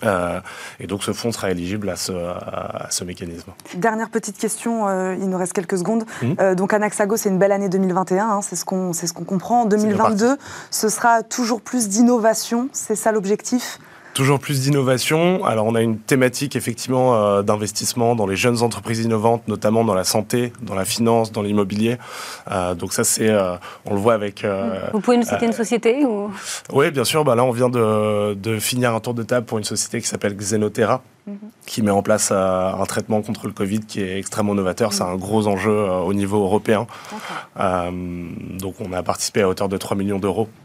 Euh, 0.02 0.40
et 0.80 0.86
donc 0.86 1.04
ce 1.04 1.12
fonds 1.12 1.30
sera 1.30 1.50
éligible 1.50 1.88
à 1.88 1.96
ce, 1.96 2.12
à 2.12 2.88
ce 2.90 3.04
mécanisme. 3.04 3.52
Dernière 3.76 4.10
petite 4.10 4.36
question, 4.36 4.88
euh, 4.88 5.14
il 5.14 5.28
nous 5.28 5.38
reste 5.38 5.52
quelques 5.52 5.78
secondes. 5.78 6.04
Mmh. 6.20 6.32
Euh, 6.40 6.54
donc 6.54 6.72
Anaxago, 6.72 7.16
c'est 7.16 7.28
une 7.28 7.38
belle 7.38 7.52
année 7.52 7.68
2021, 7.68 8.28
hein, 8.28 8.42
c'est 8.42 8.56
ce 8.56 8.64
qu'on 8.64 8.92
ce 8.92 9.12
qu'on 9.12 9.24
comprend. 9.24 9.62
En 9.62 9.66
2022, 9.66 10.36
ce 10.70 10.88
sera 10.88 11.22
toujours 11.22 11.60
plus 11.60 11.88
d'innovation, 11.88 12.68
c'est 12.72 12.96
ça 12.96 13.12
l'objectif? 13.12 13.78
Toujours 14.14 14.38
plus 14.38 14.60
d'innovation. 14.60 15.44
Alors 15.44 15.66
on 15.66 15.74
a 15.74 15.82
une 15.82 15.98
thématique 15.98 16.54
effectivement 16.54 17.16
euh, 17.16 17.42
d'investissement 17.42 18.14
dans 18.14 18.28
les 18.28 18.36
jeunes 18.36 18.62
entreprises 18.62 19.00
innovantes, 19.00 19.46
notamment 19.48 19.84
dans 19.84 19.94
la 19.94 20.04
santé, 20.04 20.52
dans 20.62 20.76
la 20.76 20.84
finance, 20.84 21.32
dans 21.32 21.42
l'immobilier. 21.42 21.98
Euh, 22.50 22.76
donc 22.76 22.92
ça 22.92 23.02
c'est, 23.02 23.28
euh, 23.28 23.56
on 23.84 23.94
le 23.94 24.00
voit 24.00 24.14
avec. 24.14 24.46
Vous 24.92 25.00
pouvez 25.00 25.16
nous 25.16 25.24
citer 25.24 25.46
une 25.46 25.52
société 25.52 26.04
ou? 26.04 26.30
Oui, 26.72 26.92
bien 26.92 27.04
sûr. 27.04 27.24
Bah, 27.24 27.34
là 27.34 27.44
on 27.44 27.50
vient 27.50 27.68
de, 27.68 28.34
de, 28.34 28.58
finir 28.60 28.94
un 28.94 29.00
tour 29.00 29.14
de 29.14 29.24
table 29.24 29.46
pour 29.46 29.58
une 29.58 29.64
société 29.64 30.00
qui 30.00 30.06
s'appelle 30.06 30.36
Xenotera. 30.36 31.02
Mm 31.26 31.32
-hmm. 31.32 31.48
qui 31.66 31.80
met 31.82 31.90
en 31.90 32.02
place 32.02 32.28
euh, 32.32 32.82
un 32.82 32.86
traitement 32.86 33.22
contre 33.22 33.46
le 33.46 33.54
Covid 33.54 33.80
qui 33.80 33.98
est 34.02 34.18
extrêmement 34.18 34.54
novateur. 34.54 34.90
Mm 34.90 34.92
-hmm. 34.92 34.96
C'est 34.96 35.14
un 35.14 35.16
gros 35.26 35.46
enjeu 35.46 35.70
euh, 35.72 36.08
au 36.10 36.12
niveau 36.12 36.38
européen. 36.48 36.86
Euh, 37.58 37.90
donc 38.62 38.74
on 38.86 38.92
a 38.92 39.02
participé 39.02 39.40
à 39.42 39.46
hauteur 39.48 39.68
de 39.68 39.78
3 39.78 39.96
millions 39.96 40.20
d'euros 40.20 40.48
euh, 40.48 40.63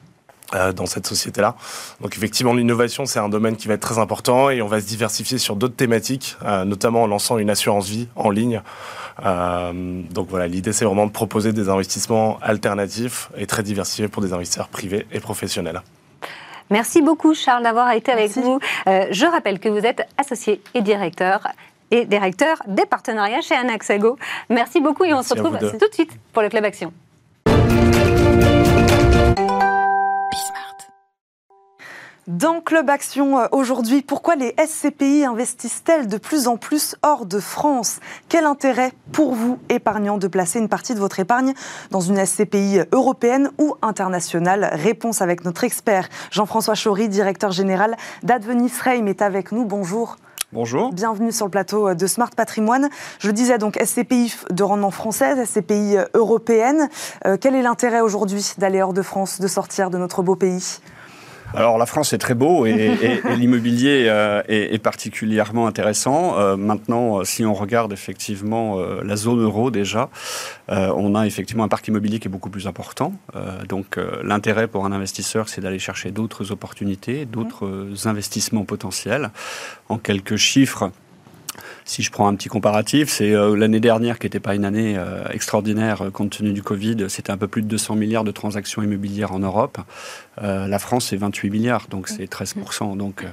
dans 0.75 0.85
cette 0.85 1.05
société-là. 1.05 1.55
Donc 2.01 2.15
effectivement, 2.15 2.53
l'innovation, 2.53 3.05
c'est 3.05 3.19
un 3.19 3.29
domaine 3.29 3.55
qui 3.55 3.67
va 3.67 3.75
être 3.75 3.81
très 3.81 3.99
important 3.99 4.49
et 4.49 4.61
on 4.61 4.67
va 4.67 4.81
se 4.81 4.85
diversifier 4.87 5.37
sur 5.37 5.55
d'autres 5.55 5.75
thématiques, 5.75 6.37
euh, 6.43 6.65
notamment 6.65 7.03
en 7.03 7.07
lançant 7.07 7.37
une 7.37 7.49
assurance 7.49 7.87
vie 7.87 8.07
en 8.15 8.29
ligne. 8.29 8.61
Euh, 9.25 10.01
donc 10.11 10.27
voilà, 10.29 10.47
l'idée, 10.47 10.73
c'est 10.73 10.85
vraiment 10.85 11.05
de 11.05 11.11
proposer 11.11 11.53
des 11.53 11.69
investissements 11.69 12.39
alternatifs 12.41 13.29
et 13.37 13.45
très 13.45 13.63
diversifiés 13.63 14.07
pour 14.07 14.21
des 14.21 14.33
investisseurs 14.33 14.69
privés 14.69 15.05
et 15.11 15.19
professionnels. 15.19 15.81
Merci 16.69 17.01
beaucoup, 17.01 17.33
Charles, 17.33 17.63
d'avoir 17.63 17.91
été 17.91 18.11
avec 18.11 18.35
Merci. 18.35 18.49
nous. 18.49 18.59
Euh, 18.87 19.07
je 19.11 19.25
rappelle 19.25 19.59
que 19.59 19.69
vous 19.69 19.85
êtes 19.85 20.07
associé 20.17 20.61
et 20.73 20.81
directeur 20.81 21.47
et 21.91 22.05
directeur 22.05 22.57
des 22.67 22.85
partenariats 22.85 23.41
chez 23.41 23.55
Anaxago. 23.55 24.17
Merci 24.49 24.79
beaucoup 24.79 25.03
et 25.03 25.13
on 25.13 25.23
se 25.23 25.33
retrouve 25.33 25.57
tout 25.57 25.87
de 25.87 25.93
suite 25.93 26.11
pour 26.31 26.43
le 26.43 26.49
Club 26.49 26.65
Action. 26.65 26.93
Dans 32.29 32.61
Club 32.61 32.91
Action 32.91 33.39
euh, 33.39 33.47
aujourd'hui, 33.51 34.03
pourquoi 34.03 34.35
les 34.35 34.53
SCPI 34.63 35.25
investissent-elles 35.25 36.07
de 36.07 36.19
plus 36.19 36.47
en 36.47 36.57
plus 36.57 36.95
hors 37.01 37.25
de 37.25 37.39
France? 37.39 37.99
Quel 38.27 38.45
intérêt 38.45 38.91
pour 39.11 39.33
vous, 39.33 39.57
épargnants, 39.69 40.19
de 40.19 40.27
placer 40.27 40.59
une 40.59 40.69
partie 40.69 40.93
de 40.93 40.99
votre 40.99 41.19
épargne 41.19 41.55
dans 41.89 42.01
une 42.01 42.23
SCPI 42.23 42.81
européenne 42.91 43.49
ou 43.57 43.73
internationale? 43.81 44.69
Réponse 44.73 45.23
avec 45.23 45.43
notre 45.43 45.63
expert 45.63 46.07
Jean-François 46.29 46.75
Chaury, 46.75 47.09
directeur 47.09 47.51
général 47.51 47.97
d'Advenis 48.21 48.73
Reim, 48.83 49.07
est 49.07 49.23
avec 49.23 49.51
nous. 49.51 49.65
Bonjour. 49.65 50.17
Bonjour. 50.53 50.93
Bienvenue 50.93 51.31
sur 51.31 51.47
le 51.47 51.51
plateau 51.51 51.95
de 51.95 52.05
Smart 52.05 52.29
Patrimoine. 52.29 52.89
Je 53.17 53.31
disais 53.31 53.57
donc 53.57 53.79
SCPI 53.83 54.35
de 54.51 54.63
rendement 54.63 54.91
française, 54.91 55.43
SCPI 55.49 55.97
européenne. 56.13 56.89
Euh, 57.25 57.37
quel 57.41 57.55
est 57.55 57.63
l'intérêt 57.63 58.01
aujourd'hui 58.01 58.53
d'aller 58.59 58.83
hors 58.83 58.93
de 58.93 59.01
France, 59.01 59.41
de 59.41 59.47
sortir 59.47 59.89
de 59.89 59.97
notre 59.97 60.21
beau 60.21 60.35
pays? 60.35 60.79
Alors 61.53 61.77
la 61.77 61.85
France 61.85 62.13
est 62.13 62.17
très 62.17 62.35
beau 62.35 62.65
et, 62.65 62.71
et, 62.71 63.31
et 63.31 63.35
l'immobilier 63.37 64.05
euh, 64.07 64.41
est, 64.47 64.73
est, 64.73 64.79
particulièrement 64.79 65.67
intéressant. 65.67 66.37
Euh, 66.37 66.55
maintenant, 66.57 67.23
si 67.23 67.45
on 67.45 67.53
regarde 67.53 67.91
effectivement 67.93 68.79
euh, 68.79 69.01
la 69.03 69.15
zone 69.15 69.41
euro 69.41 69.71
déjà, 69.71 70.09
euh, 70.69 70.91
on 70.95 71.15
a 71.15 71.25
effectivement 71.25 71.63
un 71.63 71.67
parc 71.67 71.87
immobilier 71.87 72.19
qui 72.19 72.27
est 72.27 72.31
beaucoup 72.31 72.49
plus 72.49 72.67
important. 72.67 73.13
Euh, 73.35 73.63
donc 73.65 73.99
l'intérêt 74.23 74.67
pour 74.67 74.85
un 74.85 74.91
investisseur, 74.91 75.49
c'est 75.49 75.61
d'aller 75.61 75.79
chercher 75.79 76.11
d'autres 76.11 76.51
opportunités, 76.51 77.25
d'autres 77.25 77.67
investissements 78.05 78.65
potentiels. 78.65 79.31
En 79.89 79.97
quelques 79.97 80.35
chiffres, 80.35 80.91
Si 81.89 82.03
je 82.03 82.11
prends 82.11 82.27
un 82.27 82.35
petit 82.35 82.49
comparatif, 82.49 83.09
c'est 83.09 83.31
l'année 83.31 83.79
dernière 83.79 84.19
qui 84.19 84.27
n'était 84.27 84.39
pas 84.39 84.53
une 84.53 84.63
année 84.63 84.95
extraordinaire 85.31 86.11
compte 86.13 86.37
tenu 86.37 86.53
du 86.53 86.61
Covid, 86.61 87.09
c'était 87.09 87.31
un 87.31 87.37
peu 87.37 87.47
plus 87.47 87.63
de 87.63 87.67
200 87.67 87.95
milliards 87.95 88.23
de 88.23 88.29
transactions 88.29 88.83
immobilières 88.83 89.31
en 89.31 89.39
Europe. 89.39 89.79
la 90.39 90.77
France, 90.77 91.07
c'est 91.07 91.17
28 91.17 91.49
milliards, 91.49 91.87
donc 91.89 92.07
c'est 92.07 92.31
13%. 92.31 92.95
Donc, 92.95 93.25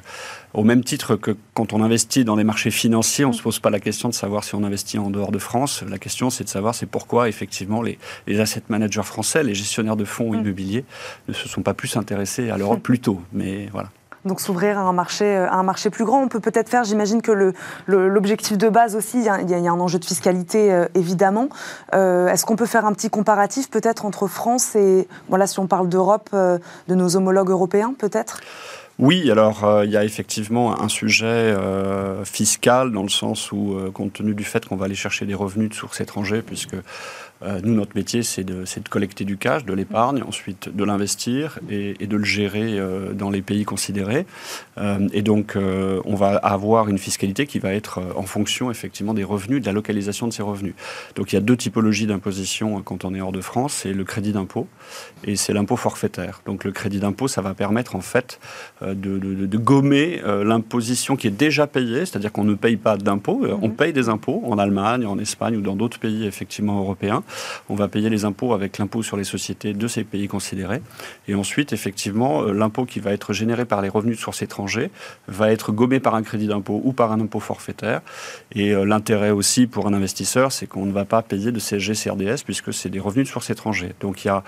au 0.55 0.65
même 0.65 0.83
titre 0.83 1.17
que 1.17 1.37
quand 1.53 1.75
on 1.75 1.83
investit 1.83 2.25
dans 2.25 2.35
les 2.35 2.45
marchés 2.45 2.71
financiers, 2.71 3.27
on 3.27 3.31
ne 3.31 3.35
se 3.35 3.43
pose 3.43 3.59
pas 3.59 3.69
la 3.69 3.79
question 3.79 4.09
de 4.09 4.15
savoir 4.15 4.43
si 4.43 4.55
on 4.55 4.65
investit 4.65 4.99
en 4.99 5.11
dehors 5.11 5.33
de 5.33 5.39
France. 5.39 5.85
La 5.87 5.99
question, 5.99 6.31
c'est 6.31 6.45
de 6.45 6.49
savoir 6.49 6.75
c'est 6.75 6.87
pourquoi, 6.87 7.29
effectivement, 7.29 7.83
les, 7.83 7.99
les, 8.27 8.41
asset 8.41 8.63
managers 8.71 9.03
français, 9.03 9.43
les 9.43 9.55
gestionnaires 9.55 9.97
de 9.97 10.07
fonds 10.07 10.33
mm. 10.33 10.37
immobiliers, 10.37 10.85
ne 11.29 11.35
se 11.35 11.47
sont 11.47 11.61
pas 11.61 11.75
plus 11.75 11.95
intéressés 11.99 12.49
à 12.49 12.57
l'Europe 12.57 12.81
plus 12.83 13.01
tôt. 13.01 13.21
Mais 13.35 13.69
voilà. 13.71 13.91
Donc 14.27 14.41
s'ouvrir 14.41 14.79
à 14.79 14.83
un 14.83 14.93
marché, 14.93 15.25
euh, 15.25 15.49
à 15.49 15.55
un 15.55 15.63
marché 15.63 15.89
plus 15.89 16.05
grand, 16.05 16.21
on 16.21 16.29
peut 16.29 16.41
peut-être 16.41 16.69
faire, 16.69 16.85
j'imagine 16.85 17.23
que 17.23 17.53
l'objectif 17.87 18.59
de 18.59 18.69
base 18.69 18.97
aussi, 18.97 19.19
il 19.19 19.25
y, 19.25 19.29
a, 19.29 19.73
un 19.73 19.81
enjeu 19.81 19.99
de 19.99 20.05
fiscalité 20.05 20.73
euh, 20.73 20.87
évidemment. 20.95 21.49
Euh, 21.95 22.29
est-ce 22.29 22.45
qu'on 22.45 22.57
peut 22.57 22.67
faire 22.67 22.87
un 22.87 22.93
petit 22.93 23.09
comparatif 23.09 23.71
peut-être 23.71 24.05
entre 24.05 24.27
France 24.27 24.75
et, 24.75 25.07
voilà, 25.29 25.47
si 25.47 25.61
on 25.61 25.69
parle 25.69 25.89
d'Europe, 25.89 26.31
de 26.33 26.95
nos 26.95 27.17
homologues 27.17 27.51
européens 27.51 27.95
peut-être? 27.97 28.41
Oui, 28.99 29.31
alors 29.31 29.83
il 29.85 29.91
y 29.91 29.97
a 29.97 30.05
effectivement 30.05 30.81
un 30.81 30.89
sujet 30.89 31.55
fiscal 32.25 32.93
dans 32.93 33.03
le 33.03 33.11
sens 33.11 33.53
où, 33.53 33.77
compte 33.93 34.15
tenu 34.15 34.35
du 34.35 34.45
fait 34.45 34.65
qu'on 34.67 34.77
va 34.77 34.87
aller 34.87 34.95
chercher 34.95 35.27
des 35.27 35.35
revenus 35.35 35.69
de 35.69 35.75
sources 35.75 36.01
étrangères, 36.01 36.43
puisque 36.45 36.77
euh, 37.43 37.61
nous, 37.63 37.75
notre 37.75 37.95
métier, 37.95 38.23
c'est 38.23 38.45
de, 38.45 38.63
de, 38.63 38.89
collecter 38.89 39.25
du 39.25 39.37
cash, 39.37 39.65
de 39.65 39.75
l'épargne, 39.75 40.23
ensuite 40.23 40.75
de 40.75 40.85
l'investir 40.85 41.59
et, 41.71 42.07
de 42.07 42.17
le 42.17 42.25
gérer 42.25 42.79
euh, 42.79 43.13
dans 43.13 43.31
les 43.31 43.43
pays 43.43 43.65
considérés. 43.65 44.27
Euh, 44.79 45.09
et 45.13 45.23
donc, 45.23 45.57
on 45.57 46.15
va 46.15 46.37
avoir 46.37 46.89
une 46.89 46.99
fiscalité 46.99 47.47
qui 47.47 47.59
va 47.59 47.73
être 47.73 48.01
en 48.17 48.23
fonction, 48.23 48.71
effectivement, 48.71 49.15
des 49.15 49.25
revenus, 49.25 49.61
de 49.61 49.67
la 49.67 49.73
localisation 49.73 50.27
de 50.27 50.33
ces 50.33 50.43
revenus. 50.43 50.75
Donc, 51.15 51.33
il 51.33 51.37
y 51.37 51.39
a 51.39 51.43
deux 51.43 51.57
typologies 51.57 52.07
d'imposition 52.07 52.83
quand 52.83 53.05
on 53.05 53.15
est 53.15 53.21
hors 53.21 53.33
de 53.33 53.41
France. 53.41 53.81
C'est 53.83 53.93
le 53.93 54.05
crédit 54.05 54.33
d'impôt 54.33 54.67
et 55.25 55.37
c'est 55.37 55.53
l'impôt 55.53 55.77
forfaitaire. 55.77 56.43
Donc, 56.47 56.65
le 56.65 56.73
crédit 56.73 57.01
d'impôt, 57.01 57.29
ça 57.29 57.43
va 57.43 57.55
permettre, 57.55 57.97
en 57.97 58.01
fait, 58.01 58.39
de, 58.83 58.93
de, 58.93 59.47
de 59.47 59.59
gommer 59.59 60.21
l'imposition 60.25 61.17
qui 61.17 61.27
est 61.27 61.31
déjà 61.31 61.67
payée, 61.67 62.07
c'est-à-dire 62.07 62.33
qu'on 62.33 62.45
ne 62.45 62.55
paye 62.55 62.77
pas 62.77 62.97
d'impôt, 62.97 63.47
on 63.63 63.71
paye 63.71 63.93
des 63.93 64.09
impôts 64.09 64.43
en 64.47 64.59
Allemagne, 64.59 65.07
en 65.07 65.19
Espagne 65.19 65.57
ou 65.57 65.61
dans 65.61 65.77
d'autres 65.77 65.99
pays, 65.99 66.27
effectivement, 66.27 66.79
européens 66.79 67.23
on 67.69 67.75
va 67.75 67.89
payer 67.89 68.11
les 68.11 68.25
impôts 68.25 68.55
avec 68.55 68.79
l'impôt 68.79 69.03
sur 69.03 69.17
les 69.17 69.25
sociétés 69.25 69.73
de 69.73 69.89
ces 69.89 70.05
pays 70.05 70.29
considérés. 70.29 70.83
Et 71.29 71.35
ensuite, 71.35 71.73
effectivement, 71.73 72.43
euh, 72.43 72.53
l'impôt 72.53 72.85
qui 72.85 73.01
va 73.01 73.13
être 73.13 73.33
généré 73.33 73.65
par 73.65 73.83
les 73.83 73.89
revenus 73.89 74.17
de 74.17 74.21
source 74.21 74.43
étrangers 74.43 74.91
va 75.29 75.51
être 75.51 75.73
gommé 75.73 76.01
par 76.01 76.15
un 76.15 76.23
crédit 76.23 76.47
d'impôt 76.47 76.81
ou 76.85 76.93
par 76.93 77.13
un 77.13 77.21
impôt 77.21 77.41
forfaitaire. 77.41 78.03
Et 78.55 78.73
euh, 78.73 78.85
l'intérêt 78.85 79.31
aussi 79.31 79.67
pour 79.67 79.87
un 79.87 79.93
investisseur, 79.93 80.53
c'est 80.53 80.67
qu'on 80.67 80.87
ne 80.87 80.93
va 80.93 81.05
pas 81.05 81.23
payer 81.23 81.53
de 81.53 81.59
CSG, 81.59 81.95
CRDS 81.95 82.43
puisque 82.45 82.73
c'est 82.73 82.89
des 82.91 83.01
revenus 83.01 83.27
de 83.27 83.33
source 83.33 83.51
étrangers. 83.51 83.95
Donc 84.01 84.25
il 84.25 84.29
y 84.29 84.31
a 84.31 84.45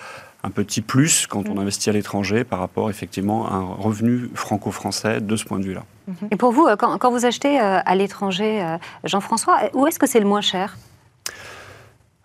un 0.49 0.51
petit 0.51 0.81
plus 0.81 1.27
quand 1.27 1.49
on 1.49 1.55
mm. 1.55 1.59
investit 1.59 1.91
à 1.91 1.93
l'étranger 1.93 2.45
par 2.45 2.59
rapport 2.59 2.91
effectivement 2.91 3.49
à 3.49 3.55
un 3.55 3.65
revenu 3.65 4.31
franco-français 4.35 5.21
de 5.21 5.37
ce 5.37 5.45
point 5.45 5.59
de 5.59 5.65
vue-là. 5.65 5.85
Et 6.31 6.37
pour 6.37 6.53
vous, 6.53 6.67
euh, 6.67 6.77
quand, 6.77 7.11
vous 7.11 7.27
achetez 7.27 7.59
à 7.59 7.95
l'étranger, 7.95 8.77
Jean-François, 9.05 9.59
où 9.75 9.87
est-ce 9.87 9.99
que 9.99 10.07
c'est 10.07 10.21
le 10.21 10.27
moins 10.27 10.41
cher? 10.41 10.77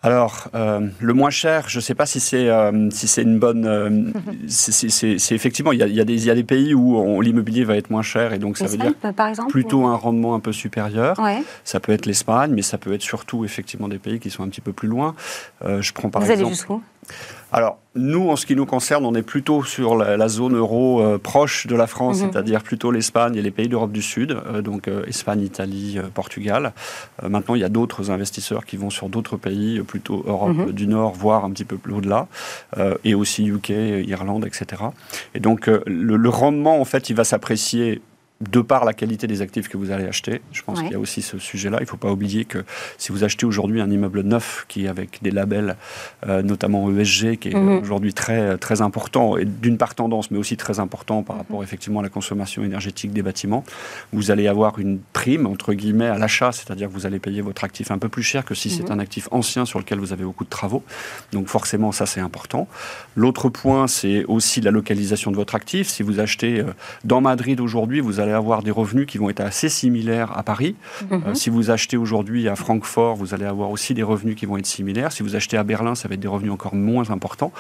Alors, 0.05 0.49
euh, 0.53 0.89
le 0.99 1.13
moins 1.13 1.29
cher, 1.29 1.69
je 1.69 1.77
ne 1.77 1.81
sais 1.81 1.95
pas 1.95 2.05
si 2.05 2.19
c'est 2.19 2.49
euh, 2.49 2.89
si 2.91 3.07
c'est 3.07 3.21
une 3.21 3.39
bonne. 3.39 3.65
Euh, 3.65 4.11
c'est 4.47 5.33
effectivement, 5.33 5.71
il 5.71 5.79
y 5.79 5.83
a, 5.83 5.87
y, 5.87 6.01
a 6.01 6.03
des, 6.03 6.25
y 6.25 6.29
a 6.29 6.35
des 6.35 6.43
pays 6.43 6.73
où 6.73 7.21
l'immobilier 7.21 7.63
va 7.63 7.77
être 7.77 7.89
moins 7.89 8.01
cher 8.01 8.33
et 8.33 8.37
donc 8.37 8.57
ça 8.57 8.65
veut 8.65 8.77
dire 8.77 8.93
par 9.15 9.29
exemple, 9.29 9.49
plutôt 9.49 9.85
un 9.85 9.95
rendement 9.95 10.35
un 10.35 10.41
peu 10.41 10.51
supérieur. 10.51 11.17
Ça 11.63 11.79
peut 11.79 11.93
être 11.93 12.05
l'Espagne, 12.05 12.51
mais 12.53 12.61
ça 12.61 12.77
peut 12.77 12.93
être 12.93 13.01
surtout 13.01 13.45
effectivement 13.45 13.87
des 13.87 13.97
pays 13.97 14.19
qui 14.19 14.29
sont 14.29 14.43
un 14.43 14.49
petit 14.49 14.61
peu 14.61 14.73
plus 14.73 14.89
loin. 14.89 15.15
je 15.63 15.93
prends 15.93 16.09
par 16.09 16.21
Vous 16.21 16.31
exemple. 16.31 16.47
Allez 16.47 16.53
jusqu'où? 16.53 16.83
Alors, 17.53 17.77
nous, 17.93 18.31
en 18.31 18.35
ce 18.35 18.47
qui 18.47 18.55
nous 18.55 18.65
concerne, 18.65 19.05
on 19.05 19.13
est 19.13 19.21
plutôt 19.21 19.63
sur 19.63 19.95
la, 19.95 20.27
zone 20.27 20.57
euro 20.57 21.01
euh, 21.01 21.19
proche 21.19 21.67
de 21.67 21.75
la 21.75 21.85
France, 21.85 22.21
mhm. 22.21 22.31
c'est-à-dire 22.31 22.63
plutôt 22.63 22.89
l'Espagne 22.89 23.35
et 23.35 23.43
les 23.43 23.51
pays 23.51 23.69
d'Europe 23.69 23.91
du 23.91 24.01
Sud, 24.01 24.31
euh, 24.31 24.63
donc 24.63 24.87
euh, 24.87 25.05
Espagne, 25.05 25.41
Italie, 25.41 25.99
Portugal. 26.15 26.73
maintenant, 27.21 27.53
il 27.53 27.61
y 27.61 27.63
a 27.63 27.69
d'autres 27.69 28.09
investisseurs 28.09 28.65
qui 28.65 28.75
vont 28.75 28.89
sur 28.89 29.07
d'autres 29.07 29.37
pays, 29.37 29.81
plutôt 29.81 30.23
Europe 30.25 30.57
mhm. 30.57 30.71
du 30.71 30.87
Nord, 30.87 31.13
voire 31.13 31.45
un 31.45 31.51
petit 31.51 31.65
peu 31.65 31.77
plus 31.77 31.93
au-delà, 31.93 32.27
et 33.03 33.13
aussi 33.13 33.45
UK, 33.45 33.69
Irlande, 33.69 34.45
etc. 34.45 34.81
Et 35.35 35.39
donc, 35.39 35.67
le, 35.67 36.15
le 36.17 36.29
rendement, 36.29 36.81
en 36.81 36.85
fait, 36.85 37.11
il 37.11 37.15
va 37.15 37.23
s'apprécier 37.23 38.01
de 38.49 38.61
par 38.61 38.85
la 38.85 38.93
qualité 38.93 39.27
des 39.27 39.41
actifs 39.41 39.67
que 39.67 39.77
vous 39.77 39.91
allez 39.91 40.05
acheter. 40.05 40.41
Je 40.51 40.61
pense 40.63 40.81
qu'il 40.81 40.91
y 40.91 40.95
a 40.95 40.99
aussi 40.99 41.21
ce 41.21 41.37
sujet-là. 41.37 41.77
Il 41.79 41.83
ne 41.83 41.87
faut 41.87 41.97
pas 41.97 42.11
oublier 42.11 42.45
que 42.45 42.63
si 42.97 43.11
vous 43.11 43.23
achetez 43.23 43.45
aujourd'hui 43.45 43.81
un 43.81 43.89
immeuble 43.89 44.21
neuf 44.21 44.65
qui 44.67 44.85
est 44.85 44.87
avec 44.87 45.19
des 45.21 45.31
labels, 45.31 45.75
euh, 46.27 46.41
notamment 46.41 46.89
ESG, 46.91 47.37
qui 47.37 47.49
est 47.49 47.55
mhm. 47.55 47.79
aujourd'hui 47.79 48.13
très, 48.13 48.57
très 48.57 48.81
important, 48.81 49.37
et 49.37 49.45
d'une 49.45 49.77
part 49.77 49.95
tendance, 49.95 50.31
mais 50.31 50.37
aussi 50.37 50.57
très 50.57 50.79
important 50.79 51.23
par 51.23 51.37
rapport 51.37 51.59
mhm. 51.59 51.63
effectivement 51.63 51.99
à 51.99 52.03
la 52.03 52.09
consommation 52.09 52.63
énergétique 52.63 53.11
des 53.11 53.21
bâtiments, 53.21 53.63
vous 54.11 54.31
allez 54.31 54.47
avoir 54.47 54.79
une 54.79 54.99
prime, 55.13 55.47
entre 55.47 55.73
guillemets, 55.73 56.07
à 56.07 56.17
l'achat, 56.17 56.51
c'est-à-dire 56.51 56.87
que 56.87 56.93
vous 56.93 57.05
allez 57.05 57.19
payer 57.19 57.41
votre 57.41 57.63
actif 57.63 57.91
un 57.91 57.97
peu 57.97 58.09
plus 58.09 58.23
cher 58.23 58.45
que 58.45 58.55
si 58.55 58.69
c'est 58.69 58.83
mhm. 58.83 58.93
un 58.93 58.99
actif 58.99 59.27
ancien 59.31 59.65
sur 59.65 59.79
lequel 59.79 59.99
vous 59.99 60.13
avez 60.13 60.23
beaucoup 60.23 60.43
de 60.43 60.49
travaux. 60.49 60.83
Donc 61.31 61.47
forcément, 61.47 61.91
ça 61.91 62.05
c'est 62.05 62.21
important. 62.21 62.67
L'autre 63.15 63.49
point, 63.49 63.87
c'est 63.87 64.25
aussi 64.25 64.61
la 64.61 64.71
localisation 64.71 65.31
de 65.31 65.35
votre 65.35 65.55
actif. 65.55 65.87
Si 65.87 66.03
vous 66.03 66.19
achetez 66.19 66.59
euh, 66.59 66.73
dans 67.03 67.21
Madrid 67.21 67.59
aujourd'hui, 67.59 67.99
vous 67.99 68.19
allez 68.19 68.32
avoir 68.33 68.63
des 68.63 68.71
revenus 68.71 69.05
qui 69.05 69.17
vont 69.17 69.29
être 69.29 69.41
assez 69.41 69.69
similaires 69.69 70.37
à 70.37 70.43
Paris. 70.43 70.75
Mhm. 71.09 71.23
Euh, 71.27 71.33
si 71.33 71.49
vous 71.49 71.71
achetez 71.71 71.97
aujourd'hui 71.97 72.47
à 72.47 72.55
Francfort, 72.55 73.15
vous 73.15 73.33
allez 73.33 73.45
avoir 73.45 73.69
aussi 73.71 73.93
des 73.93 74.03
revenus 74.03 74.35
qui 74.35 74.45
vont 74.45 74.57
être 74.57 74.65
similaires. 74.65 75.11
Si 75.11 75.23
vous 75.23 75.35
achetez 75.35 75.57
à 75.57 75.63
Berlin, 75.63 75.95
ça 75.95 76.07
va 76.07 76.15
être 76.15 76.19
des 76.19 76.27
revenus 76.27 76.51
encore 76.51 76.75
moins 76.75 77.09
importants. 77.09 77.51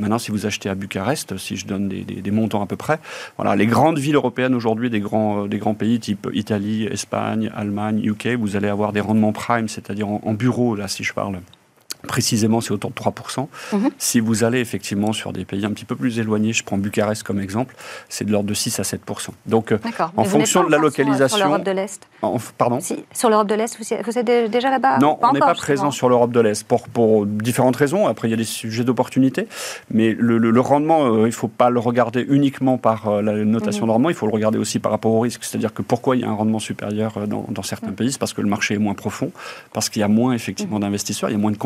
Maintenant, 0.00 0.18
si 0.18 0.30
vous 0.30 0.46
achetez 0.46 0.68
à 0.68 0.74
Bucarest, 0.74 1.36
si 1.36 1.56
je 1.56 1.66
donne 1.66 1.88
des, 1.88 2.30
montants 2.30 2.62
à 2.62 2.66
peu 2.66 2.76
près, 2.76 2.98
voilà, 3.36 3.56
les 3.56 3.66
grandes 3.66 3.98
villes 3.98 4.14
européennes 4.14 4.54
aujourd'hui, 4.54 4.90
des 4.90 5.00
grands, 5.00 5.44
euh, 5.44 5.48
des 5.48 5.58
grands 5.58 5.74
pays 5.74 6.00
type 6.00 6.28
Italie, 6.32 6.84
Espagne, 6.84 7.50
Allemagne, 7.54 8.00
UK, 8.02 8.28
vous 8.38 8.56
allez 8.56 8.68
avoir 8.68 8.92
des 8.92 9.00
rendements 9.00 9.32
prime, 9.32 9.68
c'est-à-dire 9.68 10.08
en, 10.08 10.20
en 10.24 10.34
bureau, 10.34 10.74
là, 10.74 10.88
si 10.88 11.04
je 11.04 11.12
parle 11.12 11.40
précisément, 12.12 12.60
c'est 12.60 12.72
autour 12.72 12.90
de 12.90 12.94
3%. 12.94 13.48
Mhm. 13.72 13.90
Si 13.96 14.20
vous 14.20 14.44
allez 14.44 14.60
effectivement 14.60 15.14
sur 15.14 15.32
des 15.32 15.46
pays 15.46 15.64
un 15.64 15.70
petit 15.70 15.86
peu 15.86 15.96
plus 15.96 16.18
éloignés, 16.18 16.52
je 16.52 16.62
prends 16.62 16.76
Bucarest 16.76 17.22
comme 17.22 17.40
exemple, 17.40 17.74
c'est 18.10 18.26
de 18.26 18.30
l'ordre 18.30 18.50
de 18.50 18.52
6 18.52 18.80
à 18.80 18.82
7%. 18.82 19.30
Donc, 19.46 19.72
euh, 19.72 19.78
en 20.18 20.24
fonction 20.24 20.62
de 20.62 20.70
la 20.70 20.76
localisation. 20.76 21.38
Sur, 21.38 21.46
l'Europe 21.46 21.64
de 21.64 21.70
l'Est 21.70 22.06
Pardon? 22.58 22.80
Sur 23.14 23.30
l'Europe 23.30 23.48
de 23.48 23.54
l'Est, 23.54 23.78
vous, 23.78 24.18
êtes 24.18 24.50
déjà 24.50 24.68
là-bas? 24.68 24.98
Non, 24.98 25.18
on 25.22 25.32
n'est 25.32 25.40
pas 25.40 25.54
présent 25.54 25.90
sur 25.90 26.10
l'Europe 26.10 26.32
de 26.32 26.40
l'Est 26.40 26.64
pour, 26.64 26.86
pour, 26.86 27.24
différentes 27.24 27.76
raisons. 27.76 28.06
Après, 28.06 28.28
il 28.28 28.30
y 28.30 28.34
a 28.34 28.36
des 28.36 28.44
sujets 28.44 28.84
d'opportunité. 28.84 29.48
Mais 29.90 30.14
le, 30.18 30.60
rendement, 30.60 31.06
euh, 31.06 31.20
il 31.22 31.26
ne 31.26 31.30
faut 31.30 31.48
pas 31.48 31.70
le 31.70 31.80
regarder 31.80 32.26
uniquement 32.28 32.76
par 32.76 33.08
euh, 33.08 33.22
la 33.22 33.32
notation 33.32 33.86
mhm. 33.86 33.88
de 33.88 33.92
rendement, 33.92 34.10
il 34.10 34.14
faut 34.14 34.26
le 34.26 34.34
regarder 34.34 34.58
aussi 34.58 34.80
par 34.80 34.92
rapport 34.92 35.12
au 35.12 35.20
risque. 35.20 35.44
C'est-à-dire 35.44 35.72
que 35.72 35.80
pourquoi 35.80 36.14
il 36.14 36.22
y 36.22 36.24
a 36.24 36.28
un 36.28 36.34
rendement 36.34 36.58
supérieur 36.58 37.26
dans, 37.26 37.46
dans 37.48 37.62
certains 37.62 37.88
mhm. 37.88 37.94
pays? 37.94 38.12
C'est 38.12 38.20
parce 38.20 38.34
que 38.34 38.42
le 38.42 38.48
marché 38.48 38.74
est 38.74 38.78
moins 38.78 38.94
profond, 38.94 39.32
parce 39.72 39.88
qu'il 39.88 40.00
y 40.00 40.04
a 40.04 40.08
moins 40.08 40.34
effectivement 40.34 40.78
d'investisseurs, 40.78 41.30
il 41.30 41.32
y 41.32 41.36
a 41.36 41.38
moins 41.38 41.52
de 41.52 41.56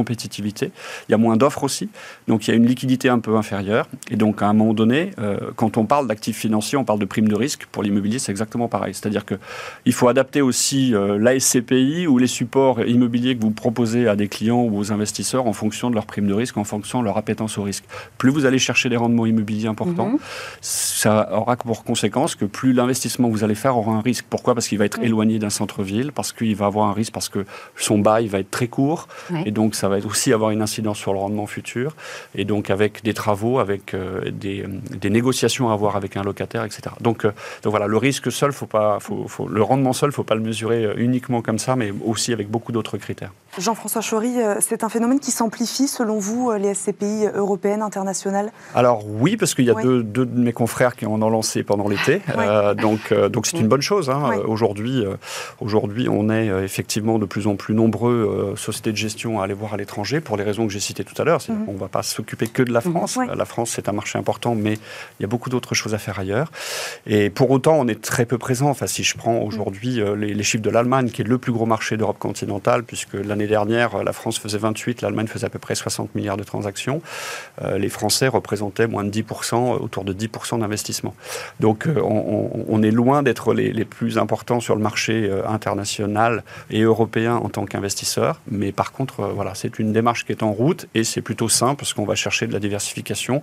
il 0.42 0.70
y 1.10 1.14
a 1.14 1.18
moins 1.18 1.36
d'offres 1.36 1.64
aussi, 1.64 1.88
donc 2.28 2.46
il 2.46 2.50
y 2.50 2.54
a 2.54 2.56
une 2.56 2.66
liquidité 2.66 3.08
un 3.08 3.18
peu 3.18 3.36
inférieure. 3.36 3.88
Et 4.10 4.16
donc 4.16 4.42
à 4.42 4.46
un 4.46 4.52
moment 4.52 4.74
donné, 4.74 5.10
euh, 5.18 5.38
quand 5.56 5.76
on 5.76 5.86
parle 5.86 6.06
d'actifs 6.06 6.38
financiers, 6.38 6.78
on 6.78 6.84
parle 6.84 6.98
de 6.98 7.04
primes 7.04 7.28
de 7.28 7.34
risque. 7.34 7.66
Pour 7.70 7.82
l'immobilier, 7.82 8.18
c'est 8.18 8.32
exactement 8.32 8.68
pareil. 8.68 8.94
C'est-à-dire 8.94 9.24
qu'il 9.24 9.92
faut 9.92 10.08
adapter 10.08 10.42
aussi 10.42 10.94
euh, 10.94 11.18
l'ASCPI 11.18 12.06
ou 12.06 12.18
les 12.18 12.26
supports 12.26 12.80
immobiliers 12.82 13.36
que 13.36 13.42
vous 13.42 13.50
proposez 13.50 14.08
à 14.08 14.16
des 14.16 14.28
clients 14.28 14.62
ou 14.62 14.78
aux 14.78 14.92
investisseurs 14.92 15.46
en 15.46 15.52
fonction 15.52 15.90
de 15.90 15.94
leur 15.94 16.06
prime 16.06 16.26
de 16.26 16.34
risque, 16.34 16.56
en 16.56 16.64
fonction 16.64 17.00
de 17.00 17.04
leur 17.04 17.16
appétence 17.16 17.58
au 17.58 17.62
risque. 17.62 17.84
Plus 18.18 18.30
vous 18.30 18.46
allez 18.46 18.58
chercher 18.58 18.88
des 18.88 18.96
rendements 18.96 19.26
immobiliers 19.26 19.68
importants, 19.68 20.10
mhm. 20.10 20.18
ça 20.60 21.28
aura 21.32 21.56
pour 21.56 21.84
conséquence 21.84 22.34
que 22.34 22.44
plus 22.44 22.72
l'investissement 22.72 23.28
que 23.28 23.32
vous 23.32 23.44
allez 23.44 23.54
faire 23.54 23.76
aura 23.76 23.92
un 23.92 24.00
risque. 24.00 24.26
Pourquoi? 24.28 24.54
Parce 24.54 24.68
qu'il 24.68 24.78
va 24.78 24.84
être 24.84 25.00
éloigné 25.00 25.38
d'un 25.38 25.50
centre-ville, 25.50 26.12
parce 26.12 26.32
qu'il 26.32 26.54
va 26.56 26.66
avoir 26.66 26.88
un 26.88 26.92
risque, 26.92 27.12
parce 27.12 27.28
que 27.28 27.44
son 27.76 27.98
bail 27.98 28.26
va 28.28 28.38
être 28.40 28.50
très 28.50 28.68
court, 28.68 29.08
et 29.44 29.50
donc 29.50 29.74
ça 29.74 29.88
va 29.88 29.98
être 29.98 30.06
aussi 30.06 30.25
avoir 30.32 30.50
une 30.50 30.62
incidence 30.62 30.98
sur 30.98 31.12
le 31.12 31.18
rendement 31.18 31.46
futur, 31.46 31.94
et 32.34 32.44
donc 32.44 32.70
avec 32.70 33.02
des 33.02 33.14
travaux, 33.14 33.58
avec 33.58 33.94
euh, 33.94 34.30
des, 34.30 34.64
négociations 35.10 35.70
à 35.70 35.72
avoir 35.72 35.96
avec 35.96 36.16
un 36.16 36.22
locataire, 36.22 36.64
etc. 36.64 36.82
Donc, 37.00 37.24
euh, 37.24 37.32
donc 37.62 37.70
voilà, 37.70 37.86
le 37.86 37.96
risque 37.96 38.30
seul, 38.32 38.52
faut 38.52 38.66
pas, 38.66 38.98
faut, 39.00 39.28
faut, 39.28 39.48
le 39.48 39.62
rendement 39.62 39.92
seul, 39.92 40.12
faut 40.12 40.24
pas 40.24 40.34
le 40.34 40.40
mesurer 40.40 40.84
euh, 40.84 40.94
uniquement 40.96 41.42
comme 41.42 41.58
ça, 41.58 41.76
mais 41.76 41.92
aussi 42.04 42.32
avec 42.32 42.48
beaucoup 42.48 42.72
d'autres 42.72 42.98
critères. 42.98 43.32
Jean-François 43.58 44.02
Chory, 44.02 44.40
euh, 44.40 44.56
c'est 44.60 44.84
un 44.84 44.88
phénomène 44.88 45.18
qui 45.18 45.30
s'amplifie 45.30 45.88
selon 45.88 46.18
vous, 46.18 46.50
euh, 46.50 46.58
les 46.58 46.74
SCPI 46.74 47.26
européennes, 47.34 47.80
internationales? 47.80 48.52
Alors 48.74 49.04
oui, 49.06 49.36
parce 49.36 49.54
qu'il 49.54 49.64
y 49.64 49.70
a 49.70 49.74
deux, 49.74 50.02
de 50.02 50.24
mes 50.24 50.52
confrères 50.52 50.94
qui 50.94 51.06
en 51.06 51.22
ont 51.22 51.30
lancé 51.30 51.62
pendant 51.62 51.88
l'été, 51.88 52.20
euh, 52.36 52.74
donc 52.74 53.12
donc 53.12 53.46
c'est 53.46 53.58
une 53.58 53.68
bonne 53.68 53.82
chose. 53.82 54.10
Hein. 54.10 54.30
Aujourd'hui, 54.46 55.04
aujourd'hui, 55.60 56.08
on 56.08 56.28
est 56.30 56.48
effectivement 56.64 57.18
de 57.18 57.24
plus 57.24 57.46
en 57.46 57.56
plus 57.56 57.74
nombreux 57.74 58.54
sociétés 58.56 58.92
de 58.92 58.96
gestion 58.96 59.40
à 59.40 59.44
aller 59.44 59.54
voir 59.54 59.74
à 59.74 59.76
l'étranger 59.76 60.20
pour 60.20 60.36
les 60.36 60.44
raisons 60.44 60.66
que 60.66 60.72
j'ai 60.72 60.80
citées 60.80 61.04
tout 61.04 61.20
à 61.20 61.24
l'heure. 61.24 61.40
Mhm. 61.48 61.64
On 61.68 61.72
ne 61.72 61.78
va 61.78 61.88
pas 61.88 62.02
s'occuper 62.02 62.48
que 62.48 62.62
de 62.62 62.72
la 62.72 62.80
mhm. 62.84 62.92
France. 62.92 63.18
La 63.34 63.44
France, 63.44 63.70
c'est 63.74 63.88
un 63.88 63.92
marché 63.92 64.18
important, 64.18 64.54
mais 64.54 64.74
il 64.74 65.22
y 65.22 65.24
a 65.24 65.28
beaucoup 65.28 65.50
d'autres 65.50 65.74
choses 65.74 65.94
à 65.94 65.98
faire 65.98 66.18
ailleurs. 66.18 66.50
Et 67.06 67.30
pour 67.30 67.50
autant, 67.50 67.74
on 67.78 67.88
est 67.88 68.00
très 68.00 68.26
peu 68.26 68.38
présent. 68.38 68.68
Enfin, 68.68 68.86
si 68.86 69.02
je 69.02 69.16
prends 69.16 69.38
aujourd'hui 69.38 70.00
les, 70.16 70.34
les 70.34 70.42
chiffres 70.42 70.64
de 70.64 70.70
l'Allemagne, 70.70 71.10
qui 71.10 71.22
est 71.22 71.28
le 71.28 71.38
plus 71.38 71.52
gros 71.52 71.66
marché 71.66 71.96
d'Europe 71.96 72.18
continentale, 72.18 72.82
puisque 72.82 73.14
l'année 73.14 73.45
dernière, 73.46 74.02
la 74.02 74.12
France 74.12 74.38
faisait 74.38 74.58
28, 74.58 75.02
l'Allemagne 75.02 75.26
faisait 75.26 75.46
à 75.46 75.50
peu 75.50 75.58
près 75.58 75.74
60 75.74 76.14
milliards 76.14 76.36
de 76.36 76.44
transactions. 76.44 77.02
Euh, 77.62 77.78
les 77.78 77.88
Français 77.88 78.28
représentaient 78.28 78.86
moins 78.86 79.04
de 79.04 79.10
10%, 79.10 79.54
euh, 79.54 79.78
autour 79.78 80.04
de 80.04 80.12
10% 80.12 80.60
d'investissement. 80.60 81.14
Donc 81.60 81.86
euh, 81.86 82.00
on, 82.00 82.82
est 82.82 82.90
loin 82.90 83.22
d'être 83.22 83.54
les, 83.54 83.84
plus 83.84 84.18
importants 84.18 84.60
sur 84.60 84.76
le 84.76 84.82
marché 84.82 85.30
international 85.46 86.44
et 86.70 86.82
européen 86.82 87.36
en 87.36 87.48
tant 87.48 87.64
qu'investisseur. 87.64 88.40
Mais 88.50 88.72
par 88.72 88.92
contre, 88.92 89.22
voilà, 89.34 89.54
c'est 89.54 89.78
une 89.78 89.92
démarche 89.92 90.26
qui 90.26 90.32
est 90.32 90.42
en 90.42 90.52
route 90.52 90.86
et 90.94 91.04
c'est 91.04 91.22
plutôt 91.22 91.48
simple 91.48 91.76
parce 91.76 91.94
qu'on 91.94 92.04
va 92.04 92.14
chercher 92.14 92.46
de 92.46 92.52
la 92.52 92.58
diversification 92.58 93.40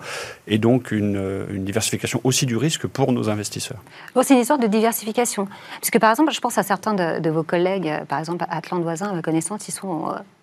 et 0.48 0.58
donc 0.58 0.92
une, 0.92 1.46
diversification 1.50 2.22
aussi 2.24 2.46
du 2.46 2.58
risque 2.58 2.88
pour 2.88 3.12
nos 3.12 3.30
investisseurs. 3.30 3.80
c'est 4.22 4.34
une 4.34 4.42
histoire 4.42 4.60
de 4.60 4.68
diversification. 4.68 5.48
Puisque 5.82 6.00
par 6.00 6.12
exemple, 6.12 6.32
je 6.32 6.40
pense 6.40 6.58
à 6.58 6.64
certains 6.64 6.94
de, 6.94 7.30
vos 7.30 7.44
collègues, 7.44 7.92
par 8.08 8.20
exemple 8.20 8.46
Atlante 8.50 8.84
Voisin, 8.84 9.10
à 9.10 9.14
ma 9.14 9.22
connaissance, 9.22 9.68
ils 9.68 9.72
sont 9.72 9.93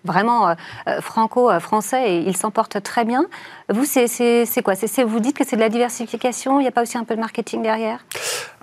vraiment 0.03 0.49
euh, 0.49 0.53
euh, 0.87 1.01
franco-français 1.01 2.11
et 2.11 2.17
ils 2.19 2.37
s'en 2.37 2.51
portent 2.51 2.81
très 2.81 3.05
bien. 3.05 3.25
Vous, 3.73 3.85
c'est 3.85 4.61
quoi? 4.63 4.73
Vous 5.05 5.19
dites 5.19 5.37
que 5.37 5.45
c'est 5.45 5.55
de 5.55 5.61
la 5.61 5.69
diversification, 5.69 6.59
il 6.59 6.63
n'y 6.63 6.67
a 6.67 6.71
pas 6.71 6.81
aussi 6.81 6.97
un 6.97 7.03
peu 7.03 7.15
de 7.15 7.19
marketing 7.19 7.61
derrière? 7.61 8.05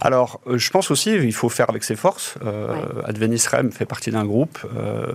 Alors, 0.00 0.40
euh, 0.46 0.58
je 0.58 0.70
pense 0.70 0.90
aussi 0.90 1.12
il 1.12 1.32
faut 1.32 1.48
faire 1.48 1.68
avec 1.70 1.82
ses 1.82 1.96
forces. 1.96 2.36
Euh, 2.44 3.02
Advenis 3.04 3.42
Rem 3.50 3.72
fait 3.72 3.84
partie 3.84 4.10
d'un 4.10 4.24
groupe. 4.24 4.58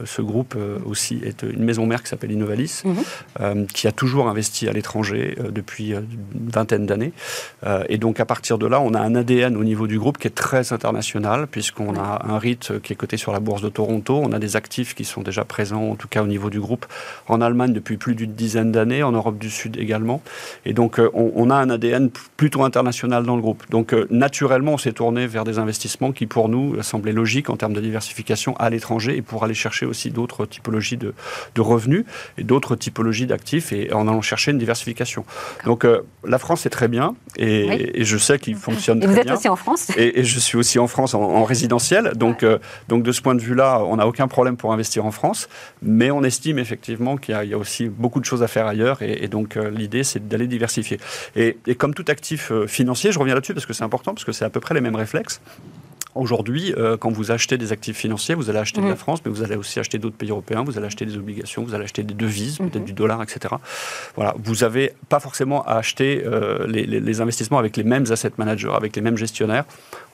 ce 0.06 0.22
groupe 0.22 0.56
aussi 0.86 1.22
est 1.24 1.44
une 1.44 1.64
maison 1.64 1.86
mère 1.86 2.04
qui 2.04 2.10
s'appelle 2.10 2.32
Innovalis, 2.32 2.84
mhm. 2.86 3.68
qui 3.68 3.88
a 3.88 3.92
toujours 3.92 4.28
investi 4.28 4.68
à 4.68 4.74
l'étranger 4.74 5.38
depuis 5.50 5.92
une 5.92 6.50
vingtaine 6.50 6.86
d'années. 6.86 7.14
et 7.88 7.98
donc, 7.98 8.20
à 8.20 8.26
partir 8.26 8.58
de 8.58 8.68
là, 8.68 8.82
on 8.82 8.94
a 8.94 9.00
un 9.00 9.16
ADN 9.16 9.56
au 9.56 9.64
niveau 9.64 9.88
du 9.88 10.00
groupe 10.00 10.18
qui 10.18 10.28
est 10.28 10.36
très 10.36 10.74
international, 10.74 11.48
puisqu'on 11.48 11.96
a 11.96 12.22
un 12.28 12.38
REIT 12.38 12.82
qui 12.82 12.94
est 12.94 12.96
coté 12.96 13.18
sur 13.18 13.32
la 13.32 13.40
bourse 13.40 13.62
de 13.62 13.70
Toronto. 13.70 14.22
On 14.24 14.32
a 14.32 14.40
des 14.40 14.56
actifs 14.56 14.96
qui 14.96 15.06
sont 15.06 15.22
déjà 15.22 15.46
présents, 15.46 15.90
en 15.92 15.96
tout 15.96 16.08
cas 16.08 16.24
au 16.24 16.28
niveau 16.28 16.50
du 16.50 16.60
groupe, 16.60 16.86
en 17.28 17.42
Allemagne 17.42 17.74
depuis 17.74 17.98
plus 17.98 18.16
d'une 18.16 18.34
dizaine 18.34 18.72
d'années, 18.72 19.04
en 19.04 19.12
Europe 19.12 19.38
du 19.38 19.50
Sud 19.50 19.78
également. 19.84 20.22
Et 20.66 20.74
donc, 20.74 21.00
euh, 21.00 21.10
on, 21.14 21.50
a 21.50 21.56
un 21.56 21.70
ADN 21.70 22.10
plutôt 22.38 22.64
international 22.64 23.24
dans 23.24 23.36
le 23.36 23.42
groupe. 23.42 23.64
Donc, 23.70 23.94
euh, 23.94 24.08
naturellement, 24.10 24.74
on 24.74 24.78
s'est 24.78 24.94
tourné 24.94 25.28
vers 25.28 25.44
des 25.44 25.60
investissements 25.60 26.12
qui, 26.12 26.26
pour 26.26 26.50
nous, 26.50 26.82
semblaient 26.82 27.12
logiques 27.12 27.50
en 27.50 27.58
termes 27.58 27.74
de 27.74 27.82
diversification 27.82 28.56
à 28.58 28.70
l'étranger 28.70 29.16
et 29.16 29.22
pour 29.22 29.44
aller 29.44 29.54
chercher 29.54 29.86
aussi 29.86 30.10
d'autres 30.10 30.46
typologies 30.46 30.98
de, 30.98 31.14
revenus 31.60 32.06
et 32.38 32.44
d'autres 32.44 32.76
typologies 32.76 33.28
d'actifs 33.28 33.72
et 33.72 33.94
en 33.94 34.08
allant 34.08 34.22
chercher 34.22 34.52
une 34.52 34.58
diversification. 34.58 35.26
Donc, 35.66 35.86
euh, 35.86 36.02
la 36.26 36.40
France 36.40 36.66
est 36.66 36.70
très 36.70 36.88
bien 36.88 37.16
et, 37.38 38.04
je 38.04 38.18
sais 38.18 38.40
qu'il 38.40 38.56
fonctionne 38.56 39.00
très 39.00 39.08
bien. 39.08 39.22
Vous 39.24 39.30
êtes 39.30 39.38
aussi 39.38 39.50
en 39.50 39.56
France 39.56 39.92
et, 39.96 40.24
je 40.24 40.40
suis 40.40 40.58
aussi 40.58 40.80
en 40.80 40.88
France 40.88 41.14
en, 41.14 41.44
résidentiel. 41.44 42.14
Donc, 42.16 42.46
donc, 42.88 43.04
de 43.04 43.12
ce 43.12 43.22
point 43.22 43.36
de 43.36 43.42
vue-là, 43.42 43.82
on 43.86 43.98
n'a 43.98 44.08
aucun 44.08 44.28
problème 44.28 44.58
pour 44.58 44.74
investir 44.74 45.06
en 45.06 45.12
France, 45.12 45.50
mais 45.82 46.12
on 46.12 46.24
estime 46.24 46.60
effectivement 46.60 47.18
qu'il 47.18 47.36
y, 47.36 47.54
a 47.54 47.58
aussi 47.58 47.90
beaucoup 47.90 48.20
de 48.20 48.26
choses 48.26 48.44
à 48.44 48.48
faire 48.48 48.68
ailleurs 48.68 49.02
et, 49.02 49.28
donc 49.28 49.58
l'idée, 49.74 50.04
c'est 50.04 50.28
d'aller 50.28 50.48
diversifier. 50.48 51.00
Et, 51.36 51.58
et, 51.68 51.76
comme 51.76 51.94
tout 51.94 52.06
actif 52.08 52.52
euh, 52.52 52.68
financier, 52.68 53.12
je 53.12 53.20
reviens 53.20 53.36
là-dessus 53.36 53.54
parce 53.54 53.66
que 53.66 53.74
c'est 53.74 53.84
important, 53.84 54.14
parce 54.14 54.26
que 54.26 54.32
c'est 54.32 54.46
à 54.46 54.50
peu 54.50 54.60
près 54.60 54.74
les 54.74 54.82
mêmes 54.82 54.96
réflexes. 54.96 55.42
Aujourd'hui, 56.16 56.74
euh, 56.78 56.96
quand 56.96 57.10
vous 57.10 57.32
achetez 57.32 57.58
des 57.58 57.72
actifs 57.72 57.98
financiers, 57.98 58.36
vous 58.36 58.50
allez 58.52 58.60
acheter 58.60 58.82
de 58.82 58.86
la 58.86 58.92
mhm. 58.92 58.98
France, 58.98 59.22
mais 59.26 59.32
vous 59.32 59.42
allez 59.42 59.56
aussi 59.56 59.80
acheter 59.80 59.98
d'autres 59.98 60.16
pays 60.16 60.30
européens, 60.30 60.64
vous 60.64 60.78
allez 60.78 60.86
acheter 60.86 61.06
des 61.06 61.18
obligations, 61.18 61.64
vous 61.64 61.74
allez 61.74 61.86
acheter 61.86 62.04
des 62.04 62.14
devises, 62.14 62.58
peut-être 62.58 62.76
mhm. 62.76 62.86
du 62.86 62.94
dollar, 62.94 63.24
etc. 63.24 63.56
Voilà, 64.16 64.36
vous 64.38 64.58
n'avez 64.58 64.94
pas 65.10 65.20
forcément 65.20 65.66
à 65.66 65.74
acheter 65.74 66.24
euh, 66.26 66.68
les, 66.68 67.22
investissements 67.22 67.58
avec 67.58 67.78
les 67.78 67.84
mêmes 67.84 68.06
asset 68.12 68.32
managers, 68.38 68.74
avec 68.76 68.96
les 68.96 69.02
mêmes 69.02 69.18
gestionnaires. 69.18 69.66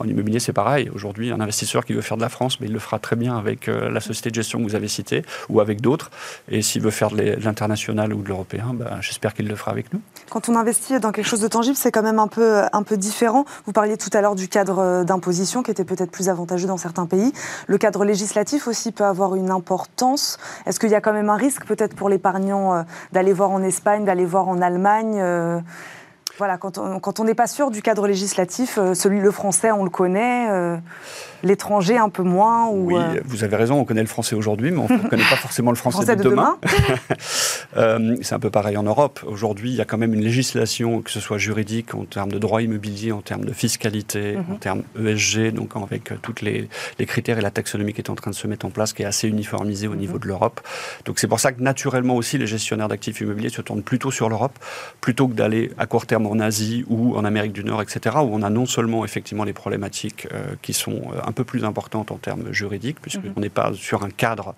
En 0.02 0.08
immobilier, 0.08 0.39
c'est 0.39 0.54
pareil. 0.54 0.89
Aujourd'hui, 0.95 1.30
un 1.30 1.41
investisseur 1.41 1.84
qui 1.84 1.91
veut 1.91 2.00
faire 2.00 2.16
de 2.16 2.22
la 2.22 2.30
France, 2.30 2.62
mais 2.62 2.68
il 2.68 2.74
le 2.74 2.80
fera 2.80 3.00
très 3.00 3.18
bien 3.18 3.38
avec 3.38 3.68
euh, 3.68 3.89
la 3.89 4.00
société 4.00 4.30
de 4.30 4.36
gestion 4.36 4.60
que 4.60 4.64
vous 4.64 4.76
avez 4.76 4.88
citée 4.88 5.26
ou 5.50 5.60
avec 5.60 5.82
d'autres. 5.82 6.10
Et 6.47 6.62
s'il 6.62 6.82
veut 6.82 6.89
faire 6.89 7.10
de 7.10 7.36
l'international 7.43 8.14
ou 8.14 8.22
de 8.22 8.30
l'européen, 8.30 8.72
ben, 8.74 9.02
j'espère 9.02 9.34
qu'il 9.34 9.50
le 9.50 9.58
fera 9.58 9.72
avec 9.72 9.91
nous. 9.91 10.00
Quand 10.30 10.47
on 10.47 10.56
investit 10.56 10.97
dans 11.02 11.12
quelque 11.12 11.28
chose 11.28 11.41
de 11.41 11.50
tangible, 11.50 11.76
c'est 11.76 11.91
quand 11.91 12.02
même 12.02 12.18
un 12.18 12.30
peu, 12.30 12.95
différent. 12.95 13.43
Vous 13.66 13.74
parliez 13.74 13.97
tout 13.97 14.10
à 14.14 14.22
l'heure 14.22 14.36
du 14.36 14.47
cadre 14.47 15.04
d'imposition 15.04 15.64
qui 15.64 15.72
était 15.72 15.84
peut-être 15.84 16.12
plus 16.12 16.30
avantageux 16.30 16.68
dans 16.68 16.78
certains 16.78 17.06
pays. 17.06 17.34
Le 17.68 17.78
cadre 17.78 18.06
législatif 18.06 18.68
aussi 18.68 18.93
peut 18.93 19.04
avoir 19.04 19.36
une 19.36 19.52
importance. 19.52 20.38
Est-ce 20.66 20.80
qu'il 20.80 20.91
y 20.91 20.95
a 20.95 21.02
quand 21.02 21.14
même 21.14 21.30
un 21.30 21.36
risque 21.36 21.66
peut-être 21.66 21.93
pour 21.93 22.08
l'épargnant 22.08 22.74
euh, 22.74 22.84
d'aller 23.12 23.34
voir 23.34 23.52
en 23.52 23.62
Espagne, 23.62 24.06
d'aller 24.06 24.26
voir 24.26 24.47
en 24.47 24.62
Allemagne 24.62 25.20
euh, 25.20 25.60
voilà, 26.39 26.57
quand 26.57 27.19
on 27.19 27.23
n'est 27.25 27.35
pas 27.35 27.47
sûr 27.47 27.69
du 27.69 27.81
cadre 27.81 28.07
législatif, 28.07 28.77
euh, 28.77 28.93
celui 28.93 29.19
le 29.19 29.29
français, 29.29 29.71
on 29.71 29.83
le 29.83 29.89
connaît, 29.89 30.49
euh, 30.49 30.77
l'étranger 31.43 31.97
un 31.97 32.09
peu 32.09 32.23
moins. 32.23 32.69
oui, 32.69 32.95
euh, 32.95 33.21
vous 33.25 33.43
avez 33.43 33.55
raison, 33.55 33.79
on 33.79 33.85
connaît 33.85 34.01
le 34.01 34.07
français 34.07 34.35
aujourd'hui, 34.35 34.71
mais 34.71 34.77
on 34.77 34.93
ne 34.93 35.07
connaît 35.09 35.29
pas 35.29 35.35
forcément 35.35 35.71
le 35.71 35.77
français, 35.77 36.15
de, 36.15 36.23
demain. 36.23 36.57
c'est 38.21 38.33
un 38.33 38.39
peu 38.39 38.49
pareil 38.49 38.77
en 38.77 38.83
Europe. 38.83 39.19
Aujourd'hui, 39.25 39.71
il 39.71 39.75
y 39.75 39.81
a 39.81 39.85
quand 39.85 39.97
même 39.97 40.13
une 40.13 40.21
législation, 40.21 41.01
que 41.01 41.11
ce 41.11 41.19
soit 41.19 41.37
juridique, 41.37 41.95
en 41.95 42.05
termes 42.05 42.31
de 42.31 42.39
droit 42.39 42.61
immobilier, 42.61 43.11
en 43.11 43.21
termes 43.21 43.45
de 43.45 43.53
fiscalité, 43.53 44.37
mhm. 44.37 44.53
en 44.53 44.55
termes 44.55 44.83
ESG, 44.99 45.53
donc 45.53 45.71
avec 45.75 46.11
tous 46.21 46.35
les, 46.41 46.67
critères 47.05 47.37
et 47.37 47.41
la 47.41 47.51
taxonomie 47.51 47.93
qui 47.93 48.01
est 48.01 48.09
en 48.09 48.15
train 48.15 48.31
de 48.31 48.35
se 48.35 48.47
mettre 48.47 48.65
en 48.65 48.69
place, 48.69 48.93
qui 48.93 49.03
est 49.03 49.05
assez 49.05 49.27
uniformisée 49.27 49.87
au 49.87 49.95
niveau 49.95 50.15
mhm. 50.15 50.21
de 50.21 50.27
l'Europe. 50.27 50.61
Donc 51.05 51.19
c'est 51.19 51.27
pour 51.27 51.39
ça 51.39 51.51
que 51.51 51.61
naturellement 51.61 52.15
aussi, 52.15 52.37
les 52.37 52.47
gestionnaires 52.47 52.87
d'actifs 52.87 53.21
immobiliers 53.21 53.49
se 53.49 53.61
tournent 53.61 53.83
plutôt 53.83 54.11
sur 54.11 54.29
l'Europe, 54.29 54.57
plutôt 55.01 55.27
que 55.27 55.33
d'aller 55.33 55.71
à 55.77 55.85
court 55.85 56.05
terme 56.05 56.27
en 56.27 56.39
Asie 56.39 56.85
ou 56.89 57.15
en 57.15 57.25
Amérique 57.25 57.53
du 57.53 57.63
Nord, 57.63 57.81
etc., 57.81 58.17
où 58.17 58.29
on 58.33 58.41
a 58.41 58.49
non 58.49 58.65
seulement 58.65 59.05
effectivement 59.05 59.43
les 59.43 59.53
problématiques 59.53 60.27
euh, 60.33 60.55
qui 60.61 60.73
sont 60.73 61.01
euh, 61.13 61.19
un 61.30 61.32
peu 61.32 61.43
plus 61.43 61.63
importantes 61.63 62.11
en 62.11 62.17
termes 62.17 62.51
juridiques, 62.51 62.99
puisqu'on 63.01 63.21
mhm. 63.36 63.39
n'est 63.39 63.49
pas 63.49 63.71
sur 63.73 64.03
un 64.03 64.09
cadre 64.09 64.55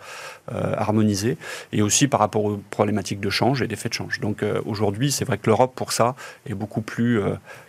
euh, 0.52 0.74
harmonisé, 0.78 1.38
et 1.72 1.82
aussi 1.82 2.08
par 2.08 2.20
rapport 2.20 2.46
aux 2.46 2.62
problématiques 2.70 3.20
de 3.20 3.30
change 3.30 3.62
et 3.62 3.68
d'effet 3.68 3.90
de 3.90 3.94
change. 3.94 4.20
Donc 4.20 4.44
aujourd'hui, 4.66 5.12
c'est 5.12 5.26
vrai 5.26 5.38
que 5.38 5.48
l'Europe, 5.48 5.74
pour 5.76 5.92
ça, 5.92 6.16
est 6.50 6.54
beaucoup 6.54 6.82
plus 6.82 7.20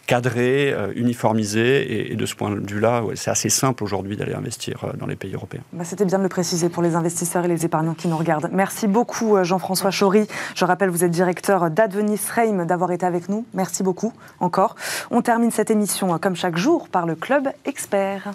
cadré, 0.07 0.74
uniformisé, 0.94 2.12
et, 2.12 2.16
de 2.16 2.26
ce 2.26 2.34
point 2.34 2.50
de 2.50 2.70
vue-là, 2.70 3.03
c'est 3.14 3.30
assez 3.30 3.48
simple 3.48 3.84
aujourd'hui 3.84 4.16
d'aller 4.16 4.34
investir 4.34 4.86
dans 4.98 5.07
les 5.07 5.16
pays 5.16 5.34
européens. 5.34 5.62
Bah, 5.72 5.84
c'était 5.84 6.05
bien 6.05 6.18
de 6.18 6.22
le 6.22 6.28
préciser 6.28 6.68
pour 6.68 6.82
les 6.82 6.94
investisseurs 6.94 7.44
et 7.44 7.48
les 7.48 7.64
épargnants 7.64 7.94
qui 7.94 8.09
nous 8.09 8.16
regardent. 8.16 8.50
Merci 8.53 8.86
beaucoup 8.86 9.42
Jean-François 9.42 9.90
Chaury. 9.90 10.26
Je 10.55 10.64
rappelle, 10.64 10.90
vous 10.90 11.05
êtes 11.05 11.11
directeur 11.11 11.70
d'Advenis 11.70 12.20
Reim 12.34 12.64
d'avoir 12.64 12.92
été 12.92 13.07
avec 13.07 13.28
nous. 13.28 13.44
Merci 13.55 13.82
beaucoup 13.82 14.12
encore. 14.40 14.76
On 15.11 15.22
termine 15.22 15.50
cette 15.50 15.70
émission, 15.70 16.18
comme 16.18 16.36
chaque 16.36 16.57
jour, 16.57 16.88
par 16.88 17.07
le 17.07 17.14
Club 17.14 17.48
Expert. 17.64 18.32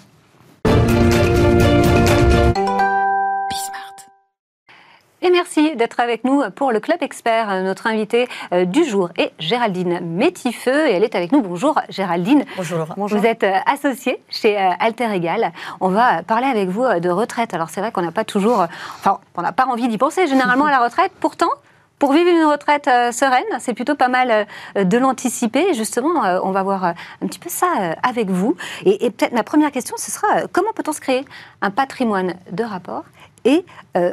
Et 5.20 5.30
merci 5.30 5.74
d'être 5.74 6.00
avec 6.00 6.22
nous 6.24 6.42
pour 6.54 6.70
le 6.70 6.78
Club 6.80 7.02
Expert. 7.02 7.62
Notre 7.62 7.88
invitée 7.88 8.28
euh, 8.52 8.64
du 8.64 8.84
jour 8.84 9.10
est 9.18 9.32
Géraldine 9.38 10.00
Métifeux 10.00 10.88
et 10.88 10.92
elle 10.92 11.02
est 11.02 11.16
avec 11.16 11.32
nous. 11.32 11.42
Bonjour 11.42 11.78
Géraldine. 11.88 12.44
Bonjour. 12.56 12.86
Vous 12.96 13.26
êtes 13.26 13.42
euh, 13.42 13.52
associée 13.66 14.22
chez 14.30 14.56
euh, 14.56 14.70
Alter 14.78 15.12
Egal. 15.12 15.52
On 15.80 15.88
va 15.88 16.22
parler 16.22 16.46
avec 16.46 16.68
vous 16.68 16.84
de 17.00 17.10
retraite. 17.10 17.52
Alors 17.52 17.68
c'est 17.68 17.80
vrai 17.80 17.90
qu'on 17.90 18.00
n'a 18.00 18.12
pas 18.12 18.24
toujours, 18.24 18.66
enfin 18.96 19.18
on 19.36 19.42
n'a 19.42 19.52
pas 19.52 19.66
envie 19.66 19.88
d'y 19.88 19.98
penser 19.98 20.28
généralement 20.28 20.66
à 20.66 20.70
la 20.70 20.84
retraite. 20.84 21.12
Pourtant, 21.20 21.50
pour 21.98 22.12
vivre 22.12 22.30
une 22.30 22.44
retraite 22.44 22.88
euh, 22.88 23.12
sereine, 23.12 23.44
c'est 23.58 23.74
plutôt 23.74 23.94
pas 23.94 24.08
mal 24.08 24.46
euh, 24.76 24.84
de 24.84 24.98
l'anticiper. 24.98 25.74
Justement, 25.74 26.24
euh, 26.24 26.40
on 26.42 26.52
va 26.52 26.62
voir 26.62 26.84
un 26.84 27.26
petit 27.26 27.38
peu 27.38 27.48
ça 27.48 27.94
avec 28.02 28.30
vous. 28.30 28.56
Et, 28.84 29.10
peut-être 29.10 29.32
ma 29.32 29.42
première 29.42 29.72
question, 29.72 29.96
ce 29.98 30.10
sera 30.10 30.46
comment 30.52 30.72
peut-on 30.74 30.92
se 30.92 31.00
créer 31.00 31.24
un 31.60 31.70
patrimoine 31.70 32.34
de 32.52 32.64
rapport 32.64 33.04
et 33.44 33.64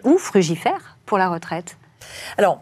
ou 0.03 0.17
frugifère 0.17 0.97
pour 1.05 1.17
la 1.17 1.29
retraite? 1.29 1.77
Alors, 2.37 2.61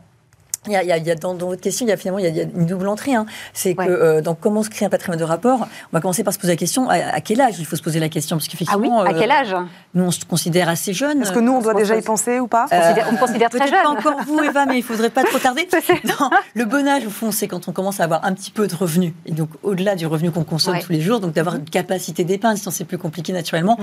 il 0.68 0.74
y, 0.74 0.76
a, 0.76 0.98
il 0.98 1.06
y 1.06 1.12
a, 1.12 1.16
dans, 1.16 1.36
votre 1.36 1.62
question, 1.62 1.86
il 1.86 1.90
y 1.90 1.92
a 1.92 1.98
finalement 1.98 2.20
il 2.20 2.36
y 2.36 2.40
a, 2.40 2.44
une 2.44 2.66
double 2.66 2.88
entrée. 2.88 3.16
Hein. 3.16 3.26
C'est 3.54 3.76
que 3.76 3.84
euh, 3.84 4.22
dans 4.22 4.34
comment 4.34 4.64
se 4.64 4.70
crée 4.70 4.86
un 4.86 4.90
patrimoine 4.90 5.20
de 5.20 5.26
rapport, 5.26 5.62
on 5.62 5.68
va 5.92 6.00
commencer 6.00 6.24
par 6.24 6.34
se 6.34 6.40
poser 6.40 6.54
la 6.54 6.58
question 6.58 6.90
à, 6.90 7.20
quel 7.22 7.42
âge 7.42 7.56
il 7.60 7.66
faut 7.66 7.76
se 7.76 7.82
poser 7.82 8.00
la 8.00 8.10
question? 8.10 8.38
Parce 8.38 8.48
qu'effectivement, 8.48 9.02
ah 9.02 9.04
oui, 9.04 9.16
à 9.16 9.20
quel 9.20 9.32
âge? 9.32 9.56
Nous 9.94 10.06
on 10.06 10.12
se 10.12 10.24
considère 10.26 10.70
assez 10.70 10.94
jeune. 10.94 11.22
Est-ce 11.22 11.32
que 11.32 11.40
nous 11.40 11.52
on 11.52 11.62
doit 11.62 11.74
déjà 11.74 11.98
y 11.98 12.02
penser 12.02 12.40
ou 12.40 12.48
pas? 12.48 12.68
On 13.12 13.18
considère 13.18 13.50
très 13.50 13.68
jeune. 13.68 13.84
Pas 13.84 13.90
encore 13.90 14.24
vous 14.26 14.42
Eva, 14.42 14.66
mais 14.66 14.78
il 14.78 14.84
faudrait 14.84 15.10
pas 15.10 15.24
trop 15.24 15.40
tarder. 15.40 15.68
non, 16.06 16.30
le 16.54 16.66
bon 16.66 16.88
âge 16.88 17.06
au 17.06 17.10
fond, 17.10 17.32
c'est 17.32 17.48
quand 17.48 17.68
on 17.68 17.72
commence 17.72 18.00
à 18.00 18.06
avoir 18.06 18.24
un 18.26 18.34
petit 18.34 18.52
peu 18.52 18.68
de 18.68 18.76
revenus 18.76 19.14
et 19.26 19.32
donc 19.32 19.50
au-delà 19.64 19.96
du 19.96 20.08
revenu 20.08 20.32
qu'on 20.32 20.44
consomme 20.44 20.80
tous 20.80 20.92
les 20.92 21.02
jours, 21.02 21.20
donc 21.20 21.34
d'avoir 21.34 21.56
une 21.56 21.66
capacité 21.66 22.24
d'épargne, 22.24 22.58
sinon 22.58 22.72
c'est 22.72 22.86
plus 22.86 22.98
compliqué 22.98 23.34
naturellement. 23.34 23.78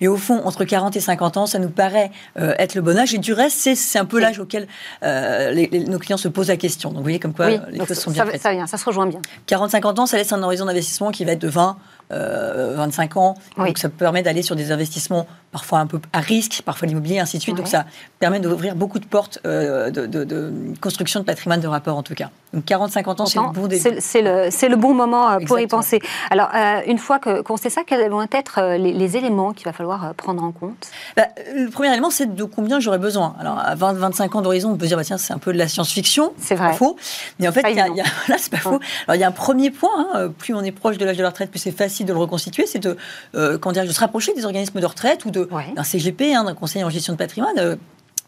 Et 0.00 0.08
au 0.08 0.16
fond, 0.16 0.42
entre 0.44 0.64
40 0.64 0.96
et 0.96 1.00
50 1.00 1.36
ans, 1.38 1.46
ça 1.46 1.58
nous 1.58 1.70
paraît 1.70 2.10
être 2.36 2.74
le 2.74 2.82
bon 2.82 2.98
âge. 2.98 3.14
Et 3.14 3.18
du 3.18 3.32
reste, 3.32 3.74
c'est 3.74 3.98
un 3.98 4.04
peu 4.04 4.20
l'âge 4.20 4.38
auquel 4.38 4.66
nos 5.02 5.98
clients 5.98 6.16
se 6.16 6.25
posent 6.28 6.48
la 6.48 6.56
question. 6.56 6.92
Donc 6.92 7.02
voyez 7.02 7.18
comme 7.18 7.34
quoi 7.34 7.50
les 7.50 7.78
choses 7.86 7.98
sont 7.98 8.10
bien 8.10 8.26
ça, 8.32 8.38
Ça, 8.38 8.66
ça 8.66 8.78
se 8.78 8.84
rejoint 8.84 9.06
bien. 9.06 9.20
40-50 9.48 10.00
ans, 10.00 10.06
ça 10.06 10.16
laisse 10.16 10.32
un 10.32 10.42
horizon 10.42 10.66
d'investissement 10.66 11.10
qui 11.10 11.24
va 11.24 11.32
être 11.32 11.42
de 11.42 11.48
20 11.48 11.76
25 12.10 13.16
euh, 13.16 13.20
ans. 13.20 13.34
Donc 13.56 13.78
ça 13.78 13.88
permet 13.88 14.22
d'aller 14.22 14.42
sur 14.42 14.56
des 14.56 14.72
investissements 14.72 15.26
parfois 15.52 15.78
un 15.78 15.86
peu 15.86 16.00
à 16.12 16.20
risque, 16.20 16.62
parfois 16.64 16.86
l'immobilier, 16.86 17.18
ainsi 17.18 17.38
de 17.38 17.42
suite. 17.42 17.56
Donc 17.56 17.66
ça 17.66 17.86
permet 18.18 18.40
d'ouvrir 18.40 18.76
beaucoup 18.76 18.98
de 18.98 19.06
portes 19.06 19.38
euh, 19.46 19.90
de, 19.90 20.52
construction 20.80 21.20
de 21.20 21.24
patrimoine 21.24 21.60
de 21.60 21.66
rapport 21.68 21.96
en 21.96 22.02
tout 22.02 22.14
cas. 22.14 22.30
Donc 22.52 22.64
40-50 22.64 23.22
ans, 23.22 23.26
c'est 23.26 23.38
le 23.38 23.52
bon 23.52 23.66
début. 23.66 23.96
C'est 24.00 24.22
le, 24.22 24.68
le, 24.68 24.76
bon 24.76 24.94
moment 24.94 25.30
euh, 25.30 25.38
pour 25.46 25.58
y 25.58 25.66
penser. 25.66 26.00
Alors 26.30 26.50
une 26.86 26.98
fois 26.98 27.18
qu'on 27.18 27.56
sait 27.56 27.70
ça, 27.70 27.82
quels 27.84 28.08
vont 28.10 28.26
être 28.30 28.76
les, 28.76 29.16
éléments 29.16 29.52
qu'il 29.52 29.64
va 29.64 29.72
falloir 29.72 30.14
prendre 30.14 30.42
en 30.42 30.52
compte? 30.52 30.88
Bah, 31.16 31.28
Le 31.54 31.70
premier 31.70 31.90
élément, 31.90 32.10
c'est 32.10 32.34
de 32.34 32.44
combien 32.44 32.80
j'aurai 32.80 32.98
besoin. 32.98 33.34
Alors 33.40 33.58
à 33.58 33.74
20-25 33.74 34.36
ans 34.36 34.42
d'horizon, 34.42 34.70
on 34.70 34.76
peut 34.76 34.86
dire, 34.86 34.96
bah, 34.96 35.04
tiens, 35.04 35.18
c'est 35.18 35.32
un 35.32 35.38
peu 35.38 35.52
de 35.52 35.58
la 35.58 35.68
science-fiction. 35.68 36.32
C'est 36.38 36.54
vrai. 36.54 36.74
faux. 36.74 36.96
Mais 37.38 37.48
en 37.48 37.52
fait, 37.52 37.62
y, 37.72 37.80
a, 37.80 37.86
c'est 38.38 38.50
pas 38.50 38.58
faux. 38.58 38.80
Alors 39.06 39.14
il 39.14 39.20
y 39.20 39.24
a 39.24 39.28
un 39.28 39.32
premier 39.32 39.70
point, 39.70 40.08
hein, 40.12 40.28
plus 40.36 40.54
on 40.54 40.62
est 40.62 40.72
proche 40.72 40.98
de 40.98 41.04
l'âge 41.04 41.16
de 41.16 41.22
la 41.22 41.30
retraite, 41.30 41.50
plus 41.50 41.60
c'est 41.60 41.72
facile 41.72 41.95
de 42.04 42.12
le 42.12 42.18
reconstituer, 42.18 42.66
c'est 42.66 42.78
de, 42.78 42.96
euh, 43.34 43.58
de 43.58 43.92
se 43.92 44.00
rapprocher 44.00 44.34
des 44.34 44.44
organismes 44.44 44.80
de 44.80 44.86
retraite 44.86 45.24
ou 45.24 45.30
d'un 45.30 45.84
CGP, 45.84 46.34
hein, 46.34 46.44
d'un 46.44 46.54
conseil 46.54 46.84
en 46.84 46.90
gestion 46.90 47.12
de 47.12 47.18
patrimoine. 47.18 47.58
Euh, 47.58 47.76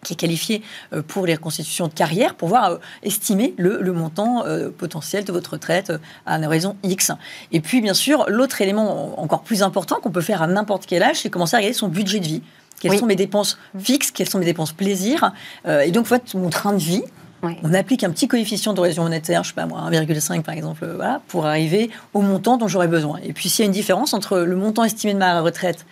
qui 0.04 0.12
est 0.12 0.16
qualifié 0.16 0.62
euh, 0.92 1.02
pour 1.02 1.26
les 1.26 1.34
reconstitutions 1.34 1.88
de 1.88 1.92
carrière, 1.92 2.36
pour 2.36 2.48
voir 2.48 2.78
estimer 3.02 3.52
le, 3.58 3.92
montant 3.92 4.44
potentiel 4.78 5.24
de 5.24 5.32
votre 5.32 5.54
retraite 5.54 5.92
à 6.24 6.36
une 6.36 6.46
raison 6.46 6.76
X. 6.84 7.10
Et 7.50 7.58
puis, 7.58 7.80
bien 7.80 7.94
sûr, 7.94 8.24
l'autre 8.28 8.62
élément 8.62 9.20
encore 9.20 9.42
plus 9.42 9.64
important 9.64 9.96
qu'on 10.00 10.12
peut 10.12 10.20
faire 10.20 10.40
à 10.40 10.46
n'importe 10.46 10.86
quel 10.86 11.02
âge, 11.02 11.22
c'est 11.22 11.30
commencer 11.30 11.56
à 11.56 11.58
regarder 11.58 11.74
son 11.74 11.88
budget 11.88 12.20
de 12.20 12.26
vie. 12.26 12.42
Quelles 12.78 12.96
sont 12.96 13.06
mes 13.06 13.16
dépenses 13.16 13.58
fixes, 13.76 14.12
quelles 14.12 14.28
sont 14.28 14.38
mes 14.38 14.44
dépenses 14.44 14.70
plaisir, 14.70 15.32
et 15.66 15.90
donc, 15.90 16.06
fait, 16.06 16.32
mon 16.34 16.48
train 16.48 16.74
de 16.74 16.78
vie, 16.78 17.02
on 17.42 17.74
applique 17.74 18.04
un 18.04 18.10
petit 18.10 18.28
coefficient 18.28 18.74
d'horizon 18.74 19.02
monétaire, 19.02 19.44
je 19.44 19.48
sais 19.48 19.54
pas 19.54 19.66
moi, 19.66 19.80
1,5 19.90 20.42
par 20.42 20.54
exemple, 20.54 20.86
voilà, 20.94 21.20
pour 21.28 21.46
arriver 21.46 21.90
au 22.14 22.20
montant 22.20 22.56
dont 22.56 22.68
j'aurais 22.68 22.88
besoin. 22.88 23.20
Et 23.22 23.32
puis 23.32 23.48
s'il 23.48 23.64
y 23.64 23.66
a 23.66 23.66
une 23.66 23.72
différence 23.72 24.14
entre 24.14 24.38
le 24.38 24.56
montant 24.56 24.84
estimé 24.84 25.14
de 25.14 25.18
ma 25.18 25.40
retraite 25.40 25.86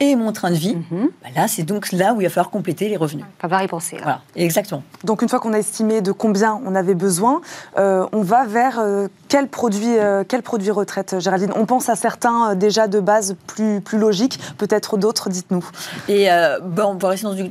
et 0.00 0.14
mon 0.14 0.30
train 0.30 0.52
de 0.52 0.56
vie, 0.56 0.76
mhm. 0.76 1.10
bah 1.22 1.28
là, 1.34 1.48
c'est 1.48 1.64
donc 1.64 1.90
là 1.90 2.14
où 2.14 2.20
il 2.20 2.24
va 2.24 2.30
falloir 2.30 2.50
compléter 2.50 2.88
les 2.88 2.96
revenus. 2.96 3.24
Il 3.28 3.42
va 3.42 3.48
falloir 3.48 3.62
y 3.64 3.66
penser. 3.66 3.96
Voilà, 4.00 4.20
exactement. 4.36 4.84
Donc, 5.02 5.22
une 5.22 5.28
fois 5.28 5.40
qu'on 5.40 5.52
a 5.52 5.58
estimé 5.58 6.00
de 6.02 6.12
combien 6.12 6.60
on 6.64 6.76
avait 6.76 6.94
besoin, 6.94 7.40
euh, 7.78 8.06
on 8.12 8.22
va 8.22 8.46
vers 8.46 8.78
euh, 8.78 9.08
quel, 9.26 9.48
produit, 9.48 9.98
euh, 9.98 10.22
quel 10.26 10.42
produit 10.42 10.70
retraite, 10.70 11.18
Géraldine? 11.18 11.50
On 11.56 11.66
pense 11.66 11.88
à 11.88 11.96
certains 11.96 12.54
déjà 12.54 12.86
de 12.86 13.00
base 13.00 13.34
plus, 13.48 13.80
plus 13.80 13.98
logiques, 13.98 14.38
peut-être 14.56 14.98
d'autres, 14.98 15.30
dites-nous. 15.30 15.68
Et 16.08 16.28
bon, 16.62 16.90
on 16.90 16.94
va 16.94 17.08
rester 17.08 17.26
dans 17.26 17.34
du 17.34 17.50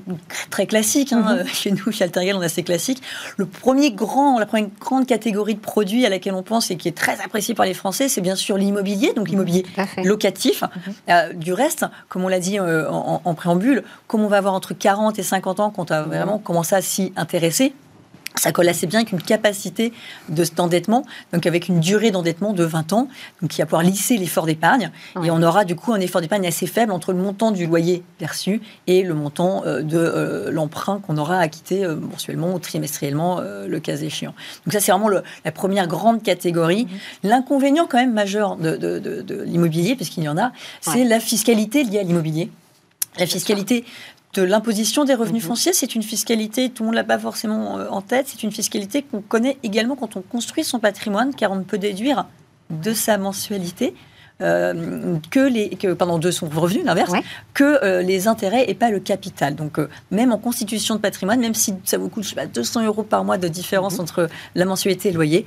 très 0.50 0.68
classique. 0.68 1.12
Hein, 1.12 1.40
mhm. 1.40 1.48
Chez 1.54 1.72
nous, 1.72 1.92
chez 1.92 2.06
Altergal, 2.06 2.38
on 2.38 2.42
a 2.42 2.46
assez 2.46 2.64
classique. 2.64 3.04
Le 3.36 3.46
premier 3.46 3.92
grand, 3.92 4.40
la 4.40 4.46
première 4.46 4.70
grande 4.80 5.06
catégorie 5.06 5.56
de 5.56 5.60
produits 5.60 6.06
à 6.06 6.10
laquelle 6.10 6.34
on 6.34 6.44
pense 6.44 6.72
et 6.72 6.78
qui 6.78 6.88
est 6.88 6.98
très 6.98 7.20
appréciée 7.20 7.56
par 7.56 7.66
les 7.66 7.74
Français, 7.74 8.08
c'est 8.08 8.22
bien 8.22 8.38
sûr 8.38 8.58
l'immobilier, 8.58 9.12
donc 9.14 9.28
l'immobilier 9.28 9.66
locatif. 10.06 10.64
Mhm. 11.08 11.34
du 11.38 11.52
reste, 11.52 11.86
comme 12.08 12.24
on 12.24 12.28
l'a 12.30 12.37
dit 12.40 12.60
euh, 12.60 12.90
en, 12.90 13.34
préambule, 13.34 13.84
comme 14.08 14.22
on 14.22 14.28
va 14.28 14.38
avoir 14.38 14.54
entre 14.54 14.74
40 14.74 15.20
et 15.20 15.24
50 15.24 15.60
ans 15.60 15.70
quand 15.70 15.92
on 15.92 15.94
a 15.94 16.02
vraiment 16.04 16.38
commencé 16.40 16.76
à 16.76 16.82
s'y 16.82 17.14
intéresser, 17.16 17.74
ça 18.40 18.52
colle 18.52 18.70
assez 18.70 18.88
bien 18.88 19.00
avec 19.00 19.12
une 19.12 19.22
capacité 19.22 19.94
de 20.30 20.44
cet 20.44 20.60
endettement, 20.60 21.04
donc 21.34 21.46
avec 21.46 21.68
une 21.68 21.80
durée 21.80 22.12
d'endettement 22.12 22.54
de 22.54 22.64
20 22.64 22.94
ans, 22.94 23.08
donc 23.42 23.52
qui 23.52 23.62
va 23.62 23.66
pouvoir 23.66 23.84
lisser 23.84 24.18
l'effort 24.18 24.46
d'épargne. 24.46 24.92
Et 25.24 25.32
on 25.32 25.42
aura 25.42 25.66
du 25.66 25.76
coup 25.76 25.94
un 25.94 26.00
effort 26.00 26.22
d'épargne 26.22 26.48
assez 26.48 26.68
faible 26.68 26.92
entre 26.92 27.14
le 27.14 27.20
montant 27.20 27.52
du 27.52 27.66
loyer 27.66 28.04
perçu 28.18 28.62
et 28.88 29.04
le 29.04 29.14
montant 29.14 29.64
euh, 29.66 29.82
de 29.82 29.98
euh, 29.98 30.52
l'emprunt 30.52 31.00
qu'on 31.00 31.18
aura 31.18 31.40
à 31.40 31.48
quitter 31.48 31.88
mensuellement 31.88 32.54
ou 32.54 32.60
trimestriellement, 32.60 33.42
le 33.42 33.80
cas 33.80 33.96
échéant. 33.98 34.34
Donc 34.66 34.74
ça, 34.74 34.80
c'est 34.80 34.92
vraiment 34.92 35.10
la 35.10 35.52
première 35.52 35.88
grande 35.88 36.24
catégorie. 36.24 36.86
Mhm. 36.86 37.30
L'inconvénient 37.30 37.88
quand 37.88 37.98
même 37.98 38.14
majeur 38.14 38.58
de, 38.58 39.44
l'immobilier, 39.46 39.96
puisqu'il 39.96 40.24
y 40.24 40.30
en 40.30 40.38
a, 40.38 40.52
c'est 40.82 41.04
la 41.04 41.20
fiscalité 41.20 41.84
liée 41.84 42.00
à 42.00 42.04
l'immobilier. 42.04 42.50
La 43.20 43.26
fiscalité 43.26 43.84
de 44.34 44.44
l'imposition 44.44 45.04
des 45.04 45.14
revenus 45.14 45.44
mhm. 45.44 45.50
fonciers, 45.50 45.74
c'est 45.74 45.96
une 45.96 46.04
fiscalité, 46.04 46.70
tout 46.70 46.84
le 46.84 46.88
monde 46.88 46.96
l'a 46.96 47.04
pas 47.04 47.18
forcément 47.18 47.80
euh, 47.80 47.88
en 47.90 48.02
tête, 48.02 48.28
c'est 48.28 48.44
une 48.44 48.52
fiscalité 48.52 49.02
qu'on 49.02 49.22
connaît 49.22 49.58
également 49.64 49.96
quand 49.96 50.16
on 50.16 50.22
construit 50.22 50.64
son 50.64 50.80
patrimoine, 50.80 51.34
car 51.34 51.52
on 51.52 51.56
ne 51.56 51.64
peut 51.64 51.78
déduire 51.78 52.26
de 52.70 52.94
sa 52.94 53.18
mensualité 53.18 53.96
euh, 54.42 55.18
que 55.32 55.40
les, 55.40 55.70
que, 55.70 55.94
pardon, 55.94 56.20
de 56.20 56.30
son 56.30 56.48
revenu, 56.48 56.84
l'inverse, 56.84 57.14
que 57.54 57.84
euh, 57.84 58.04
les 58.04 58.28
intérêts 58.28 58.70
et 58.70 58.76
pas 58.76 58.92
le 58.92 59.00
capital. 59.00 59.56
Donc, 59.56 59.80
même 60.12 60.32
en 60.32 60.38
constitution 60.38 60.96
de 60.96 61.00
patrimoine, 61.00 61.40
même 61.40 61.56
si 61.56 61.74
ça 61.86 61.98
vous 61.98 62.10
coûte 62.10 62.24
je 62.24 62.30
sais 62.30 62.36
pas, 62.36 62.46
200 62.46 62.86
euros 62.86 63.04
par 63.04 63.24
mois 63.24 63.38
de 63.38 63.48
différence 63.48 63.96
mhm. 63.96 64.02
entre 64.02 64.30
la 64.54 64.66
mensualité 64.66 65.10
et 65.10 65.12
le 65.12 65.18
loyer, 65.18 65.46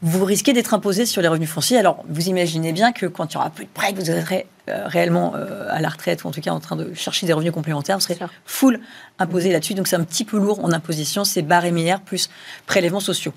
vous 0.00 0.24
risquez 0.24 0.52
d'être 0.52 0.74
imposé 0.74 1.06
sur 1.06 1.22
les 1.22 1.28
revenus 1.28 1.50
fonciers. 1.50 1.78
Alors, 1.78 2.04
vous 2.08 2.28
imaginez 2.28 2.72
bien 2.72 2.92
que 2.92 3.06
quand 3.06 3.34
il 3.34 3.36
n'y 3.36 3.40
aura 3.40 3.50
plus 3.50 3.64
de 3.64 3.70
prêts, 3.70 3.92
vous 3.92 4.04
serez 4.04 4.46
euh, 4.68 4.86
réellement 4.86 5.34
euh, 5.34 5.66
à 5.70 5.80
la 5.80 5.88
retraite, 5.88 6.24
ou 6.24 6.28
en 6.28 6.30
tout 6.30 6.40
cas 6.40 6.52
en 6.52 6.60
train 6.60 6.76
de 6.76 6.94
chercher 6.94 7.26
des 7.26 7.32
revenus 7.32 7.52
complémentaires, 7.52 7.96
vous 7.96 8.04
serez 8.04 8.18
full 8.44 8.80
imposé 9.18 9.50
là-dessus. 9.50 9.74
Donc, 9.74 9.88
c'est 9.88 9.96
un 9.96 10.04
petit 10.04 10.24
peu 10.24 10.38
lourd 10.38 10.64
en 10.64 10.72
imposition, 10.72 11.24
c'est 11.24 11.42
et 11.42 12.00
plus 12.00 12.30
prélèvements 12.66 13.00
sociaux. 13.00 13.32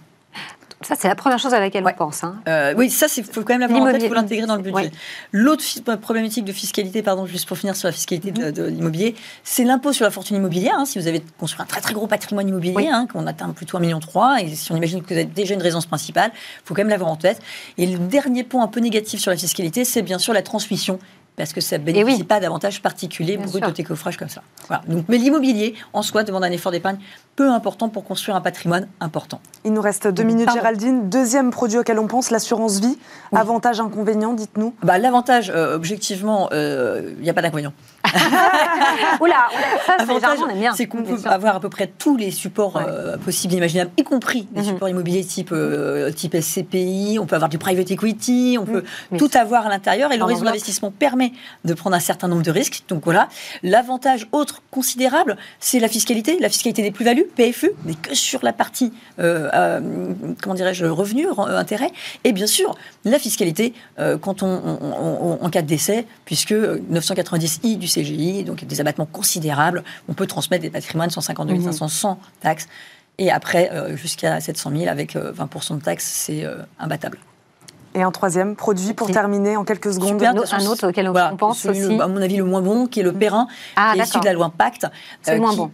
Ça, 0.84 0.96
c'est 0.98 1.08
la 1.08 1.16
première 1.16 1.40
chose 1.40 1.54
à 1.54 1.60
laquelle 1.60 1.84
on 1.86 1.94
pense. 1.94 2.24
Hein. 2.24 2.36
Euh, 2.48 2.74
oui, 2.78 2.90
ça, 2.90 3.08
il 3.18 3.24
faut 3.24 3.42
quand 3.42 3.54
même 3.58 3.62
l'avoir 3.62 3.82
en 3.82 3.92
tête, 3.92 4.02
il 4.04 4.08
faut 4.08 4.14
l'intégrer 4.14 4.48
dans 4.48 4.56
le 4.56 4.62
budget. 4.62 4.92
L'autre 5.32 5.64
problématique 5.98 6.46
de 6.46 6.52
fiscalité, 6.52 7.02
pardon, 7.02 7.26
juste 7.26 7.48
pour 7.48 7.58
finir 7.58 7.76
sur 7.76 7.88
la 7.88 7.92
fiscalité 7.92 8.32
de, 8.32 8.62
mhm. 8.62 8.76
l'immobilier, 8.76 9.16
c'est 9.44 9.64
l'impôt 9.64 9.94
sur 9.94 10.06
la 10.06 10.12
fortune 10.12 10.38
immobilière. 10.38 10.76
Hein. 10.78 10.86
si 10.86 11.00
vous 11.00 11.08
avez 11.08 11.24
construit 11.40 11.62
un 11.62 11.66
très 11.66 11.82
très 11.82 11.94
gros 11.94 12.08
patrimoine 12.08 12.48
immobilier, 12.48 12.88
hein, 12.88 13.08
qu'on 13.12 13.28
atteint 13.28 13.50
plutôt 13.50 13.78
1,3 13.78 13.82
million, 13.82 14.00
et 14.40 14.56
si 14.56 14.72
on 14.72 14.76
imagine 14.76 15.02
que 15.02 15.08
vous 15.08 15.14
avez 15.14 15.26
déjà 15.26 15.54
une 15.54 15.62
résidence 15.62 15.86
principale, 15.86 16.32
il 16.34 16.62
faut 16.66 16.74
quand 16.74 16.82
même 16.82 16.90
l'avoir 16.90 17.12
en 17.12 17.16
tête. 17.16 17.40
Et 17.78 17.86
le 17.86 17.98
dernier 17.98 18.44
point 18.44 18.64
un 18.64 18.68
peu 18.68 18.80
négatif 18.80 19.20
sur 19.20 19.32
la 19.32 19.38
fiscalité, 19.38 19.86
c'est 19.86 20.02
bien 20.02 20.20
sûr 20.20 20.34
la 20.34 20.42
transmission 20.42 21.00
parce 21.36 21.54
que 21.54 21.62
ça 21.62 21.78
ne 21.78 21.84
eh 21.84 21.86
bénéficie 21.86 22.24
pas 22.24 22.40
d'avantages 22.40 22.82
particuliers 22.82 23.38
brut 23.38 23.64
de 23.64 23.72
décoffrage 23.72 24.18
comme 24.18 24.30
ça. 24.30 24.44
Donc, 24.88 25.06
mais 25.08 25.18
l'immobilier, 25.18 25.76
en 25.94 26.02
soi, 26.02 26.24
demande 26.24 26.44
un 26.44 26.52
effort 26.52 26.72
d'épargne 26.72 26.98
peu 27.36 27.50
important 27.50 27.90
pour 27.90 28.04
construire 28.04 28.36
un 28.36 28.42
patrimoine 28.42 28.88
important. 29.00 29.42
Il 29.64 29.74
nous 29.74 29.82
reste 29.82 30.08
deux 30.08 30.24
minutes, 30.24 30.52
Géraldine. 30.52 31.10
Deuxième 31.10 31.52
produit 31.52 31.78
auquel 31.78 32.00
on 32.00 32.08
pense, 32.08 32.32
l'assurance 32.32 32.80
vie. 32.80 32.98
Avantage, 33.32 33.80
inconvénient, 33.80 34.34
dites-nous. 34.34 34.74
Bah, 34.84 34.98
L'avantage, 34.98 35.52
euh, 35.54 35.76
objectivement, 35.76 36.50
il 36.52 36.56
euh, 36.56 37.14
n'y 37.22 37.30
a 37.30 37.34
pas 37.34 37.42
d'inconvénient. 37.42 37.74
Oula, 39.22 39.48
ça, 39.86 39.98
c'est 40.00 40.58
bien. 40.58 40.74
C'est 40.74 40.88
qu'on 40.88 41.04
peut 41.04 41.18
avoir 41.26 41.56
à 41.56 41.60
peu 41.60 41.70
près 41.70 41.88
tous 41.88 42.18
les 42.18 42.32
supports 42.32 42.78
euh, 42.78 43.18
possibles 43.18 43.54
et 43.54 43.58
imaginables, 43.58 43.92
y 43.98 44.04
compris 44.04 44.48
des 44.52 44.62
mhm. 44.62 44.68
supports 44.68 44.90
immobiliers 44.90 45.24
type, 45.24 45.54
type 46.16 46.36
SCPI, 46.36 47.20
on 47.20 47.26
peut 47.26 47.36
avoir 47.36 47.50
du 47.50 47.58
private 47.58 47.90
equity, 47.92 48.58
on 48.60 48.66
peut 48.66 48.84
tout 49.18 49.30
avoir 49.36 49.68
à 49.68 49.70
l'intérieur 49.70 50.12
et 50.12 50.18
réseau 50.22 50.44
d'investissement 50.44 50.92
permet 50.92 51.32
de 51.66 51.74
prendre 51.74 51.96
un 51.96 52.02
certain 52.02 52.28
nombre 52.28 52.44
de 52.44 52.52
risques. 52.52 52.84
Donc 52.90 53.04
voilà, 53.04 53.30
l'avantage 53.64 54.28
autre 54.32 54.62
considérable, 54.72 55.38
c'est 55.60 55.80
la 55.80 55.88
fiscalité, 55.88 56.38
la 56.40 56.50
fiscalité 56.50 56.82
des 56.82 56.92
plus-values 56.92 57.21
PFU, 57.24 57.72
mais 57.86 57.96
que 57.96 58.14
sur 58.14 58.44
la 58.44 58.54
partie, 58.54 58.94
euh, 59.20 59.50
euh, 59.54 59.80
comment 60.42 60.56
dirais-je, 60.56 60.86
revenu, 60.86 61.28
euh, 61.28 61.58
intérêt. 61.58 61.92
Et 62.24 62.32
bien 62.32 62.48
sûr, 62.48 62.76
la 63.06 63.20
fiscalité 63.20 63.74
quand 64.22 64.44
on, 64.44 65.40
en 65.42 65.50
cas 65.50 65.62
de 65.62 65.68
décès, 65.68 66.06
puisque 66.26 66.54
990i 66.54 67.78
du 67.78 67.88
CGI, 67.88 68.44
donc 68.44 68.64
des 68.66 68.82
abattements 68.82 69.06
considérables, 69.06 69.84
on 70.10 70.14
peut 70.14 70.28
transmettre 70.28 70.64
des 70.64 70.70
patrimoines 70.70 71.10
152 71.10 71.62
500 71.62 71.88
sans 71.88 72.20
taxes. 72.40 72.68
Et 73.18 73.32
après, 73.32 73.70
jusqu'à 73.96 74.40
700 74.40 74.72
000 74.76 74.90
avec 74.90 75.16
20% 75.16 75.78
de 75.78 75.84
taxes, 75.84 76.06
c'est 76.06 76.46
imbattable. 76.80 77.20
Et 77.94 78.02
un 78.02 78.12
troisième 78.12 78.56
produit 78.56 78.94
pour 78.94 79.12
terminer 79.12 79.58
en 79.58 79.66
quelques 79.66 79.94
secondes. 79.94 80.24
un 80.24 80.66
autre 80.66 80.90
auquel 80.90 81.10
on 81.10 81.38
pense 81.38 81.66
aussi. 81.66 82.00
à 82.00 82.08
mon 82.08 82.22
avis, 82.22 82.38
le 82.38 82.46
moins 82.46 82.62
bon, 82.62 82.88
qui 82.88 83.02
est 83.02 83.04
le 83.04 83.14
Perrin, 83.14 83.48
ah, 83.76 83.92
qui 83.94 84.00
est 84.00 84.04
issu 84.04 84.20
de 84.20 84.26
la 84.26 84.34
loi 84.34 84.52
Pacte. 84.56 84.88
C'est 85.22 85.36
le 85.36 85.42
moins 85.42 85.56
bon. 85.56 85.72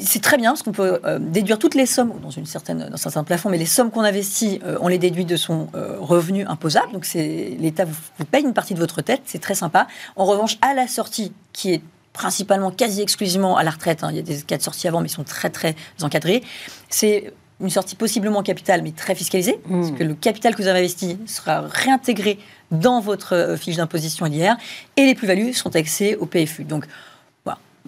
C'est 0.00 0.22
très 0.22 0.36
bien 0.36 0.50
parce 0.50 0.62
qu'on 0.62 0.72
peut 0.72 1.00
euh, 1.04 1.18
déduire 1.18 1.58
toutes 1.58 1.74
les 1.74 1.86
sommes 1.86 2.12
dans 2.22 2.30
une 2.30 2.46
certaine 2.46 2.88
dans 2.88 2.94
un 2.94 2.96
certain 2.96 3.24
plafond, 3.24 3.48
mais 3.48 3.58
les 3.58 3.66
sommes 3.66 3.90
qu'on 3.90 4.02
investit, 4.02 4.60
euh, 4.64 4.76
on 4.80 4.88
les 4.88 4.98
déduit 4.98 5.24
de 5.24 5.36
son 5.36 5.68
euh, 5.74 5.96
revenu 5.98 6.44
imposable. 6.46 6.92
Donc 6.92 7.06
l'État 7.14 7.84
vous, 7.84 8.24
paye 8.24 8.44
une 8.44 8.54
partie 8.54 8.74
de 8.74 8.78
votre 8.78 9.02
tête, 9.02 9.22
c'est 9.24 9.40
très 9.40 9.54
sympa. 9.54 9.86
En 10.16 10.24
revanche, 10.24 10.58
à 10.62 10.74
la 10.74 10.86
sortie, 10.86 11.32
qui 11.52 11.72
est 11.72 11.82
principalement, 12.12 12.70
quasi 12.70 13.00
exclusivement 13.00 13.56
à 13.56 13.62
la 13.62 13.70
retraite, 13.70 14.02
hein, 14.02 14.08
il 14.10 14.16
y 14.16 14.18
a 14.18 14.22
des 14.22 14.42
cas 14.42 14.58
de 14.58 14.62
sortie 14.62 14.88
avant, 14.88 15.00
mais 15.00 15.08
ils 15.08 15.12
sont 15.12 15.24
très 15.24 15.50
très 15.50 15.74
encadrés. 16.02 16.42
C'est 16.88 17.32
une 17.60 17.70
sortie 17.70 17.96
possiblement 17.96 18.40
en 18.40 18.42
capital, 18.42 18.82
mais 18.82 18.92
très 18.92 19.14
fiscalisée, 19.14 19.58
Mmh. 19.66 19.80
parce 19.80 19.92
que 19.98 20.04
le 20.04 20.14
capital 20.14 20.54
que 20.54 20.62
vous 20.62 20.68
avez 20.68 20.80
investi 20.80 21.18
sera 21.26 21.62
réintégré 21.62 22.38
dans 22.70 23.00
votre 23.00 23.56
fiche 23.58 23.76
d'imposition 23.76 24.26
linéaire, 24.26 24.56
et 24.96 25.06
les 25.06 25.14
plus-values 25.14 25.54
sont 25.54 25.70
taxées 25.70 26.16
au 26.16 26.26
PFU. 26.26 26.64
Donc. 26.64 26.84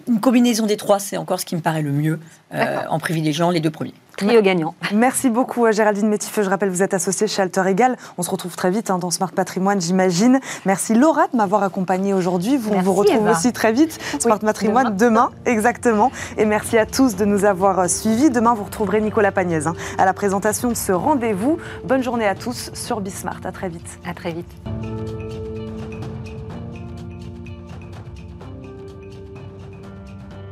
Une 0.07 0.19
combinaison 0.19 0.65
des 0.65 0.77
trois, 0.77 0.99
c'est 0.99 1.17
encore 1.17 1.39
ce 1.39 1.45
qui 1.45 1.55
me 1.55 1.61
paraît 1.61 1.81
le 1.81 1.91
mieux, 1.91 2.19
euh, 2.53 2.77
en 2.89 2.99
privilégiant 2.99 3.49
les 3.49 3.59
deux 3.59 3.69
premiers. 3.69 3.93
Trio 4.17 4.41
gagnant. 4.41 4.75
Merci 4.93 5.29
beaucoup 5.29 5.65
euh, 5.65 5.71
Géraldine 5.71 6.07
Métifeux. 6.07 6.43
Je 6.43 6.49
rappelle, 6.49 6.69
vous 6.69 6.83
êtes 6.83 6.93
associée 6.93 7.27
chez 7.27 7.41
Alter 7.41 7.63
Egal. 7.67 7.97
On 8.17 8.23
se 8.23 8.29
retrouve 8.29 8.55
très 8.55 8.69
vite 8.69 8.89
hein, 8.89 8.97
dans 8.97 9.09
Smart 9.09 9.31
Patrimoine, 9.31 9.79
j'imagine. 9.79 10.39
Merci 10.65 10.93
Laura 10.93 11.27
de 11.31 11.37
m'avoir 11.37 11.63
accompagnée 11.63 12.13
aujourd'hui. 12.13 12.57
Vous, 12.57 12.73
on 12.73 12.81
vous 12.81 12.93
retrouve 12.93 13.21
Eva. 13.21 13.31
aussi 13.31 13.53
très 13.53 13.71
vite. 13.71 13.99
Smart 14.19 14.39
Patrimoine 14.39 14.95
demain. 14.95 15.31
exactement. 15.45 16.11
Et 16.37 16.45
merci 16.45 16.77
à 16.77 16.85
tous 16.85 17.15
de 17.15 17.25
nous 17.25 17.45
avoir 17.45 17.79
euh, 17.79 17.87
suivis. 17.87 18.29
Demain, 18.29 18.53
vous 18.53 18.65
retrouverez 18.65 19.01
Nicolas 19.01 19.31
Pagnès 19.31 19.65
hein, 19.65 19.75
à 19.97 20.05
la 20.05 20.13
présentation 20.13 20.69
de 20.69 20.75
ce 20.75 20.91
rendez-vous. 20.91 21.57
Bonne 21.85 22.03
journée 22.03 22.27
à 22.27 22.35
tous 22.35 22.71
sur 22.73 23.01
Bismart. 23.01 23.39
À 23.43 23.51
très 23.51 23.69
vite. 23.69 23.99
À 24.05 24.13
très 24.13 24.31
vite. 24.31 25.20